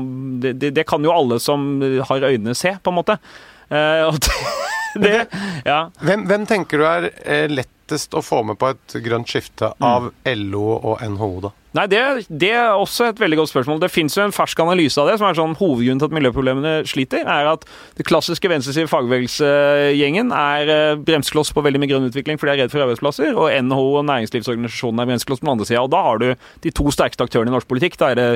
det, 0.44 0.54
det, 0.70 0.86
kan 0.86 1.02
jo 1.02 1.14
alle 1.16 1.40
som 1.42 1.66
har 1.82 2.30
øynene 2.30 2.54
se, 2.54 2.76
på 2.78 2.94
en 2.94 3.00
måte. 3.00 3.18
Uh, 3.66 4.06
og 4.06 4.22
det, 4.22 4.38
ja. 5.70 5.80
hvem, 6.00 6.26
hvem, 6.30 6.46
tenker 6.48 6.82
du 6.82 6.86
er 6.88 7.52
lettest 7.52 8.16
å 8.16 8.22
få 8.24 8.42
med 8.46 8.58
på 8.60 8.72
et 8.74 8.98
grønt 9.04 9.30
skifte 9.30 9.72
av 9.84 10.10
LO 10.32 10.66
og 10.76 11.04
NHO, 11.04 11.30
da? 11.46 11.54
Nei, 11.76 11.84
det, 11.92 11.98
det, 12.28 12.52
er 12.56 12.72
også 12.72 13.10
et 13.10 13.18
veldig 13.20 13.36
godt 13.42 13.50
spørsmål. 13.50 13.80
Det 13.82 13.90
fins 13.92 14.14
jo 14.16 14.22
en 14.24 14.32
fersk 14.32 14.60
analyse 14.64 14.96
av 15.00 15.10
det, 15.10 15.18
som 15.20 15.26
er 15.28 15.36
sånn 15.36 15.56
hovedgrunnen 15.58 16.00
til 16.00 16.08
at 16.08 16.14
miljøproblemene 16.16 16.72
sliter, 16.88 17.26
er 17.28 17.50
at 17.50 17.66
det 17.98 18.06
klassiske 18.08 18.48
venstresiden 18.48 18.88
fagbevegelsegjengen 18.88 20.32
er 20.32 20.96
bremskloss 21.04 21.52
på 21.52 21.64
veldig 21.66 21.82
mye 21.82 21.90
grønn 21.90 22.08
utvikling, 22.08 22.40
fordi 22.40 22.54
de 22.54 22.56
er 22.56 22.64
redd 22.64 22.72
for 22.72 22.86
arbeidsplasser, 22.86 23.36
og 23.36 23.52
NHO 23.68 23.84
og 24.00 24.08
næringslivsorganisasjonene 24.08 25.04
er 25.04 25.12
bremskloss 25.12 25.42
på 25.42 25.48
den 25.48 25.52
andre 25.52 25.68
sida. 25.68 25.84
Og 25.84 25.92
da 25.92 26.02
har 26.06 26.22
du 26.22 26.30
de 26.64 26.74
to 26.80 26.88
sterkeste 26.96 27.28
aktørene 27.28 27.52
i 27.52 27.56
norsk 27.58 27.68
politikk. 27.68 28.00
Da 28.00 28.14
er 28.14 28.20
det 28.22 28.30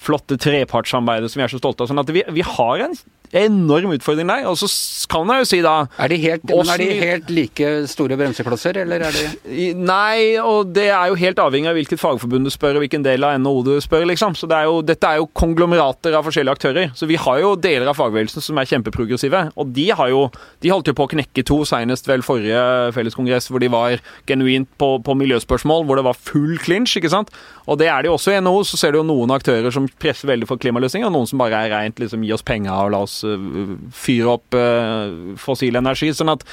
flotte 0.00 0.38
trepartssamarbeidet 0.40 1.28
som 1.32 1.42
vi 1.42 1.44
er 1.48 1.52
så 1.52 1.60
stolte 1.60 1.84
av. 1.84 1.90
Sånn 1.90 2.00
at 2.00 2.12
vi, 2.14 2.24
vi 2.32 2.44
har 2.46 2.86
en 2.86 2.96
enorm 3.36 3.92
utfordring 3.96 4.28
der. 4.30 4.46
Og 4.48 4.58
så 4.60 4.68
kan 5.10 5.28
jeg 5.32 5.44
jo 5.44 5.48
si 5.48 5.60
da 5.64 5.74
Er 5.98 6.12
de 6.12 6.18
helt, 6.22 6.44
også, 6.44 6.74
er 6.74 6.82
de 6.82 6.88
helt 7.00 7.32
like 7.32 7.70
store 7.90 8.18
bremseklosser, 8.20 8.80
eller 8.84 9.04
er 9.08 9.16
de 9.16 9.68
Nei, 9.78 10.38
og 10.40 10.72
det 10.74 10.88
er 10.94 11.10
jo 11.10 11.18
helt 11.20 11.40
avhengig 11.42 11.70
av 11.70 11.78
hvilket 11.78 12.00
fagforbund 12.00 12.48
du 12.48 12.52
spør, 12.52 12.78
og 12.78 12.84
hvilken 12.84 13.04
del 13.04 13.26
av 13.26 13.38
NHO 13.40 13.62
du 13.66 13.72
spør, 13.84 14.06
liksom. 14.10 14.36
Så 14.38 14.48
det 14.50 14.58
er 14.58 14.68
jo, 14.68 14.80
dette 14.86 15.08
er 15.08 15.20
jo 15.20 15.28
konglomerater 15.38 16.16
av 16.16 16.26
forskjellige 16.26 16.56
aktører. 16.58 16.92
Så 16.98 17.08
vi 17.10 17.18
har 17.20 17.42
jo 17.42 17.54
deler 17.58 17.90
av 17.90 17.98
fagbevegelsen 17.98 18.44
som 18.44 18.60
er 18.60 18.68
kjempeprogressive, 18.70 19.44
og 19.56 19.74
de 19.76 19.88
har 19.90 20.12
jo 20.12 20.28
De 20.62 20.70
holdt 20.72 20.88
jo 20.90 20.94
på 20.96 21.04
å 21.06 21.10
knekke 21.10 21.44
to, 21.46 21.60
senest 21.68 22.08
vel 22.08 22.22
forrige 22.26 22.58
felleskongress, 22.96 23.46
hvor 23.50 23.62
de 23.62 23.68
var 23.70 24.00
genuint 24.26 24.68
på, 24.80 24.88
på 25.04 25.14
miljøspørsmål, 25.18 25.84
hvor 25.86 25.98
det 25.98 26.04
var 26.06 26.18
full 26.18 26.58
clinch, 26.62 26.96
ikke 26.98 27.12
sant. 27.12 27.30
Og 27.68 27.78
det 27.80 27.88
er 27.92 28.02
det 28.02 28.10
jo 28.10 28.16
også 28.16 28.34
i 28.34 28.40
NHO, 28.42 28.64
så 28.66 28.80
ser 28.80 28.94
du 28.94 29.00
jo 29.00 29.06
noen 29.06 29.32
aktører 29.34 29.72
som 29.74 29.86
presser 30.00 30.30
veldig 30.30 30.48
for 30.50 30.60
klimaløsninger, 30.60 31.06
og 31.08 31.14
noen 31.14 31.30
som 31.30 31.40
bare 31.42 31.62
er 31.66 31.74
rent 31.74 32.02
liksom 32.02 32.24
gi 32.26 32.34
oss 32.34 32.44
penger 32.46 32.74
og 32.74 32.92
la 32.94 33.02
oss 33.06 33.17
fyre 33.24 34.34
opp 34.34 34.56
uh, 34.56 35.34
fossil 35.40 35.78
energi. 35.80 36.10
sånn 36.14 36.32
at 36.32 36.44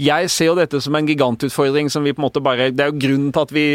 jeg 0.00 0.30
ser 0.32 0.50
jo 0.50 0.56
dette 0.58 0.80
som 0.82 0.94
en 0.98 1.06
gigantutfordring 1.06 1.90
som 1.92 2.06
vi 2.06 2.14
på 2.14 2.22
en 2.22 2.26
måte 2.26 2.42
bare 2.42 2.72
Det 2.74 2.82
er 2.82 2.90
jo 2.90 2.98
grunnen 2.98 3.30
til 3.34 3.44
at 3.44 3.52
vi 3.54 3.66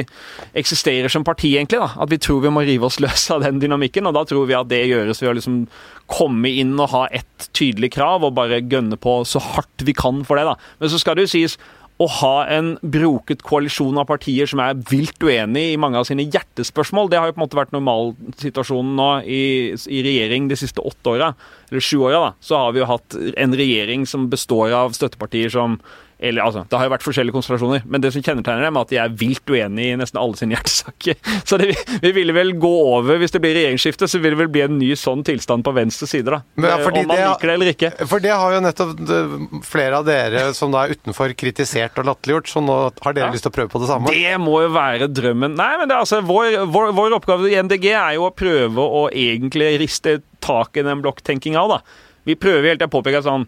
eksisterer 0.60 1.12
som 1.12 1.24
parti, 1.24 1.56
egentlig. 1.56 1.80
da, 1.80 1.94
At 1.96 2.12
vi 2.12 2.20
tror 2.20 2.42
vi 2.44 2.52
må 2.54 2.66
rive 2.68 2.90
oss 2.90 3.00
løs 3.04 3.30
av 3.32 3.44
den 3.46 3.62
dynamikken. 3.64 4.08
Og 4.08 4.18
da 4.18 4.26
tror 4.28 4.50
vi 4.50 4.58
at 4.58 4.70
det 4.72 4.86
gjøres 4.90 5.22
ved 5.22 5.32
å 5.32 5.38
liksom 5.40 5.64
komme 6.10 6.50
inn 6.50 6.74
og 6.80 6.90
ha 6.90 7.04
ett 7.14 7.50
tydelig 7.54 7.92
krav 7.94 8.26
og 8.26 8.34
bare 8.38 8.64
gønne 8.66 8.98
på 8.98 9.20
så 9.30 9.40
hardt 9.40 9.86
vi 9.86 9.94
kan 9.94 10.24
for 10.26 10.40
det. 10.40 10.48
da. 10.50 10.56
Men 10.80 10.90
så 10.90 11.00
skal 11.00 11.16
det 11.16 11.28
jo 11.28 11.36
sies 11.38 11.60
å 12.00 12.08
ha 12.22 12.36
en 12.48 12.74
broket 12.80 13.42
koalisjon 13.44 13.98
av 14.00 14.08
partier 14.08 14.48
som 14.48 14.62
er 14.64 14.78
vilt 14.88 15.20
uenig 15.20 15.66
i 15.74 15.80
mange 15.82 16.00
av 16.00 16.06
sine 16.08 16.24
hjertespørsmål, 16.24 17.10
det 17.12 17.20
har 17.20 17.28
jo 17.28 17.36
på 17.36 17.42
en 17.42 17.44
måte 17.44 17.60
vært 17.60 17.74
normalsituasjonen 17.76 18.94
nå 18.96 19.08
i, 19.28 19.42
i 19.76 20.04
regjering 20.06 20.48
de 20.48 20.58
siste 20.60 20.80
åtte 20.80 21.16
åra, 21.18 21.34
eller 21.68 21.84
sju 21.84 21.98
åra. 22.08 22.30
Så 22.40 22.56
har 22.56 22.72
vi 22.72 22.80
jo 22.80 22.88
hatt 22.88 23.18
en 23.36 23.58
regjering 23.60 24.08
som 24.08 24.30
består 24.32 24.72
av 24.80 24.96
støttepartier 24.96 25.52
som 25.52 25.76
eller 26.20 26.44
altså, 26.44 26.66
Det 26.68 26.76
har 26.76 26.88
jo 26.88 26.92
vært 26.92 27.04
forskjellige 27.06 27.36
konstellasjoner, 27.38 27.84
men 27.88 28.04
det 28.04 28.10
som 28.12 28.24
kjennetegner 28.24 28.66
dem, 28.68 28.76
er 28.76 28.84
at 28.88 28.90
de 28.92 28.98
er 29.00 29.14
vilt 29.22 29.48
uenige 29.48 29.94
i 29.94 30.00
nesten 30.02 30.20
alle 30.20 30.36
sine 30.36 30.56
hjertesaker. 30.58 31.16
Så 31.48 31.60
det, 31.62 31.70
vi 32.04 32.12
ville 32.16 32.36
vel 32.36 32.52
gå 32.60 32.72
over, 32.92 33.22
hvis 33.22 33.32
det 33.32 33.40
blir 33.44 33.56
regjeringsskifte, 33.56 34.10
så 34.12 34.20
vil 34.20 34.36
det 34.36 34.42
vel 34.42 34.52
bli 34.52 34.64
en 34.66 34.76
ny 34.82 34.90
sånn 35.00 35.24
tilstand 35.28 35.64
på 35.64 35.74
venstre 35.78 36.10
side, 36.12 36.28
da. 36.28 36.42
Men, 36.60 36.68
ja, 36.74 36.80
Om 36.90 37.08
man 37.08 37.16
det, 37.16 37.24
liker 37.30 37.52
det 37.52 37.56
eller 37.56 37.72
ikke. 37.72 37.92
For 38.12 38.26
det 38.26 38.34
har 38.36 38.58
jo 38.58 38.60
nettopp 38.66 39.64
flere 39.70 40.02
av 40.02 40.10
dere 40.10 40.44
som 40.58 40.76
da 40.76 40.84
er 40.86 40.98
utenfor 41.00 41.34
kritisert 41.40 42.00
og 42.04 42.10
latterliggjort, 42.12 42.52
så 42.52 42.66
nå 42.68 42.78
har 42.90 43.16
dere 43.16 43.30
Ja. 43.30 43.34
lyst 43.38 43.48
til 43.48 43.54
å 43.54 43.56
prøve 43.56 43.72
på 43.72 43.80
det 43.84 43.90
samme? 43.94 44.12
Det 44.12 44.36
må 44.44 44.60
jo 44.66 44.74
være 44.76 45.08
drømmen. 45.08 45.56
Nei, 45.56 45.72
men 45.80 45.88
det, 45.88 45.96
er 45.96 46.04
altså, 46.04 46.20
vår, 46.26 46.66
vår, 46.68 46.92
vår 47.00 47.16
oppgave 47.22 47.48
i 47.48 47.56
MDG 47.64 47.92
er 47.96 48.18
jo 48.20 48.28
å 48.28 48.36
prøve 48.36 48.76
å 48.84 49.08
egentlig 49.14 49.72
riste 49.80 50.20
tak 50.44 50.76
i 50.76 50.84
den 50.84 51.00
blokktenkinga 51.06 51.64
av, 51.64 51.78
da. 51.78 51.80
Vi 52.28 52.36
prøver 52.36 52.74
helt, 52.74 52.82
til 52.82 52.90
jeg 52.90 52.94
påpeker 52.94 53.24
sånn 53.26 53.48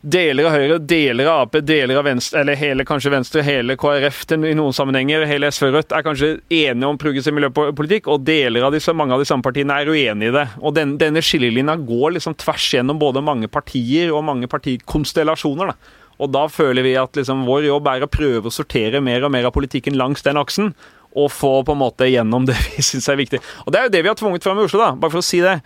Deler 0.00 0.46
av 0.48 0.54
Høyre, 0.54 0.76
deler 0.88 1.28
av 1.28 1.42
Ap, 1.42 1.56
deler 1.68 1.98
av 2.00 2.06
Venstre, 2.06 2.40
eller 2.40 2.56
hele 2.56 2.86
kanskje 2.88 3.10
Venstre, 3.12 3.42
hele 3.44 3.74
KrF 3.76 4.22
i 4.32 4.54
noen 4.56 4.72
sammenhenger, 4.72 5.26
hele 5.28 5.50
SV 5.52 5.66
og 5.66 5.74
Rødt 5.74 5.92
er 5.92 6.04
kanskje 6.06 6.30
enige 6.48 6.88
om 6.88 6.96
progressiv 6.96 7.36
miljøpolitikk, 7.36 8.08
og 8.08 8.24
deler 8.24 8.64
av 8.64 8.72
disse, 8.72 8.94
mange 8.96 9.12
av 9.12 9.20
de 9.20 9.26
samme 9.28 9.44
partiene 9.44 9.76
er 9.76 9.90
uenige 9.92 10.32
i 10.32 10.36
det. 10.38 10.46
Og 10.64 10.72
den, 10.78 10.94
Denne 11.02 11.20
skillelinja 11.20 11.74
går 11.84 12.14
liksom 12.14 12.38
tvers 12.40 12.70
gjennom 12.72 12.96
både 13.02 13.20
mange 13.26 13.50
partier 13.52 14.08
og 14.14 14.24
mange 14.24 14.48
partikonstellasjoner. 14.48 15.74
da. 15.74 16.00
Og 16.16 16.32
da 16.32 16.46
føler 16.48 16.88
vi 16.88 16.96
at 16.96 17.20
liksom 17.20 17.44
vår 17.44 17.68
jobb 17.68 17.92
er 17.92 18.08
å 18.08 18.10
prøve 18.12 18.48
å 18.48 18.56
sortere 18.56 19.04
mer 19.04 19.28
og 19.28 19.34
mer 19.36 19.50
av 19.50 19.52
politikken 19.56 20.00
langs 20.00 20.24
den 20.24 20.40
aksen. 20.40 20.72
Og 21.12 21.28
få 21.34 21.58
på 21.66 21.76
en 21.76 21.82
måte 21.84 22.08
gjennom 22.08 22.48
det 22.48 22.56
vi 22.70 22.88
syns 22.88 23.12
er 23.12 23.20
viktig. 23.20 23.44
Og 23.66 23.72
det 23.72 23.82
er 23.82 23.88
jo 23.90 23.94
det 23.98 24.04
vi 24.06 24.12
har 24.14 24.16
tvunget 24.16 24.48
fram 24.48 24.64
i 24.64 24.64
Oslo, 24.64 24.80
da. 24.80 24.94
Bare 24.96 25.12
for 25.12 25.20
å 25.20 25.28
si 25.28 25.44
det. 25.44 25.58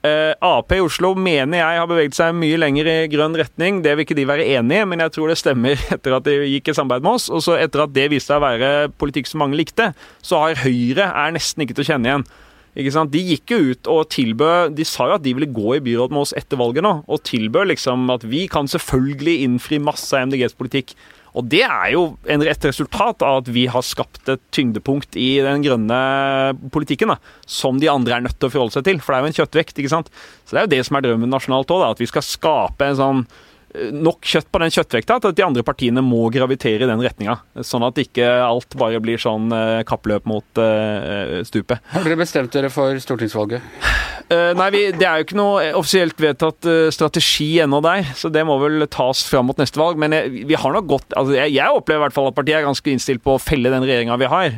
Uh, 0.00 0.32
Ap 0.40 0.72
i 0.72 0.78
Oslo 0.80 1.10
mener 1.12 1.60
jeg 1.60 1.76
har 1.76 1.88
beveget 1.88 2.16
seg 2.16 2.32
mye 2.32 2.56
lenger 2.56 2.88
i 2.88 3.08
grønn 3.12 3.36
retning. 3.36 3.82
Det 3.84 3.92
vil 3.92 4.06
ikke 4.06 4.16
de 4.16 4.28
være 4.30 4.46
enig 4.56 4.78
i, 4.80 4.86
men 4.88 5.02
jeg 5.04 5.12
tror 5.12 5.28
det 5.28 5.36
stemmer 5.36 5.82
etter 5.94 6.16
at 6.16 6.24
de 6.24 6.38
gikk 6.54 6.70
i 6.72 6.76
samarbeid 6.76 7.04
med 7.04 7.18
oss. 7.18 7.26
Og 7.28 7.44
så 7.44 7.58
etter 7.60 7.84
at 7.84 7.92
det 7.92 8.06
viste 8.12 8.32
seg 8.32 8.40
å 8.40 8.46
være 8.46 8.70
politikk 9.00 9.28
som 9.28 9.44
mange 9.44 9.58
likte, 9.60 9.90
så 10.24 10.40
har 10.40 10.62
Høyre 10.62 11.10
er 11.10 11.36
nesten 11.36 11.66
ikke 11.66 11.76
til 11.76 11.84
å 11.84 11.90
kjenne 11.92 12.08
igjen. 12.08 12.26
Ikke 12.80 12.94
sant? 12.94 13.12
De 13.12 13.20
gikk 13.20 13.52
jo 13.52 13.58
ut 13.72 13.88
og 13.90 14.04
tilbød 14.14 14.76
De 14.78 14.84
sa 14.86 15.08
jo 15.10 15.16
at 15.16 15.24
de 15.24 15.32
ville 15.34 15.48
gå 15.50 15.72
i 15.74 15.82
byråd 15.82 16.12
med 16.14 16.22
oss 16.22 16.32
etter 16.38 16.60
valget 16.60 16.86
nå, 16.86 16.92
og 17.04 17.24
tilbød 17.26 17.72
liksom 17.72 18.08
at 18.14 18.24
vi 18.30 18.44
kan 18.48 18.70
selvfølgelig 18.70 19.40
innfri 19.44 19.80
masse 19.82 20.16
MDGs 20.16 20.56
politikk. 20.56 20.94
Og 21.38 21.46
det 21.50 21.62
er 21.66 21.92
jo 21.94 22.04
et 22.26 22.64
resultat 22.66 23.22
av 23.26 23.42
at 23.42 23.50
vi 23.54 23.66
har 23.70 23.84
skapt 23.86 24.28
et 24.32 24.42
tyngdepunkt 24.54 25.18
i 25.20 25.28
den 25.44 25.62
grønne 25.62 26.00
politikken, 26.74 27.12
da, 27.12 27.18
som 27.46 27.78
de 27.82 27.90
andre 27.92 28.18
er 28.18 28.26
nødt 28.26 28.38
til 28.40 28.50
å 28.50 28.54
forholde 28.54 28.78
seg 28.78 28.88
til. 28.88 28.98
For 29.02 29.14
det 29.14 29.20
er 29.20 29.26
jo 29.26 29.30
en 29.30 29.38
kjøttvekt, 29.38 29.78
ikke 29.78 29.92
sant. 29.92 30.10
Så 30.44 30.56
det 30.56 30.62
er 30.62 30.66
jo 30.66 30.74
det 30.74 30.82
som 30.88 30.98
er 30.98 31.06
drømmen 31.06 31.30
nasjonalt 31.30 31.70
òg, 31.74 31.86
at 31.92 32.02
vi 32.02 32.10
skal 32.10 32.26
skape 32.26 32.90
en 32.90 32.98
sånn 32.98 33.22
nok 33.70 34.26
kjøtt 34.26 34.48
på 34.50 34.60
den 34.62 34.72
kjøttvekta 34.74 35.18
til 35.20 35.32
at 35.32 35.38
de 35.38 35.44
andre 35.46 35.62
partiene 35.66 36.02
må 36.02 36.24
gravitere 36.34 36.84
i 36.84 36.90
den 36.90 37.02
retninga. 37.04 37.36
Sånn 37.66 37.84
at 37.86 37.98
ikke 38.02 38.26
alt 38.42 38.74
bare 38.78 39.00
blir 39.02 39.20
sånn 39.20 39.50
uh, 39.54 39.82
kappløp 39.86 40.26
mot 40.30 40.60
uh, 40.60 41.40
stupet. 41.46 41.82
Har 41.92 42.06
dere 42.06 42.18
bestemt 42.18 42.52
dere 42.54 42.72
for 42.72 42.98
stortingsvalget? 43.02 43.62
Nei, 44.30 44.66
vi, 44.70 44.80
det 44.94 45.02
er 45.02 45.18
jo 45.18 45.24
ikke 45.24 45.38
noe 45.40 45.62
offisielt 45.74 46.20
vedtatt 46.22 46.66
strategi 46.94 47.48
ennå 47.64 47.80
der, 47.82 48.12
så 48.14 48.28
det 48.30 48.44
må 48.46 48.60
vel 48.62 48.84
tas 48.86 49.24
fram 49.26 49.48
mot 49.50 49.58
neste 49.58 49.80
valg. 49.80 49.98
Men 49.98 50.14
jeg, 50.14 50.44
vi 50.46 50.54
har 50.54 50.70
nok 50.70 50.86
godt 50.86 51.16
altså 51.18 51.34
jeg, 51.34 51.56
jeg, 51.56 51.74
opplever 51.74 51.98
i 51.98 52.04
hvert 52.04 52.14
fall 52.14 52.28
at 52.30 52.36
partiet 52.36 52.60
er 52.60 52.66
ganske 52.68 52.92
innstilt 52.92 53.24
på 53.24 53.34
å 53.34 53.40
felle 53.42 53.72
den 53.72 53.82
regjeringa 53.82 54.14
vi 54.20 54.28
har. 54.30 54.54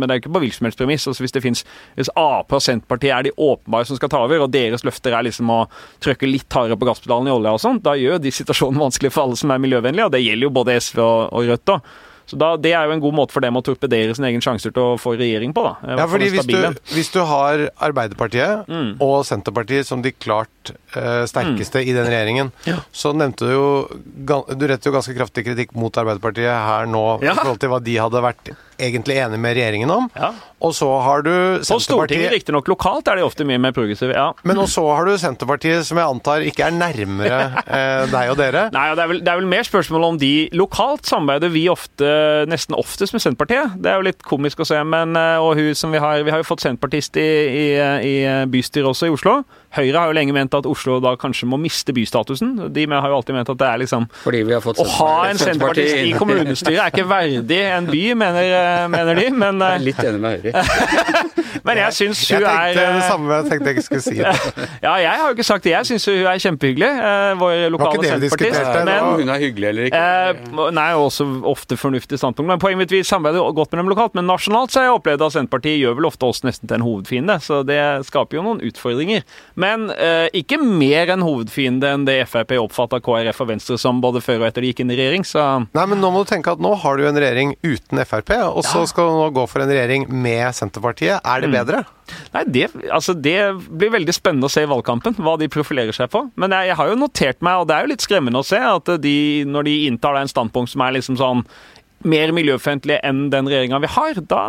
men 0.00 0.06
det 0.06 0.08
er 0.08 0.16
jo 0.16 0.22
ikke 0.22 0.32
på 0.38 0.42
hvilken 0.46 0.56
som 0.56 0.68
helst 0.70 0.80
premiss. 0.80 1.04
Altså, 1.10 1.24
hvis 1.26 1.36
det 1.36 1.44
finnes, 1.44 1.64
hvis 1.98 2.12
Ap 2.16 2.56
og 2.56 2.64
Senterpartiet 2.64 3.12
er 3.12 3.28
de 3.28 3.34
åpenbare 3.36 3.90
som 3.90 4.00
skal 4.00 4.12
ta 4.14 4.22
over, 4.24 4.46
og 4.46 4.54
deres 4.56 4.86
løfter 4.88 5.12
er 5.12 5.28
liksom 5.28 5.52
å 5.52 5.60
trykke 6.04 6.30
litt 6.30 6.56
hardere 6.56 6.80
på 6.80 6.88
gasspedalen 6.88 7.28
i 7.28 7.34
olja 7.34 7.52
og 7.58 7.60
sånn, 7.60 7.82
da 7.84 7.98
gjør 8.00 8.24
de 8.24 8.32
situasjonen 8.34 8.82
vanskelig 8.86 9.12
for 9.14 9.26
alle 9.26 9.38
som 9.40 9.52
er 9.54 9.62
miljøvennlige, 9.62 10.08
og 10.08 10.14
det 10.14 10.24
gjelder 10.24 10.48
jo 10.48 10.56
både 10.58 10.76
SV 10.80 11.00
og, 11.04 11.22
og 11.30 11.48
Rødt. 11.52 11.64
da. 11.70 11.78
Så 12.26 12.38
da, 12.40 12.54
Det 12.56 12.72
er 12.72 12.86
jo 12.88 12.94
en 12.94 13.02
god 13.02 13.14
måte 13.18 13.36
for 13.36 13.44
dem 13.44 13.58
å 13.58 13.62
torpedere 13.64 14.14
sin 14.16 14.24
egen 14.24 14.42
sjanser 14.44 14.72
til 14.72 14.94
å 14.94 15.00
få 15.00 15.14
regjering 15.18 15.52
på. 15.56 15.64
da. 15.66 15.74
Ja, 16.00 16.06
fordi 16.08 16.30
hvis 16.32 16.48
du, 16.48 16.56
hvis 16.94 17.12
du, 17.12 17.20
har 17.28 17.66
Arbeiderpartiet 17.84 18.68
mm. 18.70 18.96
og 19.04 19.24
Senterpartiet 19.28 19.88
som 19.88 20.02
de 20.04 20.12
klart 20.12 20.72
eh, 20.96 21.24
sterkeste 21.30 21.82
i 21.84 21.92
den 21.96 22.06
regjeringen. 22.10 22.52
Ja. 22.68 22.76
Så 22.92 23.12
nevnte 23.16 23.48
du 23.48 23.52
jo 23.54 23.64
Du 24.54 24.66
retter 24.68 24.90
jo 24.90 24.94
ganske 24.96 25.14
kraftig 25.16 25.44
kritikk 25.46 25.74
mot 25.78 25.92
Arbeiderpartiet 26.00 26.48
her 26.50 26.86
nå 26.90 27.20
Ja. 27.22 27.32
i 27.32 27.36
forhold 27.36 27.60
til 27.60 27.68
hva 27.72 27.80
de 27.84 27.96
hadde 28.00 28.22
vært 28.24 28.54
egentlig 28.78 29.14
enige 29.22 29.38
med 29.38 29.54
regjeringen 29.54 29.90
om. 29.94 30.08
Ja. 30.18 30.32
Og 30.64 30.72
så 30.74 30.88
har 31.04 31.22
du 31.22 31.30
Senterpartiet 31.30 31.68
På 31.70 31.80
Stortinget, 31.84 32.32
riktignok 32.32 32.66
lokalt, 32.68 33.06
er 33.08 33.20
de 33.20 33.22
ofte 33.26 33.44
mye 33.46 33.58
mer 33.62 33.72
progressive. 33.76 34.12
ja. 34.16 34.32
Men 34.42 34.58
og 34.58 34.66
så 34.72 34.82
har 34.96 35.04
du 35.06 35.12
Senterpartiet, 35.20 35.84
som 35.86 35.98
jeg 36.00 36.08
antar 36.10 36.42
ikke 36.42 36.66
er 36.66 36.74
nærmere 36.74 37.38
eh, 37.66 38.06
deg 38.10 38.30
og 38.32 38.36
dere. 38.40 38.64
Nei, 38.74 38.86
det 38.96 39.04
er, 39.04 39.08
vel, 39.12 39.20
det 39.22 39.30
er 39.30 39.38
vel 39.38 39.46
mer 39.52 39.62
spørsmål 39.68 40.04
om 40.08 40.18
de 40.18 40.32
lokalt 40.58 41.06
samarbeider 41.06 41.52
vi 41.54 41.68
ofte, 41.70 42.08
nesten 42.50 42.74
oftest 42.74 43.14
med 43.14 43.22
Senterpartiet. 43.22 43.76
Det 43.78 43.92
er 43.92 44.00
jo 44.00 44.08
litt 44.08 44.22
komisk 44.26 44.64
å 44.64 44.66
se, 44.68 44.80
men 44.82 45.14
eh, 45.20 45.38
og 45.38 45.54
hun 45.60 45.74
som 45.78 45.94
vi 45.94 46.02
har 46.02 46.24
Vi 46.24 46.30
har 46.34 46.40
jo 46.42 46.48
fått 46.48 46.64
senterpartist 46.64 47.16
i, 47.20 47.28
i, 47.46 47.66
i 48.10 48.14
bystyret 48.50 48.88
også 48.90 49.06
i 49.06 49.14
Oslo. 49.14 49.42
Høyre 49.74 49.98
har 49.98 50.10
jo 50.10 50.16
lenge 50.16 50.34
ment 50.36 50.54
at 50.54 50.66
Oslo 50.70 51.00
da 51.02 51.14
kanskje 51.20 51.48
må 51.50 51.58
miste 51.60 51.94
bystatusen. 51.96 52.54
De 52.74 52.86
har 52.90 53.08
jo 53.10 53.18
alltid 53.18 53.38
ment 53.38 53.50
at 53.50 53.60
det 53.60 53.68
er 53.68 53.82
liksom 53.82 54.06
Fordi 54.22 54.42
vi 54.46 54.54
har 54.54 54.62
fått 54.64 54.82
Å 54.82 54.86
ha 54.98 55.12
en 55.30 55.40
senterpartist 55.40 55.96
i 56.04 56.12
kommunestyret 56.18 56.80
er 56.80 56.92
ikke 56.94 57.08
verdig 57.10 57.60
en 57.72 57.90
by, 57.90 58.04
mener, 58.24 58.52
eh, 58.60 58.86
mener 58.92 59.18
de. 59.18 59.26
Men, 59.34 59.60
Jeg 59.60 59.70
eh, 59.70 59.80
er 59.80 59.88
litt 59.88 60.04
enig 60.04 60.22
med 60.22 60.44
Høyre. 60.44 61.43
men 61.64 61.78
jeg 61.78 61.92
syns 61.98 62.22
Jeg 62.30 62.40
hun 62.40 62.46
tenkte 62.48 62.68
er 62.68 62.74
det 62.74 62.84
eh, 63.04 63.08
samme, 63.08 63.34
jeg 63.38 63.48
tenkte 63.50 63.68
jeg 63.70 63.76
ikke 63.76 63.86
skulle 63.86 64.04
si 64.04 64.16
det. 64.18 64.32
Ja, 64.86 64.94
jeg 65.00 65.10
har 65.20 65.28
jo 65.30 65.34
ikke 65.36 65.46
sagt 65.46 65.64
det. 65.64 65.72
Jeg 65.74 65.88
syns 65.88 66.06
hun 66.10 66.26
er 66.28 66.40
kjempehyggelig, 66.42 66.88
eh, 66.90 67.34
vår 67.40 67.54
lokale 67.74 68.02
det 68.02 68.10
senterpartist. 68.10 68.78
Men 68.88 69.04
hun 69.20 69.32
er 69.34 69.42
hyggelig 69.44 69.68
eller 69.70 69.88
ikke. 69.90 70.00
Eh, 70.00 70.72
nei, 70.76 70.88
også 70.98 71.26
ofte 71.54 71.78
fornuftig 71.80 72.18
standpunkt. 72.20 72.48
Men 72.50 72.58
poenget 72.62 72.82
mitt, 72.82 72.94
vi 72.96 73.02
samarbeider 73.06 73.54
godt 73.56 73.72
med 73.72 73.82
dem 73.84 73.92
lokalt. 73.92 74.14
Men 74.18 74.26
nasjonalt 74.28 74.74
så 74.74 74.82
har 74.82 74.88
jeg 74.90 74.98
opplevd 74.98 75.24
at 75.28 75.36
Senterpartiet 75.36 75.78
gjør 75.80 75.96
vel 76.00 76.08
ofte 76.10 76.26
oss 76.28 76.42
nesten 76.46 76.68
til 76.70 76.78
en 76.80 76.86
hovedfiende. 76.86 77.38
Så 77.44 77.62
det 77.68 77.78
skaper 78.08 78.40
jo 78.40 78.44
noen 78.48 78.62
utfordringer. 78.66 79.22
Men 79.60 79.88
eh, 79.94 80.26
ikke 80.34 80.58
mer 80.60 81.14
en 81.14 81.24
hovedfiende 81.24 81.94
enn 81.94 82.06
det 82.08 82.18
Frp 82.30 82.56
oppfatta 82.60 82.98
KrF 83.04 83.40
og 83.44 83.50
Venstre 83.52 83.78
som 83.80 84.00
både 84.04 84.22
før 84.24 84.42
og 84.42 84.48
etter 84.50 84.64
de 84.64 84.72
gikk 84.72 84.82
inn 84.84 84.92
i 84.94 84.98
regjering. 84.98 85.24
Så 85.28 85.44
Nei, 85.74 85.86
men 85.90 86.00
nå 86.02 86.10
må 86.14 86.24
du 86.24 86.30
tenke 86.32 86.52
at 86.54 86.62
nå 86.62 86.74
har 86.82 86.98
du 86.98 87.06
en 87.08 87.18
regjering 87.22 87.54
uten 87.62 88.02
Frp, 88.04 88.34
og 88.50 88.62
så 88.66 88.84
skal 88.90 89.10
du 89.10 89.18
nå 89.20 89.30
gå 89.36 89.46
for 89.50 89.64
en 89.64 89.70
regjering 89.70 90.08
med 90.10 90.50
Senterpartiet. 90.56 91.20
Er 91.22 91.43
Mm. 91.43 91.43
Det 91.44 91.52
bedre? 91.52 91.82
Nei, 92.34 92.42
det, 92.56 92.66
altså 92.88 93.14
det 93.16 93.38
blir 93.68 93.94
veldig 93.94 94.16
spennende 94.16 94.50
å 94.50 94.52
se 94.52 94.64
i 94.64 94.70
valgkampen, 94.70 95.16
hva 95.22 95.36
de 95.40 95.50
profilerer 95.52 95.96
seg 95.96 96.10
på. 96.12 96.26
Men 96.40 96.56
jeg, 96.56 96.72
jeg 96.72 96.80
har 96.80 96.90
jo 96.90 96.98
notert 97.00 97.44
meg, 97.44 97.60
og 97.60 97.70
det 97.70 97.76
er 97.76 97.86
jo 97.86 97.92
litt 97.94 98.04
skremmende 98.04 98.42
å 98.42 98.46
se, 98.46 98.60
at 98.60 98.92
de, 99.04 99.16
når 99.48 99.68
de 99.70 99.78
inntar 99.88 100.20
en 100.20 100.30
standpunkt 100.30 100.74
som 100.74 100.84
er 100.84 100.98
liksom 100.98 101.20
sånn 101.20 101.46
mer 102.04 102.32
miljøfiendtlige 102.36 103.00
enn 103.06 103.26
den 103.32 103.48
regjeringa 103.48 103.80
vi 103.80 103.90
har, 103.94 104.20
da, 104.28 104.44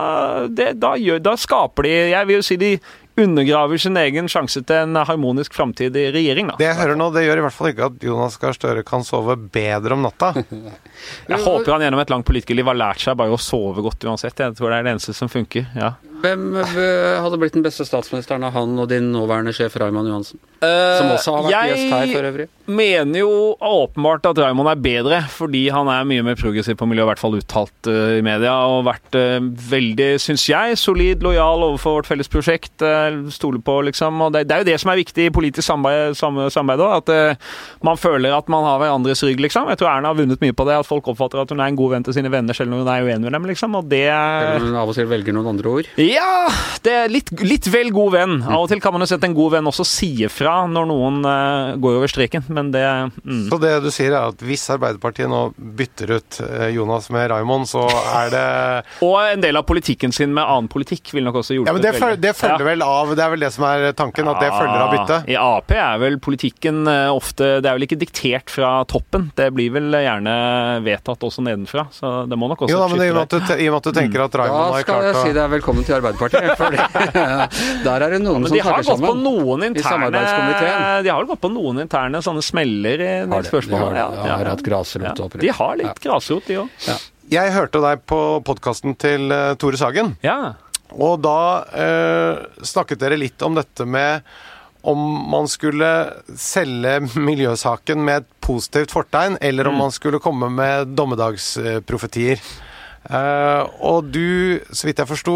det, 0.52 0.74
da, 0.84 0.96
gjør, 1.00 1.22
da 1.24 1.36
skaper 1.40 1.88
de 1.88 1.94
Jeg 2.12 2.28
vil 2.28 2.40
jo 2.42 2.46
si 2.46 2.58
de 2.60 2.72
undergraver 3.16 3.80
sin 3.80 3.96
egen 3.96 4.28
sjanse 4.32 4.60
til 4.68 4.76
en 4.76 4.98
harmonisk 5.08 5.56
framtid 5.56 5.96
i 5.96 6.10
regjering, 6.12 6.50
da. 6.52 6.58
Det 6.60 6.68
jeg 6.68 6.80
hører 6.82 7.00
nå, 7.00 7.08
det 7.16 7.24
gjør 7.24 7.40
i 7.40 7.46
hvert 7.46 7.56
fall 7.56 7.70
ikke 7.72 7.88
at 7.88 8.04
Jonas 8.04 8.36
Gahr 8.42 8.58
Støre 8.58 8.84
kan 8.88 9.06
sove 9.08 9.38
bedre 9.40 9.96
om 9.96 10.04
natta. 10.04 10.34
Jeg 11.32 11.40
håper 11.46 11.78
han 11.78 11.86
gjennom 11.86 12.02
et 12.04 12.12
langt 12.12 12.28
politikerliv 12.28 12.68
har 12.74 12.80
lært 12.80 13.06
seg 13.06 13.16
bare 13.20 13.32
å 13.32 13.40
sove 13.40 13.84
godt 13.86 14.04
uansett. 14.04 14.36
Jeg 14.36 14.58
tror 14.58 14.74
det 14.74 14.82
er 14.82 14.88
det 14.88 14.96
eneste 14.98 15.16
som 15.16 15.32
funker. 15.32 15.64
ja. 15.80 15.96
Hvem 16.26 16.46
eh, 16.58 17.22
hadde 17.22 17.40
blitt 17.42 17.56
den 17.56 17.66
beste 17.66 17.86
statsministeren 17.88 18.46
av 18.48 18.56
han 18.58 18.76
og 18.82 18.90
din 18.92 19.12
nåværende 19.14 19.54
sjef 19.56 19.78
Raymond 19.82 20.10
Johansen? 20.10 20.42
Som 20.66 21.12
også 21.14 21.36
har 21.36 21.46
vært 21.46 21.54
jeg 21.54 21.74
gjest 21.76 21.94
her 21.94 22.14
for 22.16 22.30
øvrig. 22.32 22.48
Jeg 22.66 22.74
mener 22.80 23.20
jo 23.20 23.32
åpenbart 23.62 24.26
at 24.26 24.40
Raymond 24.42 24.70
er 24.72 24.80
bedre, 24.82 25.20
fordi 25.30 25.68
han 25.70 25.90
er 25.92 26.08
mye 26.10 26.24
mer 26.26 26.38
progressiv 26.40 26.78
på 26.80 26.88
miljø, 26.90 27.06
i 27.06 27.10
hvert 27.12 27.22
fall 27.22 27.38
uttalt 27.38 27.90
eh, 27.92 28.18
i 28.18 28.24
media, 28.26 28.56
og 28.72 28.88
vært 28.88 29.18
eh, 29.20 29.38
veldig, 29.70 30.08
syns 30.22 30.48
jeg, 30.50 30.80
solid, 30.82 31.22
lojal 31.26 31.68
overfor 31.68 32.00
vårt 32.00 32.10
felles 32.10 32.32
prosjekt. 32.32 32.74
Uh, 32.82 33.28
Stoler 33.34 33.62
på, 33.62 33.78
liksom. 33.86 34.18
Og 34.26 34.34
det, 34.34 34.46
det 34.50 34.56
er 34.56 34.64
jo 34.64 34.70
det 34.72 34.80
som 34.82 34.92
er 34.92 35.02
viktig 35.02 35.28
i 35.28 35.34
politisk 35.34 35.68
samarbeid 35.68 36.16
samarbeid 36.18 36.84
at 36.86 37.12
eh, 37.14 37.54
man 37.86 38.00
føler 38.00 38.34
at 38.36 38.50
man 38.52 38.66
har 38.66 38.82
hverandres 38.82 39.22
rygg, 39.26 39.44
liksom. 39.46 39.70
Jeg 39.72 39.82
tror 39.82 39.92
Erna 39.92 40.12
har 40.12 40.18
vunnet 40.18 40.42
mye 40.42 40.56
på 40.56 40.66
det, 40.68 40.80
at 40.82 40.90
folk 40.90 41.08
oppfatter 41.12 41.44
at 41.44 41.54
hun 41.54 41.62
er 41.62 41.70
en 41.70 41.80
god 41.80 41.96
venn 41.96 42.08
til 42.08 42.18
sine 42.18 42.32
venner 42.34 42.58
selv 42.58 42.74
når 42.74 42.84
hun 42.84 42.92
er 42.96 43.06
uenig 43.06 43.28
med 43.28 43.38
dem, 43.38 43.48
liksom. 43.52 43.78
Og 43.78 43.90
det 43.92 44.08
Eller 44.10 44.66
hun 44.66 44.80
av 44.82 44.92
og 44.92 44.98
til 44.98 45.10
velger 45.12 45.36
noen 45.38 45.54
andre 45.54 45.78
ord. 45.78 45.92
Ja, 46.16 46.50
det 46.86 46.94
er 46.94 47.12
litt, 47.12 47.32
litt 47.44 47.68
vel 47.72 47.92
god 47.94 48.14
venn. 48.16 48.36
Av 48.44 48.64
og 48.64 48.70
til 48.72 48.82
kan 48.84 48.94
man 48.96 49.04
jo 49.04 49.10
sette 49.10 49.28
en 49.28 49.36
god 49.36 49.56
venn 49.58 49.70
også 49.70 49.86
sier 49.88 50.32
fra 50.32 50.58
når 50.70 50.88
noen 50.90 51.20
uh, 51.26 51.76
går 51.82 52.00
over 52.00 52.12
streken, 52.12 52.46
men 52.56 52.72
det 52.74 52.86
mm. 53.26 53.46
Så 53.50 53.60
det 53.62 53.74
du 53.84 53.90
sier 53.94 54.14
er 54.14 54.32
at 54.32 54.44
hvis 54.46 54.64
Arbeiderpartiet 54.74 55.30
nå 55.32 55.42
bytter 55.56 56.16
ut 56.18 56.40
eh, 56.46 56.68
Jonas 56.76 57.10
med 57.14 57.28
Raymond, 57.32 57.68
så 57.70 57.86
er 57.90 58.32
det 58.34 58.46
Og 59.06 59.18
en 59.22 59.44
del 59.44 59.60
av 59.60 59.66
politikken 59.68 60.14
sin 60.16 60.34
med 60.36 60.44
annen 60.44 60.70
politikk 60.72 61.14
vil 61.16 61.26
nok 61.28 61.42
også 61.42 61.58
hjulpet 61.58 61.72
Ja, 61.72 61.76
men 61.78 61.86
det, 61.86 61.94
føl 62.00 62.18
det 62.22 62.36
følger 62.38 62.64
Ja. 62.66 62.70
vel 62.70 62.86
av 62.86 63.14
Det 63.16 63.26
er 63.26 63.34
vel 63.34 63.46
det 63.46 63.52
som 63.56 63.68
er 63.70 63.88
tanken, 63.98 64.30
at 64.32 64.42
det 64.44 64.52
følger 64.54 64.84
av 64.86 64.94
byttet? 64.96 65.30
I 65.32 65.40
Ap 65.42 65.74
er 65.76 66.02
vel 66.02 66.20
politikken 66.24 66.84
eh, 66.92 67.10
ofte 67.14 67.58
Det 67.64 67.70
er 67.70 67.80
vel 67.80 67.88
ikke 67.88 68.00
diktert 68.02 68.54
fra 68.54 68.72
toppen. 68.90 69.30
Det 69.38 69.50
blir 69.56 69.74
vel 69.76 69.92
gjerne 69.96 70.36
vedtatt 70.86 71.24
også 71.26 71.44
nedenfra. 71.46 71.88
Så 71.94 72.14
det 72.30 72.40
må 72.40 72.50
nok 72.52 72.66
også 72.66 72.76
Jo 72.76 72.82
da, 72.82 72.90
men 72.92 73.04
i 73.06 73.10
og 73.12 73.20
med 73.20 73.24
at 73.26 73.90
du, 73.90 73.92
tenker 73.96 74.26
at 74.26 74.40
Raymond 74.40 74.62
har 74.62 74.66
at 74.66 74.76
å 74.76 74.80
at 74.80 74.86
Da 74.86 74.86
skal 74.86 75.08
jeg 75.10 75.34
si 75.34 75.38
deg 75.38 75.52
velkommen 75.56 75.88
til 75.88 75.95
Arbeiderpartiet. 75.98 76.56
For 76.60 76.76
der 77.88 78.06
er 78.08 78.16
det 78.16 78.22
noen 78.24 78.46
ja, 78.46 78.50
som 78.50 78.56
de 78.58 78.62
har 78.64 78.78
snakker 78.78 78.90
gått 78.92 79.04
på 79.06 79.14
sammen. 79.14 79.24
noen 79.26 79.68
interne. 79.70 80.12
De 81.06 81.10
har 81.12 81.20
vel 81.24 81.30
gått 81.34 81.42
på 81.46 81.52
noen 81.56 81.82
interne 81.86 82.22
sånne 82.26 82.44
smeller 82.46 83.04
i 83.06 83.12
de 83.26 83.42
spørsmålene. 83.50 83.94
De 83.96 84.04
har, 84.04 84.16
det. 84.22 84.32
har 84.36 84.52
hatt 84.54 84.66
grasrot 84.66 85.24
Ja. 85.24 85.30
De 85.46 85.54
har 85.60 85.80
litt 85.82 86.04
grasrot, 86.04 86.48
de 86.52 86.60
òg. 86.64 86.86
Jeg 87.32 87.56
hørte 87.56 87.82
deg 87.82 88.04
på 88.06 88.20
podkasten 88.46 88.94
til 89.02 89.32
eh, 89.34 89.54
Tore 89.58 89.80
Sagen. 89.82 90.14
Ja. 90.22 90.54
Og 90.94 91.18
da 91.26 91.38
eh, 91.74 92.44
snakket 92.62 93.02
dere 93.02 93.18
litt 93.18 93.42
om 93.44 93.56
dette 93.58 93.88
med 93.90 94.22
om 94.86 95.00
man 95.32 95.48
skulle 95.50 95.88
selge 96.38 97.00
miljøsaken 97.18 98.04
med 98.06 98.22
et 98.22 98.28
positivt 98.46 98.92
fortegn, 98.94 99.40
eller 99.42 99.66
om 99.72 99.74
Mm. 99.74 99.82
man 99.82 99.92
skulle 99.96 100.20
komme 100.22 100.46
med 100.54 100.92
dommedagsprofetier. 100.94 102.38
Eh, 103.10 103.64
og 103.82 104.12
du, 104.14 104.60
så 104.70 104.86
vidt 104.88 105.02
jeg 105.02 105.10
forsto, 105.10 105.36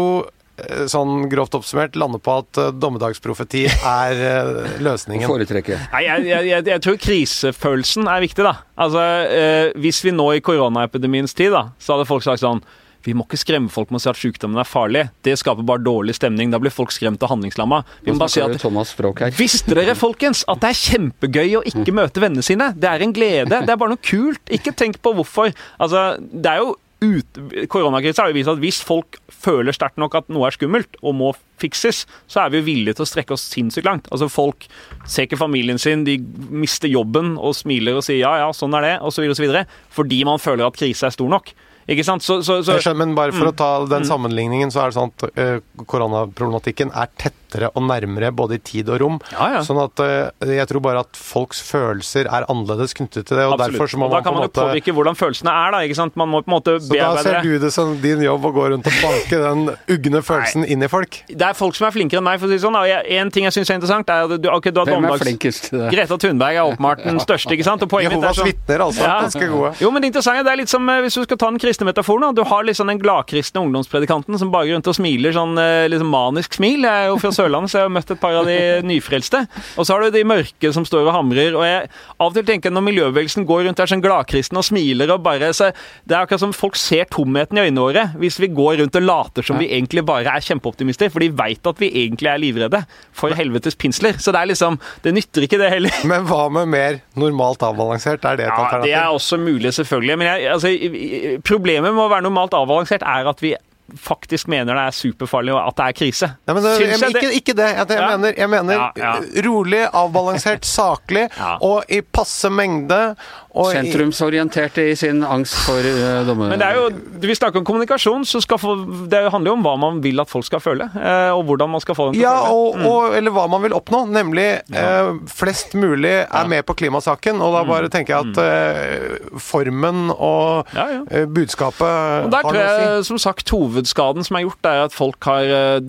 sånn 0.90 1.28
grovt 1.30 1.56
oppsummert, 1.58 1.96
lander 2.00 2.22
på 2.22 2.36
at 2.42 2.60
eh, 2.60 2.72
dommedagsprofeti 2.76 3.64
er 3.68 4.24
eh, 4.26 4.76
løsningen. 4.82 5.28
Foretrekke. 5.32 5.78
Nei, 5.94 6.04
jeg, 6.06 6.26
jeg, 6.30 6.50
jeg, 6.50 6.68
jeg 6.72 6.84
tror 6.86 7.00
krisefølelsen 7.06 8.10
er 8.10 8.26
viktig, 8.26 8.46
da. 8.46 8.56
Altså, 8.80 9.06
eh, 9.30 9.72
Hvis 9.80 10.02
vi 10.06 10.14
nå 10.16 10.30
i 10.36 10.44
koronaepidemiens 10.44 11.36
tid, 11.36 11.54
da, 11.56 11.68
så 11.80 11.96
hadde 11.96 12.08
folk 12.10 12.26
sagt 12.26 12.44
sånn 12.44 12.62
vi 13.06 13.14
må 13.16 13.24
ikke 13.24 13.38
skremme 13.40 13.72
folk 13.72 13.88
med 13.88 13.96
å 13.96 14.02
si 14.04 14.10
at 14.10 14.18
sykdommen 14.20 14.60
er 14.60 14.68
farlig. 14.68 15.06
Det 15.24 15.32
skaper 15.40 15.64
bare 15.64 15.80
dårlig 15.80 16.12
stemning. 16.18 16.50
Da 16.52 16.60
blir 16.60 16.72
folk 16.74 16.92
skremt 16.92 17.22
og 17.24 17.32
handlingslamma. 17.32 17.78
Vi 18.04 18.12
må 18.12 18.20
bare 18.20 18.34
si 18.34 18.42
at. 18.44 19.38
Visste 19.38 19.76
dere, 19.76 19.94
folkens, 19.96 20.42
at 20.50 20.60
det 20.60 20.74
er 20.74 20.80
kjempegøy 20.82 21.56
å 21.60 21.64
ikke 21.70 21.94
møte 21.96 22.20
vennene 22.20 22.44
sine? 22.44 22.70
Det 22.76 22.90
er 22.90 23.06
en 23.06 23.16
glede. 23.16 23.62
Det 23.64 23.72
er 23.72 23.80
bare 23.80 23.94
noe 23.94 24.04
kult. 24.04 24.42
Ikke 24.52 24.76
tenk 24.76 25.00
på 25.00 25.14
hvorfor. 25.16 25.54
Altså, 25.80 26.10
det 26.20 26.52
er 26.52 26.60
jo 26.60 26.76
ut, 27.00 27.38
Koronakrisen 27.72 28.22
har 28.24 28.30
jo 28.32 28.36
vist 28.36 28.50
at 28.52 28.60
hvis 28.60 28.80
folk 28.84 29.16
føler 29.32 29.72
sterkt 29.72 29.96
nok 30.00 30.14
at 30.18 30.28
noe 30.32 30.46
er 30.48 30.56
skummelt 30.56 30.98
og 31.00 31.14
må 31.16 31.30
fikses, 31.60 32.02
så 32.28 32.42
er 32.44 32.52
vi 32.52 32.60
jo 32.60 32.66
villige 32.66 32.96
til 32.98 33.04
å 33.06 33.08
strekke 33.08 33.34
oss 33.36 33.46
sinnssykt 33.52 33.88
langt. 33.88 34.08
Altså 34.12 34.28
Folk 34.32 34.66
ser 35.08 35.26
ikke 35.28 35.38
familien 35.40 35.80
sin, 35.80 36.04
de 36.04 36.18
mister 36.50 36.88
jobben 36.92 37.34
og 37.40 37.56
smiler 37.56 37.96
og 38.00 38.04
sier 38.06 38.20
ja, 38.22 38.34
ja, 38.44 38.50
sånn 38.56 38.76
er 38.78 38.86
det, 38.86 38.94
osv., 39.04 39.26
osv. 39.32 39.48
Fordi 39.96 40.22
man 40.28 40.40
føler 40.40 40.66
at 40.68 40.76
krisa 40.80 41.08
er 41.08 41.16
stor 41.16 41.28
nok. 41.32 41.52
Ikke 41.90 42.04
sant? 42.06 42.22
Så, 42.22 42.38
så, 42.46 42.60
så 42.62 42.76
skjønner, 42.78 43.00
men 43.06 43.16
bare 43.16 43.32
Mm. 43.32 43.38
for 43.40 43.50
å 43.50 43.56
ta 43.56 43.70
den 43.90 44.04
sammenligningen, 44.06 44.70
så 44.70 44.84
er 44.84 44.92
det 44.92 44.98
sånn 45.00 45.10
at 45.16 45.38
eh, 45.40 45.56
koronaproblematikken 45.90 46.92
er 46.94 47.08
tettere 47.50 47.70
og 47.74 47.82
nærmere 47.86 48.30
både 48.34 48.54
i 48.58 48.58
tid 48.62 48.88
og 48.90 49.00
rom. 49.02 49.18
Ja, 49.32 49.48
ja. 49.56 49.60
Sånn 49.66 49.80
at 49.82 50.00
eh, 50.04 50.54
jeg 50.56 50.66
tror 50.70 50.82
bare 50.84 51.02
at 51.04 51.16
folks 51.18 51.60
følelser 51.66 52.28
er 52.30 52.46
annerledes 52.50 52.94
knyttet 52.96 53.26
til 53.26 53.36
det, 53.36 53.44
og 53.46 53.54
Absolutt. 53.56 53.74
derfor 53.74 53.90
så 53.90 53.98
må 54.00 54.06
og 54.06 54.10
da 54.10 54.16
man 54.16 54.22
kan 54.22 54.30
på 54.30 54.30
kan 54.30 54.34
man 54.34 54.42
jo 54.42 54.50
måte 54.50 54.60
påvirke 54.60 54.94
hvordan 54.96 55.18
følelsene 55.18 55.50
er, 55.54 55.70
da. 55.74 55.80
ikke 55.86 55.98
sant? 55.98 56.16
Man 56.20 56.28
må 56.30 56.42
på 56.44 56.50
en 56.50 56.56
måte 56.56 56.76
Så 56.80 56.94
da 56.94 57.10
ser 57.22 57.40
du 57.42 57.58
det 57.58 57.72
som 57.74 57.94
din 58.02 58.22
jobb 58.24 58.44
å 58.44 58.52
gå 58.54 58.68
rundt 58.74 58.86
og 58.86 58.98
banke 59.02 59.40
den 59.42 59.64
ugne 59.96 60.22
følelsen 60.26 60.66
inn 60.66 60.82
i 60.82 60.90
folk? 60.90 61.20
Det 61.28 61.46
er 61.50 61.56
folk 61.58 61.74
som 61.78 61.88
er 61.88 61.94
flinkere 61.96 62.20
enn 62.22 62.28
meg, 62.28 62.40
for 62.40 62.46
å 62.48 62.50
si 62.52 62.58
det 62.58 62.64
sånn. 62.64 62.76
da. 62.78 62.80
Og 62.80 62.88
jeg- 62.90 63.18
En 63.20 63.30
ting 63.30 63.44
jeg 63.44 63.52
syns 63.52 63.70
er 63.70 63.74
interessant, 63.74 64.08
er 64.08 64.24
at 64.24 64.40
du, 64.40 64.48
okay, 64.50 64.70
du 64.70 64.80
har 64.80 64.86
Hvem 64.86 64.94
er 65.04 65.08
dommedags... 65.08 65.24
flinkest 65.26 65.68
til 65.70 65.78
det? 65.80 65.90
Greta 65.92 66.16
Thunberg 66.16 66.54
er 66.54 66.64
åpenbart 66.70 67.04
den 67.04 67.18
største, 67.20 67.50
ikke 67.52 67.64
sant? 67.66 67.82
Og 67.82 67.88
poenget 67.90 68.12
mitt 68.14 68.22
er 68.22 68.30
Jehovas 68.30 68.36
sånn 68.38 68.46
vitner, 68.50 68.84
altså. 68.86 69.02
Ja. 69.02 69.20
Ganske 69.26 69.48
gode. 69.50 69.72
Jo, 69.80 69.90
men 69.90 70.02
det 70.02 70.10
interessante 70.12 70.44
det 70.44 70.52
er 70.52 70.56
litt 70.62 70.68
som 70.72 70.88
eh, 70.88 71.00
hvis 71.04 71.14
du 71.18 71.22
skal 71.24 71.36
ta 71.36 71.50
den 71.50 71.58
kristne 71.58 71.84
metaforen. 71.90 72.20
da. 72.20 72.32
Du 72.32 72.44
har 72.48 72.62
liksom 72.64 72.86
den 72.86 72.98
gladkristne 73.02 73.60
ungdomspredikanten 73.64 74.38
som 74.38 74.50
bare 74.50 74.66
går 74.70 74.78
rundt 74.78 74.88
og 74.88 74.94
smiler 74.96 75.32
sånn 75.34 75.54
liksom 75.90 76.10
manisk 76.10 76.54
smil. 76.54 76.82
Jeg 76.86 77.04
er 77.04 77.08
jo 77.10 77.18
fra 77.20 77.30
Sørlandet, 77.40 77.72
så 77.72 77.80
jeg 77.80 77.88
har 77.88 77.94
møtt 77.94 78.12
et 78.12 78.20
par 78.20 78.36
av 78.36 78.48
de 78.48 78.58
nyfrelste. 78.86 79.42
Og 79.80 79.86
så 79.86 79.94
har 79.96 80.04
du 80.04 80.14
de 80.14 80.24
mørke 80.28 80.72
som 80.76 80.86
står 80.86 81.08
og 81.08 81.14
hamrer. 81.16 81.56
Og 81.56 81.64
jeg 81.66 81.88
av 82.20 82.28
og 82.28 82.36
til 82.36 82.46
tenker 82.48 82.74
når 82.74 82.86
miljøbevegelsen 82.90 83.46
går 83.48 83.64
rundt 83.66 83.80
der 83.80 83.90
sånn 83.90 84.04
gladkristen 84.04 84.60
og 84.60 84.66
smiler 84.66 85.12
og 85.14 85.22
bare 85.24 85.52
så 85.56 85.70
Det 86.06 86.14
er 86.14 86.24
akkurat 86.24 86.42
som 86.42 86.52
folk 86.56 86.76
ser 86.78 87.08
tomheten 87.10 87.58
i 87.58 87.64
øynene 87.66 87.82
våre 87.82 88.04
hvis 88.20 88.38
vi 88.42 88.50
går 88.52 88.80
rundt 88.80 88.96
og 88.98 89.04
later 89.04 89.46
som 89.46 89.58
vi 89.60 89.70
egentlig 89.72 90.04
bare 90.06 90.30
er 90.36 90.44
kjempeoptimister, 90.44 91.10
for 91.12 91.22
de 91.22 91.30
veit 91.36 91.66
at 91.66 91.80
vi 91.80 91.90
egentlig 92.02 92.30
er 92.30 92.42
livredde 92.42 92.82
for 93.16 93.34
helvetes 93.36 93.78
pinsler. 93.78 94.18
Så 94.20 94.34
det 94.34 94.42
er 94.42 94.50
liksom 94.52 94.78
Det 95.04 95.14
nytter 95.14 95.46
ikke, 95.46 95.58
det 95.60 95.70
heller. 95.72 95.96
Men 96.10 96.26
hva 96.28 96.48
med 96.52 96.68
mer 96.70 97.00
normalt 97.18 97.62
avbalansert? 97.66 98.24
Er 98.24 98.38
det 98.40 98.48
et 98.48 98.60
Ja, 98.60 98.82
det 98.84 98.94
er 98.94 99.08
også 99.14 99.38
mulig, 99.40 99.72
selvfølgelig. 99.74 100.18
Men 100.20 100.28
jeg, 100.28 100.52
altså, 100.52 101.40
problemet 101.46 101.94
med 101.94 102.04
å 102.04 102.10
være 102.12 102.26
normalt 102.26 102.54
avbalansert 102.56 103.06
er 103.06 103.30
at 103.30 103.42
vi 103.44 103.54
faktisk 103.98 104.46
mener 104.48 104.74
det 104.74 104.84
er 104.88 104.96
superfarlig 104.96 105.52
og 105.54 105.60
at 105.68 105.76
det 105.76 105.86
er 105.88 105.92
krise. 105.98 106.28
Ja, 106.46 106.54
men 106.54 106.62
det, 106.62 106.74
jeg, 106.80 106.98
jeg 107.00 107.10
ikke, 107.14 107.32
ikke 107.40 107.56
det. 107.58 107.68
Jeg, 107.76 107.88
jeg 107.88 107.98
Ja. 108.00 108.08
mener, 108.16 108.34
jeg 108.38 108.48
mener 108.50 108.74
Ja, 108.74 108.90
ja. 108.96 109.12
eh, 109.18 109.42
rolig, 109.46 109.82
avbalansert, 109.92 110.64
saklig 110.78 111.28
Ja. 111.38 111.56
og 111.60 111.84
i 111.88 112.00
passe 112.02 112.50
mengde. 112.50 113.16
Sentrumsorienterte 113.50 114.82
i 114.90 114.96
sin 114.96 115.24
angst 115.26 115.54
for 115.66 115.78
uh, 115.82 116.22
dommer... 116.26 116.52
Men 116.52 116.60
det 116.60 116.66
er 116.68 116.76
jo, 116.78 116.84
vi 117.22 117.34
snakker 117.34 117.58
om 117.60 117.64
kommunikasjon, 117.66 118.22
så 118.28 118.40
skal 118.44 118.60
få, 118.62 118.76
det 119.10 119.24
handler 119.32 119.50
jo 119.50 119.56
om 119.58 119.64
hva 119.66 119.72
man 119.80 119.98
vil 120.04 120.20
at 120.22 120.30
folk 120.30 120.46
skal 120.46 120.62
føle. 120.62 120.86
Uh, 120.94 121.34
Og 121.34 121.42
hvordan 121.48 121.72
man 121.72 121.82
skal 121.82 121.96
få 121.98 122.06
dem 122.10 122.14
til 122.18 122.22
Ja, 122.22 122.36
å 122.46 122.60
føle. 122.74 122.86
og, 122.86 123.10
og, 123.10 123.16
eller 123.18 123.34
hva 123.34 123.46
man 123.50 123.64
vil 123.64 123.74
oppnå, 123.76 124.04
nemlig 124.14 124.46
uh, 124.74 125.16
flest 125.30 125.74
mulig 125.78 126.14
er 126.30 126.50
med 126.50 126.62
på 126.68 126.76
klimasaken. 126.78 127.40
Og 127.42 127.54
da 127.56 127.64
bare 127.68 127.90
tenker 127.92 128.14
jeg 128.14 128.30
at 128.30 128.40
eh, 128.44 129.36
formen 129.40 130.10
og 130.14 130.38
Mm. 130.70 130.76
Ja, 130.76 130.84
ja. 130.92 131.00
eh, 131.10 131.24
budskapet 131.30 132.24
Og 132.26 132.30
der 132.32 132.44
har 132.44 132.54
noe 132.54 132.62
å 132.64 133.02
si. 133.02 133.08
som 133.08 133.18
sagt, 133.22 133.44
hovedskaden 133.80 134.24
som 134.26 134.36
er 134.36 134.44
gjort, 134.46 134.68
er 134.68 134.84
at 134.86 134.92
folk 134.94 135.24
har 135.24 135.48
eh, 135.48 135.80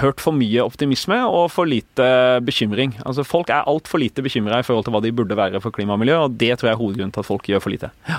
hørt 0.00 0.20
for 0.20 0.32
mye 0.36 0.64
optimisme 0.64 1.20
og 1.28 1.50
for 1.52 1.68
lite 1.68 2.40
bekymring. 2.46 2.96
Altså, 3.06 3.24
Folk 3.24 3.50
er 3.50 3.68
altfor 3.68 4.00
lite 4.00 4.22
bekymra 4.24 4.60
i 4.60 4.66
forhold 4.66 4.84
til 4.88 4.92
hva 4.96 5.02
de 5.04 5.12
burde 5.12 5.36
være 5.36 5.60
for 5.60 5.70
klima 5.70 5.92
og 5.94 6.00
miljø, 6.02 6.16
og 6.24 6.36
det 6.40 6.56
tror 6.58 6.70
jeg 6.70 6.74
er 6.78 6.80
hovedgrunnen 6.82 7.12
til 7.12 7.20
at 7.20 7.26
folk 7.28 7.46
gjør 7.46 7.60
for 7.60 7.70
lite. 7.70 7.90
Vi- 8.08 8.14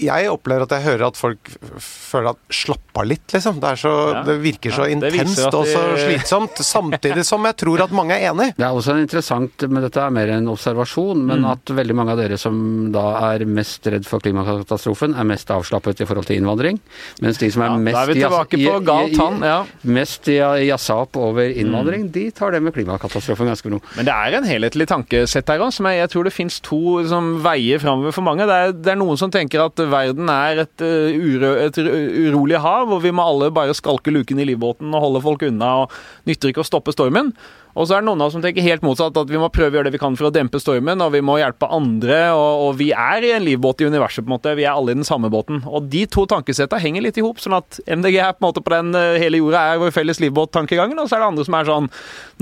Jeg 0.00 0.28
opplever 0.30 0.62
at 0.66 0.72
jeg 0.76 0.82
hører 0.86 1.06
at 1.08 1.16
folk 1.16 1.50
føler 1.80 2.30
at 2.34 2.38
slapp 2.54 2.98
av 3.00 3.06
litt, 3.06 3.26
liksom. 3.32 3.60
Det, 3.62 3.68
er 3.70 3.78
så, 3.80 3.92
Ja. 4.14 4.22
det 4.26 4.34
virker 4.42 4.70
så 4.74 4.86
Ja, 4.88 4.94
intenst 4.96 5.54
og 5.54 5.66
så 5.66 5.82
de- 5.94 6.02
slitsomt. 6.04 6.56
Samtidig 6.74 7.24
som 7.24 7.44
jeg 7.46 7.56
tror 7.56 7.80
at 7.84 7.90
mange 7.94 8.12
er 8.18 8.30
enig. 8.32 8.50
Det 8.56 8.64
er 8.66 8.74
også 8.74 8.96
interessant, 9.00 9.62
men 9.70 9.82
dette 9.82 10.00
er 10.02 10.10
mer 10.10 10.28
en 10.34 10.48
observasjon, 10.48 11.24
men 11.26 11.40
Mm. 11.40 11.50
at 11.52 11.64
veldig 11.66 11.94
mange 11.94 12.12
av 12.12 12.18
dere 12.18 12.36
som 12.38 12.90
da 12.92 13.32
er 13.34 13.44
mest 13.46 13.86
redd 13.86 14.04
for 14.06 14.18
klimakatastrofen, 14.20 15.14
er 15.18 15.24
mest 15.24 15.48
avslappet 15.48 16.00
i 16.00 16.04
forhold 16.06 16.26
til 16.26 16.36
innvandring. 16.40 16.80
Mens 17.22 17.38
de 17.38 17.50
som 17.50 17.62
er 17.62 17.66
Ja, 17.70 17.76
mest 17.76 17.96
er 17.96 18.06
vi 18.14 18.20
jas- 18.20 18.30
tilbake 18.30 18.56
på 18.58 19.08
i- 19.08 19.10
i- 19.12 19.16
tann, 19.16 19.40
ja. 19.42 19.64
Mest 19.84 20.28
i- 20.28 20.66
jazza 20.68 20.94
opp 21.02 21.16
over 21.16 21.42
innvandring, 21.48 22.04
Mm. 22.08 22.12
de 22.12 22.30
tar 22.30 22.50
det 22.52 22.62
med 22.62 22.74
klimakatastrofen 22.74 23.46
ganske 23.46 23.70
ro. 23.70 23.80
Men 23.96 24.04
det 24.04 24.14
er 24.14 24.34
en 24.36 24.44
helhetlig 24.44 24.86
tankesett 24.88 25.46
her 25.48 25.58
òg, 25.60 25.72
som 25.72 25.86
jeg, 25.86 26.00
jeg 26.00 26.10
tror 26.10 26.24
det 26.24 26.32
finnes 26.32 26.60
to 26.60 27.06
som 27.06 27.42
veier 27.42 27.78
framover 27.78 28.12
for 28.12 28.22
mange. 28.22 28.46
Det 28.46 28.50
er, 28.50 28.72
det 28.72 28.92
er 28.92 28.96
noen 28.96 29.16
som 29.16 29.30
tenker 29.30 29.59
at 29.62 29.84
verden 29.92 30.30
er 30.32 30.64
et, 30.64 30.84
uro, 30.84 31.54
et 31.66 31.80
urolig 31.80 32.60
hav, 32.60 32.90
og 32.90 33.02
vi 33.04 33.14
må 33.14 33.26
alle 33.26 33.52
bare 33.54 33.76
skalke 33.76 34.12
luken 34.14 34.40
i 34.40 34.48
livbåten 34.48 34.92
og 34.94 35.06
holde 35.06 35.24
folk 35.24 35.46
unna, 35.48 35.72
og 35.84 36.28
nytter 36.28 36.52
ikke 36.52 36.64
å 36.64 36.70
stoppe 36.70 36.94
stormen. 36.96 37.34
Og 37.78 37.86
så 37.86 37.96
er 37.96 38.02
det 38.02 38.08
noen 38.08 38.22
av 38.22 38.30
oss 38.30 38.34
som 38.34 38.42
tenker 38.42 38.64
helt 38.64 38.82
motsatt, 38.82 39.16
at 39.16 39.30
vi 39.30 39.38
må 39.38 39.48
prøve 39.52 39.70
å 39.70 39.78
gjøre 39.78 39.90
det 39.90 39.94
vi 39.94 40.02
kan 40.02 40.16
for 40.18 40.28
å 40.28 40.32
dempe 40.34 40.58
stormen, 40.62 41.02
og 41.04 41.12
vi 41.14 41.22
må 41.24 41.36
hjelpe 41.38 41.68
andre, 41.70 42.18
og, 42.34 42.64
og 42.66 42.72
vi 42.80 42.90
er 42.90 43.26
i 43.26 43.32
en 43.36 43.46
livbåt 43.46 43.84
i 43.84 43.88
universet, 43.90 44.24
på 44.24 44.30
en 44.30 44.34
måte. 44.34 44.54
Vi 44.58 44.66
er 44.66 44.74
alle 44.74 44.94
i 44.94 44.98
den 44.98 45.06
samme 45.06 45.30
båten. 45.32 45.62
Og 45.70 45.86
de 45.92 46.02
to 46.10 46.26
tankesetta 46.30 46.80
henger 46.82 47.06
litt 47.06 47.20
i 47.20 47.24
hop, 47.24 47.38
sånn 47.42 47.58
at 47.60 47.78
MDG 47.86 48.18
er 48.18 48.34
på 48.34 48.42
en 48.42 48.48
måte 48.48 48.64
på 48.66 48.74
den 48.74 48.90
uh, 48.96 49.14
hele 49.20 49.42
jorda 49.42 49.62
er 49.70 49.82
vår 49.82 49.94
felles 49.94 50.22
livbåt-tankegangen, 50.24 50.98
og 50.98 51.10
så 51.10 51.18
er 51.18 51.24
det 51.24 51.30
andre 51.30 51.46
som 51.46 51.58
er 51.60 51.70
sånn 51.70 51.90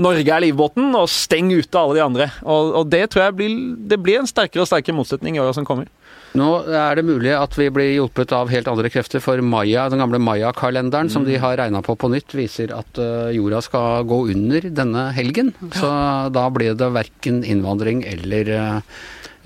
Norge 0.01 0.33
er 0.33 0.45
livbåten, 0.47 0.89
og 0.97 1.11
steng 1.13 1.53
ute 1.53 1.83
alle 1.83 1.99
de 1.99 2.05
andre. 2.07 2.29
Og, 2.41 2.73
og 2.81 2.91
det 2.91 3.05
tror 3.13 3.27
jeg 3.27 3.37
blir, 3.37 3.57
det 3.91 4.01
blir 4.01 4.23
en 4.23 4.29
sterkere 4.29 4.65
og 4.65 4.71
sterkere 4.71 4.97
motsetning 4.97 5.37
i 5.37 5.43
åra 5.43 5.53
som 5.55 5.67
kommer. 5.67 5.91
Nå 6.37 6.47
er 6.69 6.99
det 6.99 7.03
mulig 7.07 7.31
at 7.33 7.55
vi 7.57 7.71
blir 7.73 7.87
hjulpet 7.95 8.31
av 8.37 8.51
helt 8.53 8.67
andre 8.69 8.89
krefter, 8.93 9.21
for 9.23 9.41
Maya, 9.41 9.87
den 9.89 9.97
gamle 9.97 10.19
Maya-kalenderen 10.21 11.09
som 11.09 11.25
de 11.25 11.37
Mm. 11.37 11.41
har 11.41 11.57
regna 11.57 11.81
på 11.81 11.95
på 11.97 12.09
nytt, 12.13 12.35
viser 12.37 12.69
at 12.71 12.99
uh, 13.01 13.33
jorda 13.33 13.61
skal 13.65 14.03
gå 14.05 14.29
under 14.29 14.61
denne 14.69 15.11
helgen. 15.17 15.53
Så 15.73 15.89
da 16.31 16.45
blir 16.53 16.77
det 16.77 16.93
verken 16.93 17.43
innvandring 17.43 18.03
eller 18.05 18.49
uh, 18.53 18.81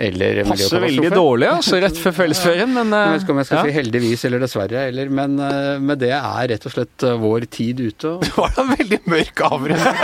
eller 0.07 0.43
Passer 0.49 0.83
veldig 0.83 1.11
dårlig, 1.13 1.47
altså, 1.51 1.79
rett 1.83 1.97
før 1.99 2.15
fellesferien, 2.21 2.69
men 2.73 2.91
Jeg 2.93 3.07
uh, 3.07 3.13
vet 3.13 3.25
ikke 3.25 3.35
om 3.35 3.41
jeg 3.41 3.49
skal 3.49 3.59
ja. 3.59 3.63
si 3.67 3.77
heldigvis 3.77 4.25
eller 4.29 4.43
dessverre, 4.43 4.85
eller, 4.91 5.11
men, 5.21 5.37
uh, 5.39 5.79
men 5.81 5.99
det 6.01 6.11
er 6.17 6.49
rett 6.53 6.67
og 6.69 6.75
slett 6.75 7.07
uh, 7.07 7.15
vår 7.21 7.47
tid 7.53 7.83
ute. 7.83 8.15
og- 8.15 8.21
Det 8.23 8.33
var 8.37 8.53
da 8.55 8.63
en 8.63 8.73
veldig 8.77 8.99
mørk 9.13 9.43
avrunding. 9.49 9.99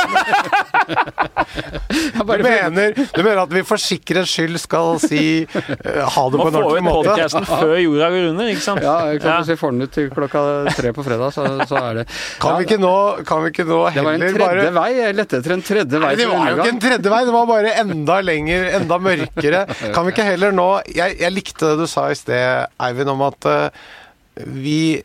Du 2.20 2.44
mener, 2.44 2.94
du 2.94 3.24
mener 3.24 3.40
at 3.42 3.54
vi 3.54 3.62
for 3.68 3.82
sikkerhets 3.82 4.32
skyld 4.36 4.60
skal 4.62 5.00
si 5.02 5.22
eh, 5.44 6.02
ha 6.14 6.24
det 6.30 6.40
på 6.40 6.48
en 6.48 6.54
få 6.54 6.62
ordentlig 6.62 6.82
ut 6.82 6.86
måte? 6.86 7.10
podkasten 7.10 7.48
før 7.50 7.74
jorda 7.82 8.10
går 8.14 8.28
under, 8.32 8.50
ikke 8.54 8.64
sant? 8.66 8.84
Ja, 8.86 8.96
ikke 9.16 9.30
Ja. 9.30 9.38
hvis 9.40 9.52
vi 9.54 9.58
får 9.60 9.74
den 9.74 9.86
ut 9.86 9.94
til 9.96 10.10
klokka 10.14 10.44
tre 10.78 10.92
på 10.96 11.06
fredag, 11.06 11.34
så, 11.36 11.46
så 11.70 11.80
er 11.82 12.00
det 12.02 12.06
Kan 12.42 12.58
vi 12.60 12.68
ikke 12.68 12.80
nå, 12.82 12.94
kan 13.28 13.44
vi 13.44 13.52
ikke 13.54 13.66
nå 13.70 13.80
Det 13.96 14.04
var 14.06 14.18
en 14.18 14.26
tredje 14.26 14.44
bare 14.44 14.68
vei. 14.76 14.88
Jeg 15.00 15.18
lette 15.18 15.40
etter 15.42 15.56
en 15.56 15.66
tredje 15.66 16.02
vei 16.02 16.10
Nei, 16.10 16.16
det 16.20 16.30
var 16.30 16.50
jo 16.52 16.58
ikke 16.60 16.74
en 16.74 16.82
tredje 16.86 17.14
vei, 17.16 17.22
det 17.30 17.36
var 17.36 17.50
bare 17.50 17.74
enda 17.84 18.20
lenger, 18.26 18.68
enda 18.80 19.00
mørkere. 19.10 19.64
Kan 19.96 20.06
vi 20.06 20.14
ikke 20.14 20.28
heller 20.28 20.54
nå 20.56 20.68
Jeg, 20.96 21.18
jeg 21.20 21.34
likte 21.34 21.72
det 21.72 21.84
du 21.84 21.90
sa 21.90 22.08
i 22.12 22.18
sted, 22.18 22.70
Eivind, 22.86 23.12
om 23.14 23.24
at 23.28 23.50
uh, 23.50 23.70
vi 24.60 25.02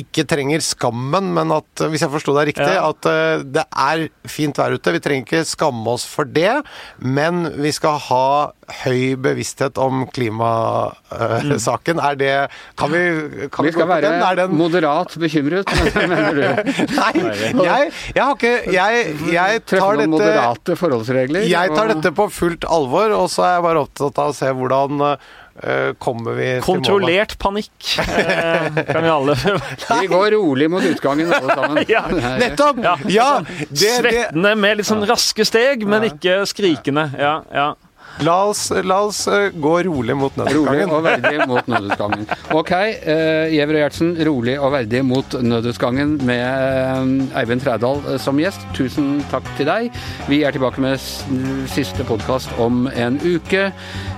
ikke 0.00 0.24
trenger 0.28 0.62
skammen, 0.64 1.32
men 1.36 1.50
at, 1.54 1.82
hvis 1.92 2.02
jeg 2.04 2.10
forsto 2.12 2.34
deg 2.36 2.50
riktig, 2.52 2.68
Ja. 2.74 2.88
at 2.90 3.08
eh, 3.10 3.42
det 3.44 3.64
er 3.70 4.06
fint 4.28 4.56
vær 4.60 4.74
ute. 4.76 4.92
Vi 4.96 5.00
trenger 5.04 5.24
ikke 5.26 5.44
skamme 5.48 5.86
oss 5.94 6.04
for 6.08 6.24
det, 6.24 6.62
men 7.02 7.44
vi 7.58 7.70
skal 7.74 7.98
ha 8.08 8.24
høy 8.84 9.14
bevissthet 9.16 9.78
om 9.80 10.02
klimasaken. 10.12 12.00
Er 12.04 12.16
det 12.20 12.32
Kan 12.76 12.92
vi, 12.92 13.00
kan 13.50 13.64
Vi 13.64 13.72
skal 13.72 13.86
gå 13.86 13.88
på 13.94 14.00
den? 14.04 14.20
være 14.20 14.36
den 14.46 14.56
moderat 14.58 15.14
bekymret, 15.20 15.72
mener 15.94 16.34
du. 16.36 16.44
Nei, 16.98 17.12
jeg, 17.64 17.92
jeg 18.14 18.22
har 18.22 18.34
ikke 18.36 18.54
Jeg, 18.72 19.04
jeg 19.32 19.62
Treffe 19.64 19.82
tar 19.82 19.96
noen 19.96 20.04
dette 20.04 20.12
moderate 20.14 20.76
forholdsregler. 20.78 21.48
jeg 21.48 21.74
tar 21.74 21.88
og- 21.88 21.94
dette 21.96 22.14
på 22.18 22.28
fullt 22.32 22.64
alvor, 22.68 23.10
og 23.16 23.28
så 23.32 23.44
er 23.48 23.54
jeg 23.58 23.66
bare 23.68 23.84
opptatt 23.86 24.18
av 24.22 24.32
å 24.32 24.36
se 24.36 24.52
hvordan 24.52 25.00
eh, 25.12 25.16
kommer 25.98 26.36
vi 26.38 26.44
til 26.46 26.54
målet. 26.54 26.64
Kontrollert 26.66 27.34
panikk 27.42 27.88
eh, 28.04 28.78
kan 28.88 29.02
vi 29.02 29.10
alle 29.10 29.34
Vi 30.00 30.06
går 30.10 30.30
rolig 30.36 30.68
mot 30.70 30.84
utgangen 30.84 31.32
alle 31.32 31.54
sammen. 31.54 31.84
Ja, 31.94 32.04
Nettopp! 32.10 32.78
Ja, 32.84 32.96
Ja! 33.08 33.28
Det, 33.42 33.66
det, 33.70 33.92
Svettende 33.98 34.54
med 34.58 34.80
litt 34.80 34.88
sånn 34.88 35.02
raske 35.08 35.46
steg, 35.48 35.82
men 35.88 36.06
ikke 36.10 36.40
skrikende. 36.48 37.08
Ja, 37.18 37.34
ja. 37.54 37.68
La 38.26 38.36
oss, 38.50 38.68
la 38.84 39.00
oss 39.06 39.26
eh, 39.28 39.50
gå 39.54 39.74
rolig 39.88 40.16
mot 40.18 40.34
Rolig 40.38 40.84
og 40.86 41.02
verdig 41.04 41.46
mot 41.48 41.66
nødutgangen. 41.70 42.26
Ok, 42.54 42.72
uh, 42.72 43.48
Gjever 43.52 43.78
og 43.78 43.82
Gjertsen, 43.82 44.12
rolig 44.28 44.56
og 44.60 44.72
verdig 44.74 45.02
mot 45.06 45.38
nødutgangen 45.42 46.16
med 46.26 46.44
eh, 46.44 47.40
Eivind 47.40 47.64
Trædal 47.64 48.02
eh, 48.06 48.18
som 48.22 48.38
gjest. 48.40 48.64
Tusen 48.76 49.18
takk 49.32 49.46
til 49.58 49.68
deg. 49.68 49.90
Vi 50.28 50.42
er 50.46 50.54
tilbake 50.54 50.82
med 50.84 50.98
s 50.98 51.24
siste 51.72 52.06
podkast 52.08 52.52
om 52.62 52.86
en 52.88 53.18
uke. 53.22 53.68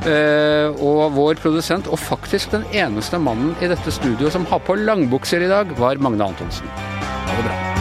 Eh, 0.09 0.81
og 0.81 1.17
vår 1.17 1.41
produsent, 1.43 1.91
og 1.91 2.01
faktisk 2.01 2.55
den 2.55 2.65
eneste 2.73 3.21
mannen 3.21 3.55
i 3.61 3.71
dette 3.71 3.93
studio 3.95 4.31
som 4.33 4.47
har 4.51 4.63
på 4.65 4.79
langbukser 4.81 5.45
i 5.45 5.51
dag, 5.51 5.77
var 5.81 6.01
Magne 6.01 6.33
Antonsen. 6.33 6.67
Ha 6.71 7.37
det 7.37 7.47
bra. 7.49 7.80